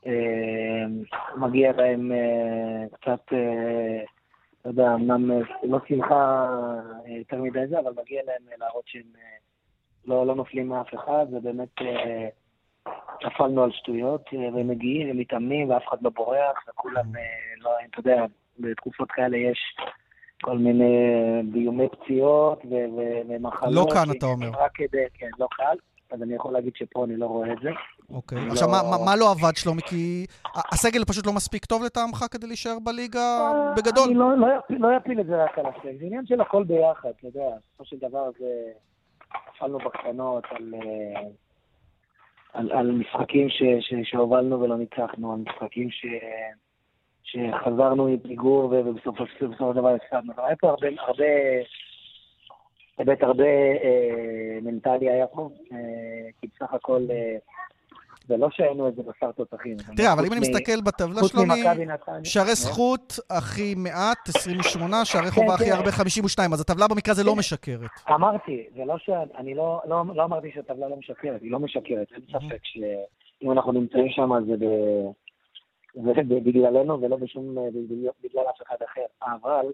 שמגיע 0.03 1.71
להם 1.71 2.11
אה, 2.11 2.85
קצת, 2.91 3.33
אתה 4.69 4.81
יודע, 4.81 4.93
אמנם 4.93 5.31
אה, 5.31 5.37
לא 5.63 5.79
שמחה 5.87 6.47
אה, 7.05 7.17
יותר 7.17 7.37
מדי 7.41 7.67
זה, 7.69 7.79
אבל 7.79 7.91
מגיע 8.01 8.21
להם 8.25 8.41
אה, 8.51 8.57
להראות 8.57 8.83
שהם 8.87 9.03
לא, 10.05 10.27
לא 10.27 10.35
נופלים 10.35 10.69
מאף 10.69 10.93
אחד, 10.93 11.25
ובאמת 11.31 11.69
נפלנו 13.25 13.63
על 13.63 13.71
שטויות, 13.71 14.21
והם 14.33 14.67
מגיעים 14.67 15.11
ומתאמנים 15.11 15.69
ואף 15.69 15.83
אחד 15.87 15.97
לא 16.01 16.09
בורח, 16.09 16.63
וכולם, 16.69 17.05
לא, 17.57 17.71
אתה 17.89 17.99
יודע, 17.99 18.25
בתקופות 18.59 19.11
כאלה 19.11 19.37
יש 19.37 19.59
כל 20.41 20.57
מיני 20.57 20.93
ביומי 21.51 21.87
פציעות 21.89 22.65
ומחלות. 23.29 23.73
לא 23.75 23.85
כאן, 23.93 24.17
אתה 24.17 24.25
אומר. 24.25 24.49
רק 24.49 24.71
כדי, 24.73 25.03
כן, 25.13 25.29
לא 25.39 25.47
קל, 25.51 25.77
אז 26.11 26.21
אני 26.23 26.33
יכול 26.35 26.53
להגיד 26.53 26.73
שפה 26.75 27.05
אני 27.05 27.17
לא 27.17 27.25
רואה 27.25 27.53
את 27.53 27.57
זה. 27.63 27.69
אוקיי. 28.09 28.37
לא- 28.45 28.51
עכשיו, 28.51 28.67
מה- 28.67 28.83
מה- 28.91 29.05
מה 29.05 29.15
לא 29.15 29.31
עבד, 29.31 29.55
שלומי? 29.55 29.81
כי 29.81 30.25
הסגל 30.73 31.05
פשוט 31.05 31.25
לא 31.25 31.33
מספיק 31.33 31.65
טוב 31.65 31.83
לטעמך 31.83 32.25
כדי 32.31 32.47
להישאר 32.47 32.79
בליגה 32.83 33.51
בגדול. 33.77 34.03
אני 34.09 34.13
לא, 34.15 34.37
לא, 34.37 34.47
אפיל, 34.59 34.77
לא 34.79 34.97
אפיל 34.97 35.19
את 35.19 35.25
זה 35.25 35.43
רק 35.43 35.59
על 35.59 35.65
הסגל, 35.65 35.97
זה 35.99 36.05
עניין 36.05 36.25
של 36.25 36.41
הכל 36.41 36.63
ביחד, 36.63 37.09
אתה 37.19 37.27
יודע, 37.27 37.49
בסופו 37.67 37.85
של 37.85 37.97
דבר 37.97 38.29
זה... 38.39 38.45
נפלנו 39.55 39.77
בקטנות 39.77 40.43
על, 40.49 40.73
אה, 40.75 41.21
על, 42.53 42.71
על 42.71 42.91
משחקים 42.91 43.49
ש, 43.49 43.63
ש, 43.79 43.93
שהובלנו 44.03 44.61
ולא 44.61 44.77
ניצחנו, 44.77 45.33
על 45.33 45.39
משחקים 45.39 45.89
ש, 45.91 46.05
שחזרנו 47.23 48.07
מפיגור 48.13 48.63
ובסופו 48.63 49.23
בסופו 49.23 49.73
של 49.73 49.79
דבר 49.79 49.95
הפסדנו. 49.95 50.33
היה 50.37 50.55
פה 50.55 50.69
הרבה, 50.69 50.87
הרבה, 50.99 51.23
באמת 52.97 53.23
הרבה 53.23 53.43
אה, 53.83 54.59
מנטלי 54.61 55.09
היה 55.09 55.27
פה, 55.27 55.49
אה, 55.71 55.77
כי 56.41 56.47
בסך 56.47 56.73
הכל 56.73 57.07
אה, 57.11 57.37
זה 58.27 58.37
לא 58.37 58.47
שהיינו 58.51 58.87
איזה 58.87 59.01
בשר 59.03 59.31
תותחים. 59.31 59.77
תראה, 59.95 60.13
אבל 60.13 60.25
אם 60.25 60.33
אני 60.33 60.39
מסתכל 60.39 60.81
בטבלה, 60.81 61.21
שלומי. 61.27 61.63
שערי 62.23 62.55
זכות 62.55 63.19
הכי 63.29 63.75
מעט, 63.75 64.17
28, 64.27 65.05
שערי 65.05 65.25
כן, 65.25 65.31
חובה 65.31 65.53
הכי 65.53 65.65
כן. 65.65 65.71
הרבה, 65.71 65.91
52, 65.91 66.53
אז 66.53 66.61
הטבלה 66.61 66.87
במקרה 66.87 67.11
הזה 67.11 67.23
לא 67.23 67.35
משקרת. 67.35 67.89
אמרתי, 68.09 68.67
זה 68.75 68.85
לא 68.85 68.97
ש... 68.97 69.09
אני 69.37 69.55
לא, 69.55 69.81
לא, 69.85 70.03
לא 70.15 70.23
אמרתי 70.23 70.51
שהטבלה 70.53 70.89
לא 70.89 70.95
משקרת, 70.95 71.41
היא 71.41 71.51
לא 71.51 71.59
משקרת, 71.59 72.07
אין 72.11 72.21
ספק 72.27 72.59
שאם 72.63 73.51
אנחנו 73.51 73.71
נמצאים 73.71 74.09
שם 74.09 74.29
זה, 74.47 74.53
ב... 74.57 74.65
בגללנו 76.29 77.01
ולא 77.01 77.17
בשום... 77.17 77.55
בגלל, 77.55 78.11
בגלל 78.23 78.43
אף 78.49 78.61
אחד 78.67 78.75
אחר. 78.85 79.05
אבל 79.21 79.65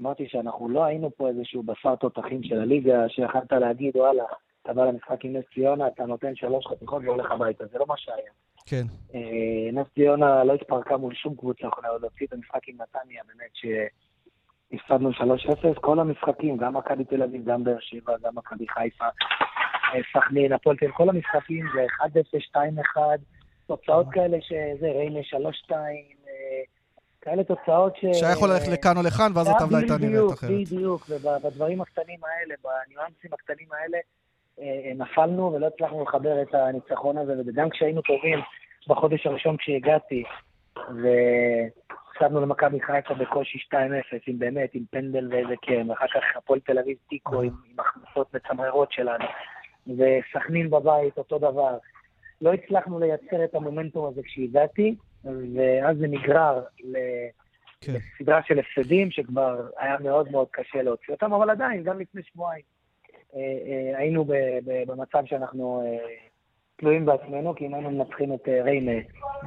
אמרתי 0.00 0.28
שאנחנו 0.28 0.68
לא 0.68 0.84
היינו 0.84 1.10
פה 1.16 1.28
איזשהו 1.28 1.62
בשר 1.62 1.96
תותחים 1.96 2.42
של 2.42 2.60
הליגה, 2.60 3.08
שיכלת 3.08 3.52
להגיד, 3.52 3.96
וואלה, 3.96 4.24
אתה 4.62 4.72
בא 4.72 4.84
למשחק 4.84 5.24
עם 5.24 5.36
נס 5.36 5.44
ציונה, 5.54 5.86
אתה 5.86 6.06
נותן 6.06 6.36
שלוש 6.36 6.66
חתיכות 6.66 7.02
והולך 7.04 7.30
הביתה, 7.30 7.66
זה 7.66 7.78
לא 7.78 7.84
מה 7.88 7.94
שהיה. 7.96 8.30
כן. 8.66 8.82
אה, 9.14 9.72
נס 9.72 9.86
ציונה 9.94 10.44
לא 10.44 10.54
התפרקה 10.54 10.96
מול 10.96 11.14
שום 11.14 11.36
קבוצה, 11.36 11.66
עוד 11.66 12.02
להוציא 12.02 12.26
את 12.26 12.32
המשחק 12.32 12.68
עם 12.68 12.74
נתניה, 12.74 13.22
באמת 13.28 13.50
שהפסדנו 14.72 15.10
3-0, 15.10 15.80
כל 15.80 15.98
המשחקים, 15.98 16.56
גם 16.56 16.76
מכבי 16.76 17.04
תל 17.04 17.22
אביב, 17.22 17.44
גם 17.44 17.64
באר 17.64 17.80
שבע, 17.80 18.12
גם 18.22 18.34
מכבי 18.34 18.68
חיפה, 18.68 19.04
אה, 19.04 20.00
סכנין, 20.12 20.52
הפועל 20.52 20.76
תל 20.76 20.90
כל 20.90 21.08
המשחקים 21.08 21.66
זה 21.74 21.86
1-0, 22.00 22.40
2-1, 22.96 22.98
תוצאות 23.66 24.06
כאלה 24.10 24.38
שזה, 24.40 24.86
ריינה 24.86 25.20
3-2, 25.20 25.72
אה, 25.72 25.78
כאלה 27.26 27.44
תוצאות 27.44 27.96
ש... 27.96 28.04
שהיה 28.20 28.32
יכול 28.32 28.48
ללכת 28.48 28.68
לכאן 28.68 28.96
או 28.96 29.02
לכאן, 29.02 29.32
ואז 29.34 29.48
הטבלה 29.48 29.78
הייתה 29.78 29.94
נראית 30.00 30.32
אחרת. 30.32 30.50
בדיוק, 30.50 31.06
ובדברים 31.08 31.80
הקטנים 31.80 32.18
האלה, 32.24 32.54
בניואנסים 32.64 33.30
הקטנים 33.32 33.68
האלה, 33.72 33.98
אה, 34.60 34.92
נפלנו 34.94 35.52
ולא 35.52 35.66
הצלחנו 35.66 36.02
לחבר 36.02 36.42
את 36.42 36.54
הניצחון 36.54 37.18
הזה, 37.18 37.32
וגם 37.46 37.70
כשהיינו 37.70 38.02
טובים 38.02 38.38
בחודש 38.88 39.26
הראשון 39.26 39.56
כשהגעתי, 39.56 40.24
והפסדנו 40.76 42.40
למכבי 42.40 42.80
חיפה 42.80 43.14
בקושי 43.14 43.58
2-0, 43.58 43.74
עם 44.26 44.38
באמת, 44.38 44.70
עם 44.74 44.82
פנדל 44.90 45.28
ואיזה 45.30 45.54
קרן, 45.62 45.90
ואחר 45.90 46.06
כך 46.06 46.22
הפועל 46.36 46.60
תל 46.60 46.78
אביב 46.78 46.96
תיקו 47.08 47.42
עם, 47.42 47.50
עם 47.70 47.76
הכנסות 47.78 48.34
מצמררות 48.34 48.92
שלנו, 48.92 49.24
וסכנין 49.86 50.70
בבית, 50.70 51.18
אותו 51.18 51.38
דבר. 51.38 51.76
לא 52.40 52.52
הצלחנו 52.52 53.00
לייצר 53.00 53.44
את 53.44 53.54
המומנטום 53.54 54.06
הזה 54.06 54.22
כשהגעתי, 54.22 54.94
ואז 55.24 55.98
זה 55.98 56.06
נגרר 56.08 56.62
ל... 56.84 56.96
כן. 57.80 57.92
סדרה 58.18 58.40
של 58.46 58.58
הפסדים 58.58 59.10
שכבר 59.10 59.66
היה 59.78 59.96
מאוד 60.00 60.30
מאוד 60.30 60.48
קשה 60.50 60.82
להוציא 60.82 61.14
אותם, 61.14 61.32
אבל 61.32 61.50
עדיין, 61.50 61.82
גם 61.82 62.00
לפני 62.00 62.22
שבועיים 62.22 62.62
אה, 63.34 63.40
אה, 63.40 63.98
היינו 63.98 64.24
במצב 64.86 65.22
שאנחנו 65.26 65.82
אה, 65.86 66.06
תלויים 66.76 67.06
בעצמנו, 67.06 67.54
כי 67.54 67.66
אם 67.66 67.74
היינו 67.74 67.90
מנצחים 67.90 68.34
את 68.34 68.48
ריינה, 68.48 69.00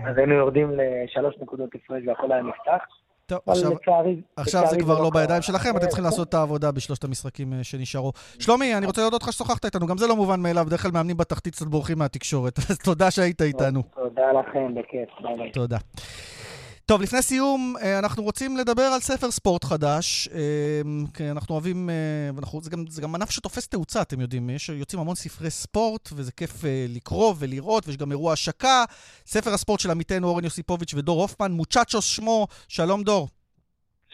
אז 0.06 0.18
היינו 0.18 0.34
יורדים 0.34 0.72
לשלוש 0.72 1.36
נקודות 1.42 1.76
הפרש 1.76 2.04
והכל 2.08 2.32
היה 2.32 2.42
נפתח. 2.42 2.86
טוב, 3.30 3.40
עכשיו... 3.48 3.72
לצערי... 3.74 4.22
עכשיו 4.38 4.62
לצערי 4.62 4.78
זה 4.78 4.84
כבר 4.84 5.00
לא 5.00 5.10
קרה. 5.10 5.22
בידיים 5.22 5.42
שלכם, 5.42 5.78
אתם 5.78 5.88
צריכים 5.88 6.06
לעשות 6.06 6.30
את 6.30 6.34
העבודה 6.34 6.72
בשלושת 6.72 7.04
המשחקים 7.04 7.54
אה, 7.54 7.64
שנשארו. 7.64 8.12
שלומי, 8.40 8.76
אני 8.76 8.86
רוצה 8.86 9.02
להודות 9.02 9.24
לך 9.24 9.34
ששוחחת 9.34 9.66
איתנו, 9.66 9.88
גם 9.88 9.98
זה 9.98 10.08
לא 10.08 10.16
מובן 10.16 10.40
מאליו, 10.40 10.66
בדרך 10.66 10.82
כלל 10.82 10.92
מאמנים 10.92 11.18
בתחתית 11.18 11.56
קצת 11.56 11.66
בורחים 11.66 11.98
מהתקשורת, 11.98 12.60
אז 12.70 12.78
תודה 12.78 13.12
שהיית 13.12 13.42
איתנו. 13.42 13.84
תודה 13.96 14.32
לכם, 14.32 14.76
בכיף. 14.76 15.10
ביי 15.22 15.38
ביי. 15.38 15.52
תודה. 15.52 15.78
טוב, 16.90 17.02
לפני 17.02 17.22
סיום, 17.22 17.76
אה, 17.82 18.00
אנחנו 18.00 18.24
רוצים 18.24 18.58
לדבר 18.58 18.82
על 18.82 19.00
ספר 19.00 19.32
ספורט 19.32 19.64
חדש. 19.64 20.30
אה, 20.34 20.40
כי 21.14 21.32
אנחנו 21.32 21.56
אוהבים, 21.56 21.90
אה, 21.90 21.96
ואנחנו, 22.36 22.62
זה, 22.62 22.70
גם, 22.70 22.86
זה 22.90 23.02
גם 23.02 23.16
ענף 23.16 23.30
שתופס 23.30 23.68
תאוצה, 23.68 24.02
אתם 24.02 24.22
יודעים. 24.22 24.50
יש, 24.50 24.70
יוצאים 24.70 25.00
המון 25.00 25.16
ספרי 25.16 25.50
ספורט, 25.50 26.10
וזה 26.14 26.32
כיף 26.32 26.52
לקרוא 26.90 27.34
ולראות, 27.38 27.88
ויש 27.88 27.98
גם 27.98 28.12
אירוע 28.12 28.34
השקה. 28.34 28.84
ספר 29.26 29.54
הספורט 29.54 29.80
של 29.80 29.92
עמיתנו 29.92 30.28
אורן 30.28 30.44
יוסיפוביץ' 30.44 30.94
ודור 30.94 31.22
הופמן, 31.22 31.52
מוצ'צ'וס 31.52 32.06
שמו. 32.06 32.48
שלום 32.68 33.04
דור. 33.04 33.28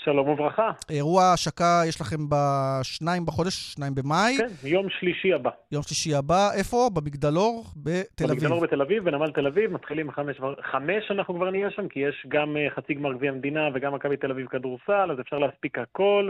שלום 0.06 0.30
וברכה. 0.30 0.72
אירוע 0.90 1.34
השקה 1.34 1.82
יש 1.88 2.02
לכם 2.02 2.18
בשניים 2.30 3.26
בחודש, 3.26 3.74
שניים 3.74 3.96
במאי. 3.96 4.38
כן, 4.38 4.68
יום 4.68 4.90
שלישי 4.90 5.34
הבא. 5.34 5.50
יום 5.72 5.84
שלישי 5.84 6.16
הבא, 6.16 6.50
איפה? 6.58 6.90
במגדלור 6.94 7.64
בתל 7.78 8.26
אביב. 8.26 8.40
במגדלור 8.40 8.62
בתל 8.62 8.82
אביב, 8.82 9.04
בנמל 9.04 9.32
תל 9.32 9.48
אביב, 9.48 9.72
מתחילים 9.72 10.12
חמש, 10.12 10.38
חמש 10.72 11.12
אנחנו 11.12 11.36
כבר 11.36 11.52
נהיה 11.52 11.72
שם, 11.72 11.88
כי 11.88 12.00
יש 12.00 12.26
גם 12.28 12.58
אה, 12.58 12.68
חצי 12.76 12.94
גמר 12.94 13.14
גביע 13.14 13.32
המדינה 13.32 13.62
וגם 13.74 13.94
מכבי 13.94 14.18
תל 14.18 14.32
אביב 14.32 14.48
כדורסל, 14.48 15.12
אז 15.12 15.20
אפשר 15.20 15.38
להספיק 15.38 15.78
הכל. 15.80 16.30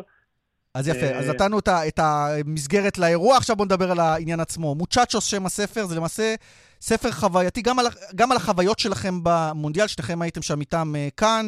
אז 0.75 0.87
יפה, 0.87 1.05
אה, 1.05 1.19
אז 1.19 1.29
נתנו 1.29 1.59
את, 1.59 1.99
המסגרת 1.99 2.97
לאירוע, 2.97 3.37
עכשיו 3.37 3.55
בואו 3.55 3.65
נדבר 3.65 3.91
על 3.91 3.99
העניין 3.99 4.39
עצמו. 4.39 4.75
מוצ'צ'וס, 4.75 5.25
שם 5.25 5.45
הספר, 5.45 5.85
זה 5.85 5.95
למעשה 5.95 6.35
ספר 6.81 7.11
חווייתי, 7.11 7.61
גם 7.61 7.79
על, 7.79 7.85
גם 8.15 8.31
על 8.31 8.37
החוויות 8.37 8.79
שלכם 8.79 9.13
במונדיאל, 9.23 9.87
שניכם 9.87 10.21
הייתם 10.21 10.41
שם 10.41 10.59
איתם 10.59 10.87
אה, 10.95 11.07
כאן, 11.17 11.45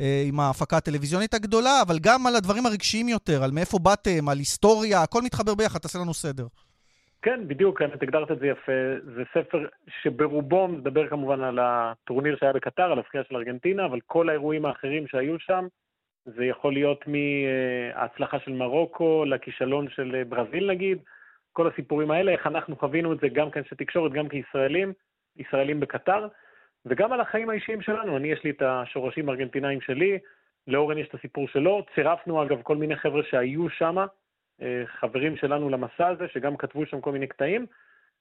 אה, 0.00 0.22
עם 0.28 0.40
ההפקה 0.40 0.76
הטלוויזיונית 0.76 1.34
הגדולה, 1.34 1.82
אבל 1.86 1.96
גם 2.02 2.26
על 2.26 2.36
הדברים 2.36 2.66
הרגשיים 2.66 3.08
יותר, 3.08 3.44
על 3.44 3.50
מאיפה 3.50 3.78
באתם, 3.78 4.28
על 4.28 4.38
היסטוריה, 4.38 5.02
הכל 5.02 5.22
מתחבר 5.22 5.54
ביחד, 5.54 5.78
תעשה 5.78 5.98
לנו 5.98 6.14
סדר. 6.14 6.46
כן, 7.22 7.48
בדיוק, 7.48 7.82
את 7.82 8.02
הגדרת 8.02 8.30
את 8.30 8.38
זה 8.38 8.46
יפה. 8.46 8.72
זה 9.14 9.22
ספר 9.34 9.58
שברובו 10.02 10.68
מדבר 10.68 11.08
כמובן 11.08 11.40
על 11.40 11.58
הטורניר 11.62 12.36
שהיה 12.40 12.52
בקטר, 12.52 12.82
על 12.82 12.98
הזכייה 12.98 13.22
של 13.28 13.36
ארגנטינה, 13.36 13.86
אבל 13.86 13.98
כל 14.06 14.28
האירועים 14.28 14.64
האחרים 14.64 15.06
שהיו 15.06 15.38
שם, 15.38 15.66
זה 16.24 16.44
יכול 16.44 16.72
להיות 16.72 17.04
מההצלחה 17.06 18.38
של 18.38 18.52
מרוקו 18.52 19.24
לכישלון 19.24 19.90
של 19.90 20.14
אה, 20.14 20.24
ברזיל 20.24 20.70
נגיד, 20.70 20.98
כל 21.52 21.68
הסיפורים 21.68 22.10
האלה, 22.10 22.32
איך 22.32 22.46
אנחנו 22.46 22.76
חווינו 22.76 23.12
את 23.12 23.20
זה 23.20 23.28
גם 23.28 23.50
כאנשי 23.50 23.74
תקשורת, 23.74 24.12
גם 24.12 24.28
כישראלים, 24.28 24.92
ישראלים 25.36 25.80
בקטר, 25.80 26.28
וגם 26.86 27.12
על 27.12 27.20
החיים 27.20 27.50
האישיים 27.50 27.82
שלנו. 27.82 28.16
אני, 28.16 28.28
יש 28.28 28.44
לי 28.44 28.50
את 28.50 28.62
השורשים 28.62 29.28
הארגנטינאים 29.28 29.80
שלי, 29.80 30.18
לאורן 30.66 30.98
יש 30.98 31.08
את 31.08 31.14
הסיפור 31.14 31.48
שלו. 31.48 31.86
צירפנו 31.94 32.42
אגב 32.42 32.62
כל 32.62 32.76
מיני 32.76 32.96
חבר'ה 32.96 33.22
שהיו 33.30 33.70
שם, 33.70 33.96
אה, 34.62 34.82
חברים 34.86 35.36
שלנו 35.36 35.68
למסע 35.68 36.08
הזה, 36.08 36.24
שגם 36.32 36.56
כתבו 36.56 36.86
שם 36.86 37.00
כל 37.00 37.12
מיני 37.12 37.26
קטעים. 37.26 37.66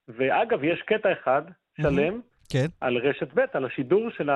ואגב, 0.08 0.64
יש 0.64 0.82
קטע 0.82 1.12
אחד 1.12 1.42
שלם. 1.82 2.22
כן. 2.50 2.66
על 2.82 2.98
רשת 2.98 3.34
ב', 3.34 3.46
על 3.54 3.66
השידור 3.66 4.10
של 4.10 4.30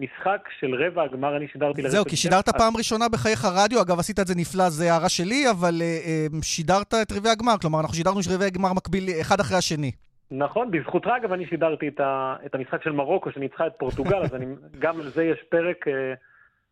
המשחק 0.00 0.48
של 0.58 0.74
רבע 0.74 1.02
הגמר, 1.02 1.36
אני 1.36 1.48
שידרתי 1.48 1.82
לרשת. 1.82 1.92
זהו, 1.94 2.04
כי 2.04 2.16
שידרת 2.16 2.48
פעם 2.48 2.76
ראשונה 2.76 3.08
בחייך 3.08 3.44
רדיו, 3.44 3.82
אגב, 3.82 3.98
עשית 3.98 4.20
את 4.20 4.26
זה 4.26 4.34
נפלא, 4.36 4.68
זה 4.68 4.92
הערה 4.92 5.08
שלי, 5.08 5.50
אבל 5.50 5.74
uh, 5.80 6.32
uh, 6.32 6.44
שידרת 6.44 6.94
את 6.94 7.12
רבעי 7.12 7.32
הגמר, 7.32 7.54
כלומר, 7.60 7.80
אנחנו 7.80 7.94
שידרנו 7.94 8.20
רבעי 8.34 8.46
הגמר 8.46 8.72
מקביל 8.72 9.04
אחד 9.20 9.40
אחרי 9.40 9.56
השני. 9.58 9.90
נכון, 10.30 10.70
בזכותך 10.70 11.08
אגב 11.16 11.32
אני 11.32 11.46
שידרתי 11.46 11.88
את, 11.88 12.00
ה, 12.00 12.36
את 12.46 12.54
המשחק 12.54 12.82
של 12.82 12.92
מרוקו 12.92 13.30
שניצחה 13.32 13.66
את 13.66 13.72
פורטוגל, 13.78 14.22
אז 14.22 14.34
אני, 14.34 14.46
גם 14.84 15.00
על 15.00 15.08
זה 15.08 15.24
יש 15.24 15.38
פרק, 15.48 15.84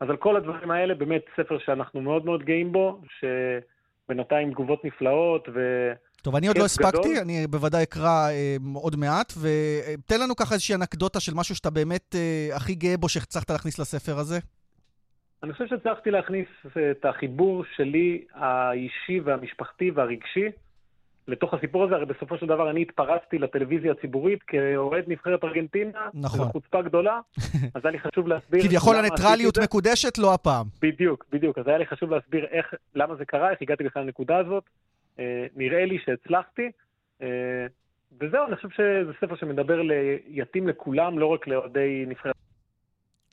אז 0.00 0.10
על 0.10 0.16
כל 0.16 0.36
הדברים 0.36 0.70
האלה, 0.70 0.94
באמת 0.94 1.22
ספר 1.36 1.58
שאנחנו 1.58 2.00
מאוד 2.00 2.24
מאוד 2.24 2.42
גאים 2.42 2.72
בו, 2.72 3.00
שבינתיים 3.18 4.50
תגובות 4.50 4.84
נפלאות 4.84 5.48
ו... 5.54 5.92
טוב, 6.22 6.36
אני 6.36 6.48
עוד 6.48 6.58
לא 6.58 6.64
הספקתי, 6.64 7.20
אני 7.20 7.46
בוודאי 7.46 7.82
אקרא 7.82 8.28
אה, 8.30 8.56
עוד 8.74 8.96
מעט, 8.96 9.32
ותן 9.40 10.20
לנו 10.20 10.36
ככה 10.36 10.54
איזושהי 10.54 10.74
אנקדוטה 10.74 11.20
של 11.20 11.32
משהו 11.34 11.54
שאתה 11.54 11.70
באמת 11.70 12.14
אה, 12.14 12.56
הכי 12.56 12.74
גאה 12.74 12.96
בו 12.96 13.08
שהצלחת 13.08 13.50
להכניס 13.50 13.78
לספר 13.78 14.18
הזה. 14.18 14.38
אני 15.42 15.52
חושב 15.52 15.66
שהצלחתי 15.66 16.10
להכניס 16.10 16.48
את 16.90 17.04
החיבור 17.04 17.64
שלי, 17.76 18.24
האישי 18.34 19.20
והמשפחתי 19.24 19.90
והרגשי, 19.90 20.48
לתוך 21.28 21.54
הסיפור 21.54 21.84
הזה. 21.84 21.94
הרי 21.94 22.06
בסופו 22.06 22.38
של 22.38 22.46
דבר 22.46 22.70
אני 22.70 22.82
התפרצתי 22.82 23.38
לטלוויזיה 23.38 23.92
הציבורית 23.92 24.42
כאוהד 24.42 25.04
נבחרת 25.06 25.44
ארגנטינה, 25.44 26.08
נכון. 26.14 26.38
זו 26.38 26.44
חוצפה 26.52 26.82
גדולה, 26.82 27.20
אז 27.74 27.84
היה 27.84 27.92
לי 27.92 27.98
חשוב 27.98 28.28
להסביר... 28.28 28.62
כביכול 28.62 28.96
הניטרליות 28.96 29.58
מקודשת, 29.58 30.18
לא 30.18 30.34
הפעם. 30.34 30.66
בדיוק, 30.82 31.24
בדיוק. 31.32 31.58
אז 31.58 31.68
היה 31.68 31.78
לי 31.78 31.86
חשוב 31.86 32.10
להסביר 32.10 32.46
איך, 32.50 32.74
למה 32.94 33.14
זה 33.16 33.24
קרה, 33.24 33.50
איך 33.50 33.58
הגעתי 33.62 33.84
בכלל 33.84 34.02
לנקודה 34.02 34.36
הזאת. 34.36 34.64
אה, 35.18 35.46
נראה 35.56 35.84
לי 35.84 35.98
שהצלחתי. 36.04 36.70
אה, 37.22 37.66
וזהו, 38.20 38.46
אני 38.46 38.56
חושב 38.56 38.68
שזה 38.70 39.12
ספר 39.20 39.36
שמדבר, 39.36 39.80
יתאים 40.26 40.68
לכולם, 40.68 41.18
לא 41.18 41.26
רק 41.26 41.46
לאוהדי 41.46 42.04
נבחרת. 42.08 42.34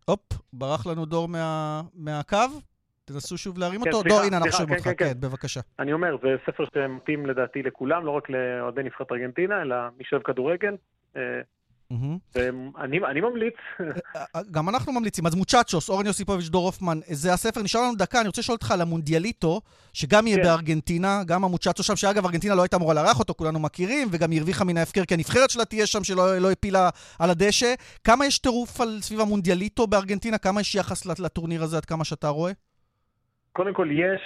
הופ, 0.06 0.20
ברח 0.54 0.88
לנו 0.88 1.06
דור 1.06 1.28
מה, 1.28 1.82
מהקו. 1.94 2.38
תנסו 3.06 3.38
שוב 3.38 3.58
להרים 3.58 3.82
כן, 3.82 3.88
אותו. 3.88 4.02
סליחה, 4.02 4.16
דור, 4.16 4.26
הנה, 4.26 4.38
אנחנו 4.38 4.52
שומעים 4.52 4.80
כן, 4.80 4.90
אותך. 4.90 5.00
כן, 5.00 5.14
כן, 5.14 5.20
בבקשה. 5.20 5.60
אני 5.80 5.94
אומר, 5.94 6.18
זה 6.22 6.36
ספר 6.46 6.64
שמתאים 6.74 7.26
לדעתי 7.26 7.64
לכולם, 7.64 8.06
לא 8.06 8.12
רק 8.12 8.30
לאוהדי 8.30 8.84
נבחרת 8.84 9.12
ארגנטינה, 9.12 9.62
אלא 9.62 9.76
מי 9.98 10.04
שאוהב 10.04 10.24
כדורגל. 10.24 10.76
אה, 11.92 12.50
אני, 12.78 13.00
אני 13.06 13.22
ממליץ. 13.22 13.54
גם 14.52 14.70
אנחנו 14.70 14.94
ממליצים. 14.94 15.26
אז 15.26 15.36
מוצ'צ'וס, 15.36 15.90
אורן 15.90 16.06
יוסיפוביץ', 16.06 16.50
דור 16.50 16.66
הופמן, 16.66 17.00
זה 17.06 17.34
הספר, 17.34 17.62
נשאר 17.64 17.82
לנו 17.82 17.96
דקה, 17.96 18.20
אני 18.20 18.28
רוצה 18.28 18.42
לשאול 18.42 18.56
אותך 18.56 18.72
על 18.72 18.82
המונדיאליטו, 18.82 19.62
שגם 19.94 20.28
יהיה 20.28 20.38
כן. 20.38 20.44
בארגנטינה, 20.44 21.22
גם 21.28 21.44
המוצ'צ'ו 21.44 21.84
שם, 21.84 21.96
שאגב, 21.96 22.26
ארגנטינה 22.26 22.56
לא 22.56 22.62
הייתה 22.62 22.78
אמורה 22.78 22.94
לארח 22.94 23.20
אותו, 23.20 23.34
כולנו 23.34 23.60
מכירים, 23.60 24.08
וגם 24.12 24.32
היא 24.32 24.40
הרוויחה 24.40 24.66
מן 24.66 24.78
ההפקר, 24.78 25.06
כי 25.06 25.14
הנבחרת 25.14 25.50
שלה 25.50 25.66
תהיה 25.66 25.88
שם, 25.88 26.04
שלא 26.04 26.38
לא 26.38 26.52
הפילה 26.52 26.90
על 27.20 27.30
הדשא. 27.30 27.74
כמה 28.04 28.26
יש 28.26 28.40
טירוף 28.40 28.82
סביב 29.00 29.20
המונדיאליטו 29.20 29.88
בארגנטינה? 29.88 30.38
כמה 30.38 30.62
יש 30.62 30.76
יחס 30.76 31.20
לטורניר 31.20 31.64
הזה, 31.64 31.78
עד 31.78 31.86
כמה 31.86 32.04
שאתה 32.04 32.28
רואה? 32.28 32.52
קודם 33.54 33.74
כל, 33.74 33.90
יש, 33.92 34.22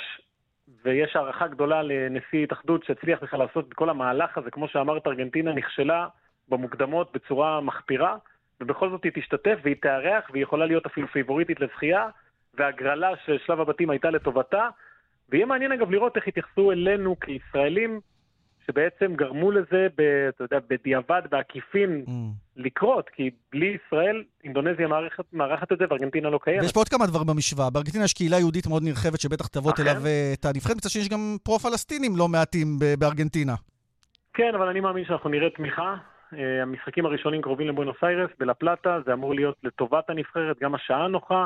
ויש 0.86 1.16
הערכה 1.16 1.48
גדולה 1.48 1.84
לנשיא 1.84 2.44
התאחדות 2.44 2.84
שהצליח 2.84 3.20
בכלל 3.24 3.40
לעשות 3.40 3.66
את 3.70 3.74
כל 3.74 3.90
המהלך 3.90 4.38
הזה. 4.38 4.52
כמו 4.52 4.68
שאמרת, 4.68 5.08
ארגנטינה 5.08 5.54
נכשלה 5.54 6.08
במוקדמות 6.50 7.12
בצורה 7.14 7.62
מחפירה, 7.62 8.18
ובכל 8.62 8.90
זאת 8.90 9.04
היא 9.04 9.12
תשתתף 9.16 9.60
והיא 9.64 9.76
תארח, 9.82 10.30
והיא 10.32 10.44
יכולה 10.44 10.66
להיות 10.66 10.86
אפילו 10.86 11.08
פייבוריטית 11.08 11.60
לזכייה, 11.60 12.08
והגרלה 12.54 13.10
של 13.26 13.38
שלב 13.46 13.60
הבתים 13.60 13.90
הייתה 13.90 14.10
לטובתה. 14.10 14.70
ויהיה 15.30 15.46
מעניין 15.46 15.72
אגב 15.72 15.92
לראות 15.92 16.16
איך 16.16 16.28
יתייחסו 16.28 16.72
אלינו 16.72 17.16
כישראלים, 17.20 18.00
שבעצם 18.68 19.16
גרמו 19.16 19.52
לזה, 19.52 19.88
ב, 19.98 20.02
אתה 20.30 20.44
יודע, 20.44 20.58
בדיעבד, 20.70 21.22
בעקיפין, 21.32 22.04
mm. 22.08 22.12
לקרות, 22.56 23.10
כי 23.10 23.30
בלי 23.52 23.78
ישראל, 23.78 24.24
אינדונזיה 24.44 24.88
מארחת, 24.88 25.26
מארחת 25.34 25.72
את 25.72 25.78
זה 25.78 25.86
וארגנטינה 25.90 26.30
לא 26.30 26.40
קיימת. 26.44 26.62
ויש 26.62 26.74
פה 26.74 26.80
עוד 26.80 26.90
כמה 26.90 27.08
דברים 27.08 27.28
במשוואה. 27.28 27.70
בארגנטינה 27.70 28.04
יש 28.04 28.14
קהילה 28.14 28.40
יהודית 28.40 28.68
מאוד 28.68 28.84
נרחבת 28.84 29.20
שבטח 29.20 29.48
תבוא 29.48 29.72
אליו 29.80 30.02
את 30.34 30.46
הנבחרת, 30.46 30.76
מצד 30.76 30.90
שני 30.90 31.02
יש 31.02 31.10
גם 31.10 31.38
פרו-פלסטינים 31.44 32.12
לא 32.18 32.28
מעטים 32.28 32.68
בארגנטינה. 33.00 33.56
כן, 34.34 34.52
אבל 34.56 34.68
אני 34.68 34.80
מאמין 34.80 35.06
שאנחנו 35.06 35.30
נראה 35.30 35.50
תמיכה. 35.50 35.96
אה, 36.34 36.62
המשחקים 36.62 37.06
הראשונים 37.06 37.42
קרובים 37.42 37.68
לבואנוס 37.68 37.96
איירס, 38.04 38.30
בלה 38.40 38.54
פלטה, 38.54 39.00
זה 39.06 39.14
אמור 39.14 39.34
להיות 39.34 39.56
לטובת 39.64 40.10
הנבחרת, 40.10 40.60
גם 40.62 40.76
השעה 40.76 41.08
נוחה. 41.08 41.46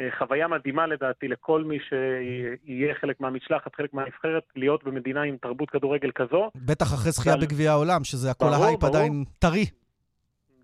אה, 0.00 0.08
חוויה 0.18 0.48
מדהימה 0.48 0.86
לדעתי 0.86 1.28
לכל 1.28 1.64
מי 1.64 1.78
שיהיה 1.88 2.94
חלק 2.94 3.20
מהמשלחת, 3.20 3.74
חלק 3.74 3.94
מהנבחרת, 3.94 4.42
להיות 4.56 4.84
במדינה 4.84 5.22
עם 5.22 5.36
תרבות 5.36 5.70
כדורגל 5.70 6.10
כזו. 6.10 6.50
בטח 6.54 6.86
אחרי 6.94 7.12
זכייה 7.12 7.34
ועל... 7.34 7.44
בגביע 7.44 7.70
העולם, 7.70 8.04
שזה 8.04 8.30
הכל 8.30 8.46
ההייפ 8.46 8.84
עדיין 8.84 9.24
טרי. 9.38 9.64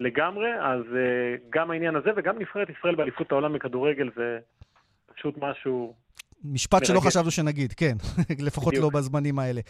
לגמרי, 0.00 0.48
אז 0.60 0.80
אה, 0.80 1.40
גם 1.50 1.70
העניין 1.70 1.96
הזה 1.96 2.10
וגם 2.16 2.38
נבחרת 2.38 2.68
ישראל 2.78 2.94
באליפות 2.94 3.32
העולם 3.32 3.52
בכדורגל 3.52 4.10
זה 4.16 4.38
פשוט 5.14 5.34
משהו 5.38 5.94
משפט 6.44 6.84
שלא 6.84 7.00
חשבנו 7.00 7.30
שנגיד, 7.30 7.72
כן, 7.72 7.96
לפחות 8.46 8.74
לא 8.74 8.90
בזמנים 8.90 9.38
האלה. 9.38 9.60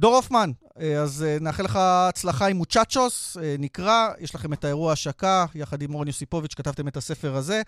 דור 0.00 0.16
הופמן, 0.16 0.50
אה, 0.80 1.00
אז 1.00 1.24
אה, 1.28 1.36
נאחל 1.40 1.62
לך 1.62 1.76
הצלחה 1.80 2.46
עם 2.46 2.56
מוצ'צ'וס, 2.56 3.36
אה, 3.42 3.56
נקרא, 3.58 4.08
יש 4.18 4.34
לכם 4.34 4.52
את 4.52 4.64
האירוע 4.64 4.92
השקה, 4.92 5.46
יחד 5.54 5.82
עם 5.82 5.94
אורן 5.94 6.06
יוסיפוביץ', 6.06 6.54
כתבתם 6.54 6.88
את 6.88 6.96
הספר 6.96 7.34
הזה. 7.34 7.62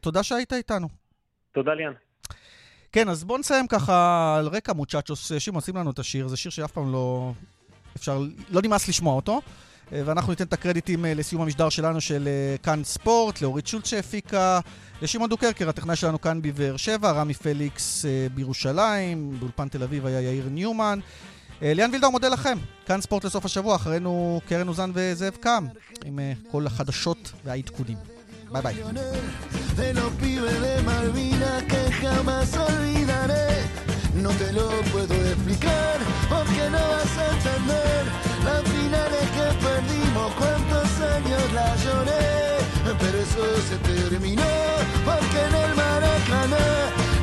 תודה 0.00 0.22
שהיית 0.22 0.52
איתנו. 0.52 0.88
תודה 1.52 1.74
ליאן. 1.74 1.92
כן, 2.92 3.08
אז 3.08 3.24
בואו 3.24 3.38
נסיים 3.38 3.66
ככה 3.66 4.36
על 4.38 4.46
רקע 4.48 4.72
מוצ'צ'וס. 4.72 5.32
שמעון, 5.38 5.60
שים 5.60 5.76
לנו 5.76 5.90
את 5.90 5.98
השיר, 5.98 6.28
זה 6.28 6.36
שיר 6.36 6.50
שאף 6.50 6.72
פעם 6.72 6.92
לא... 6.92 7.32
אפשר... 7.96 8.22
לא 8.50 8.62
נמאס 8.62 8.88
לשמוע 8.88 9.14
אותו. 9.14 9.40
ואנחנו 9.92 10.32
ניתן 10.32 10.44
את 10.44 10.52
הקרדיטים 10.52 11.04
לסיום 11.08 11.42
המשדר 11.42 11.68
שלנו 11.68 12.00
של 12.00 12.28
כאן 12.62 12.84
ספורט, 12.84 13.42
לאורית 13.42 13.66
שולט 13.66 13.86
שהפיקה. 13.86 14.60
לשמעון 15.02 15.30
דוקרקר, 15.30 15.68
הטכנאי 15.68 15.96
שלנו 15.96 16.20
כאן 16.20 16.42
בבאר 16.42 16.76
שבע, 16.76 17.10
רמי 17.10 17.34
פליקס 17.34 18.04
אה, 18.04 18.26
בירושלים, 18.34 19.36
באולפן 19.38 19.68
תל 19.68 19.82
אביב 19.82 20.06
היה 20.06 20.20
יאיר 20.20 20.48
ניומן. 20.50 20.98
אה, 21.62 21.74
ליאן 21.74 21.90
וילדאו 21.90 22.10
מודה 22.10 22.28
לכם, 22.28 22.58
כאן 22.86 23.00
ספורט 23.00 23.24
לסוף 23.24 23.44
השבוע, 23.44 23.76
אחרינו 23.76 24.40
קרן 24.48 24.68
אוזן 24.68 24.90
וזאב 24.94 25.36
קם, 25.40 25.66
עם 26.04 26.18
אה, 26.18 26.32
כל 26.50 26.66
החדשות 26.66 27.32
והעדכונים. 27.44 27.96
ביי 28.52 28.62
ביי. 28.62 28.74
No 34.24 34.30
te 34.42 34.48
lo 34.58 34.68
puedo 34.92 35.14
explicar 35.32 35.96
porque 36.32 36.62
no 36.74 36.82
vas 36.94 37.12
a 37.22 37.24
entender 37.34 38.29
Las 38.50 38.64
finales 38.64 39.26
que 39.36 39.46
perdimos, 39.64 40.32
cuántos 40.40 40.88
años 41.16 41.52
la 41.54 41.68
lloré. 41.84 42.58
Pero 42.98 43.18
eso 43.18 43.44
se 43.68 43.76
terminó, 43.76 44.42
porque 45.04 45.38
en 45.48 45.54
el 45.54 45.74
Maracaná 45.76 46.66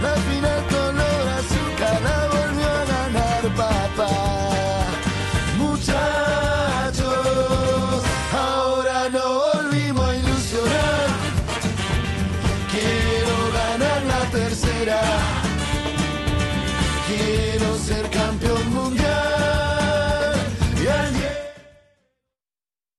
la 0.02 0.14
final. 0.28 0.77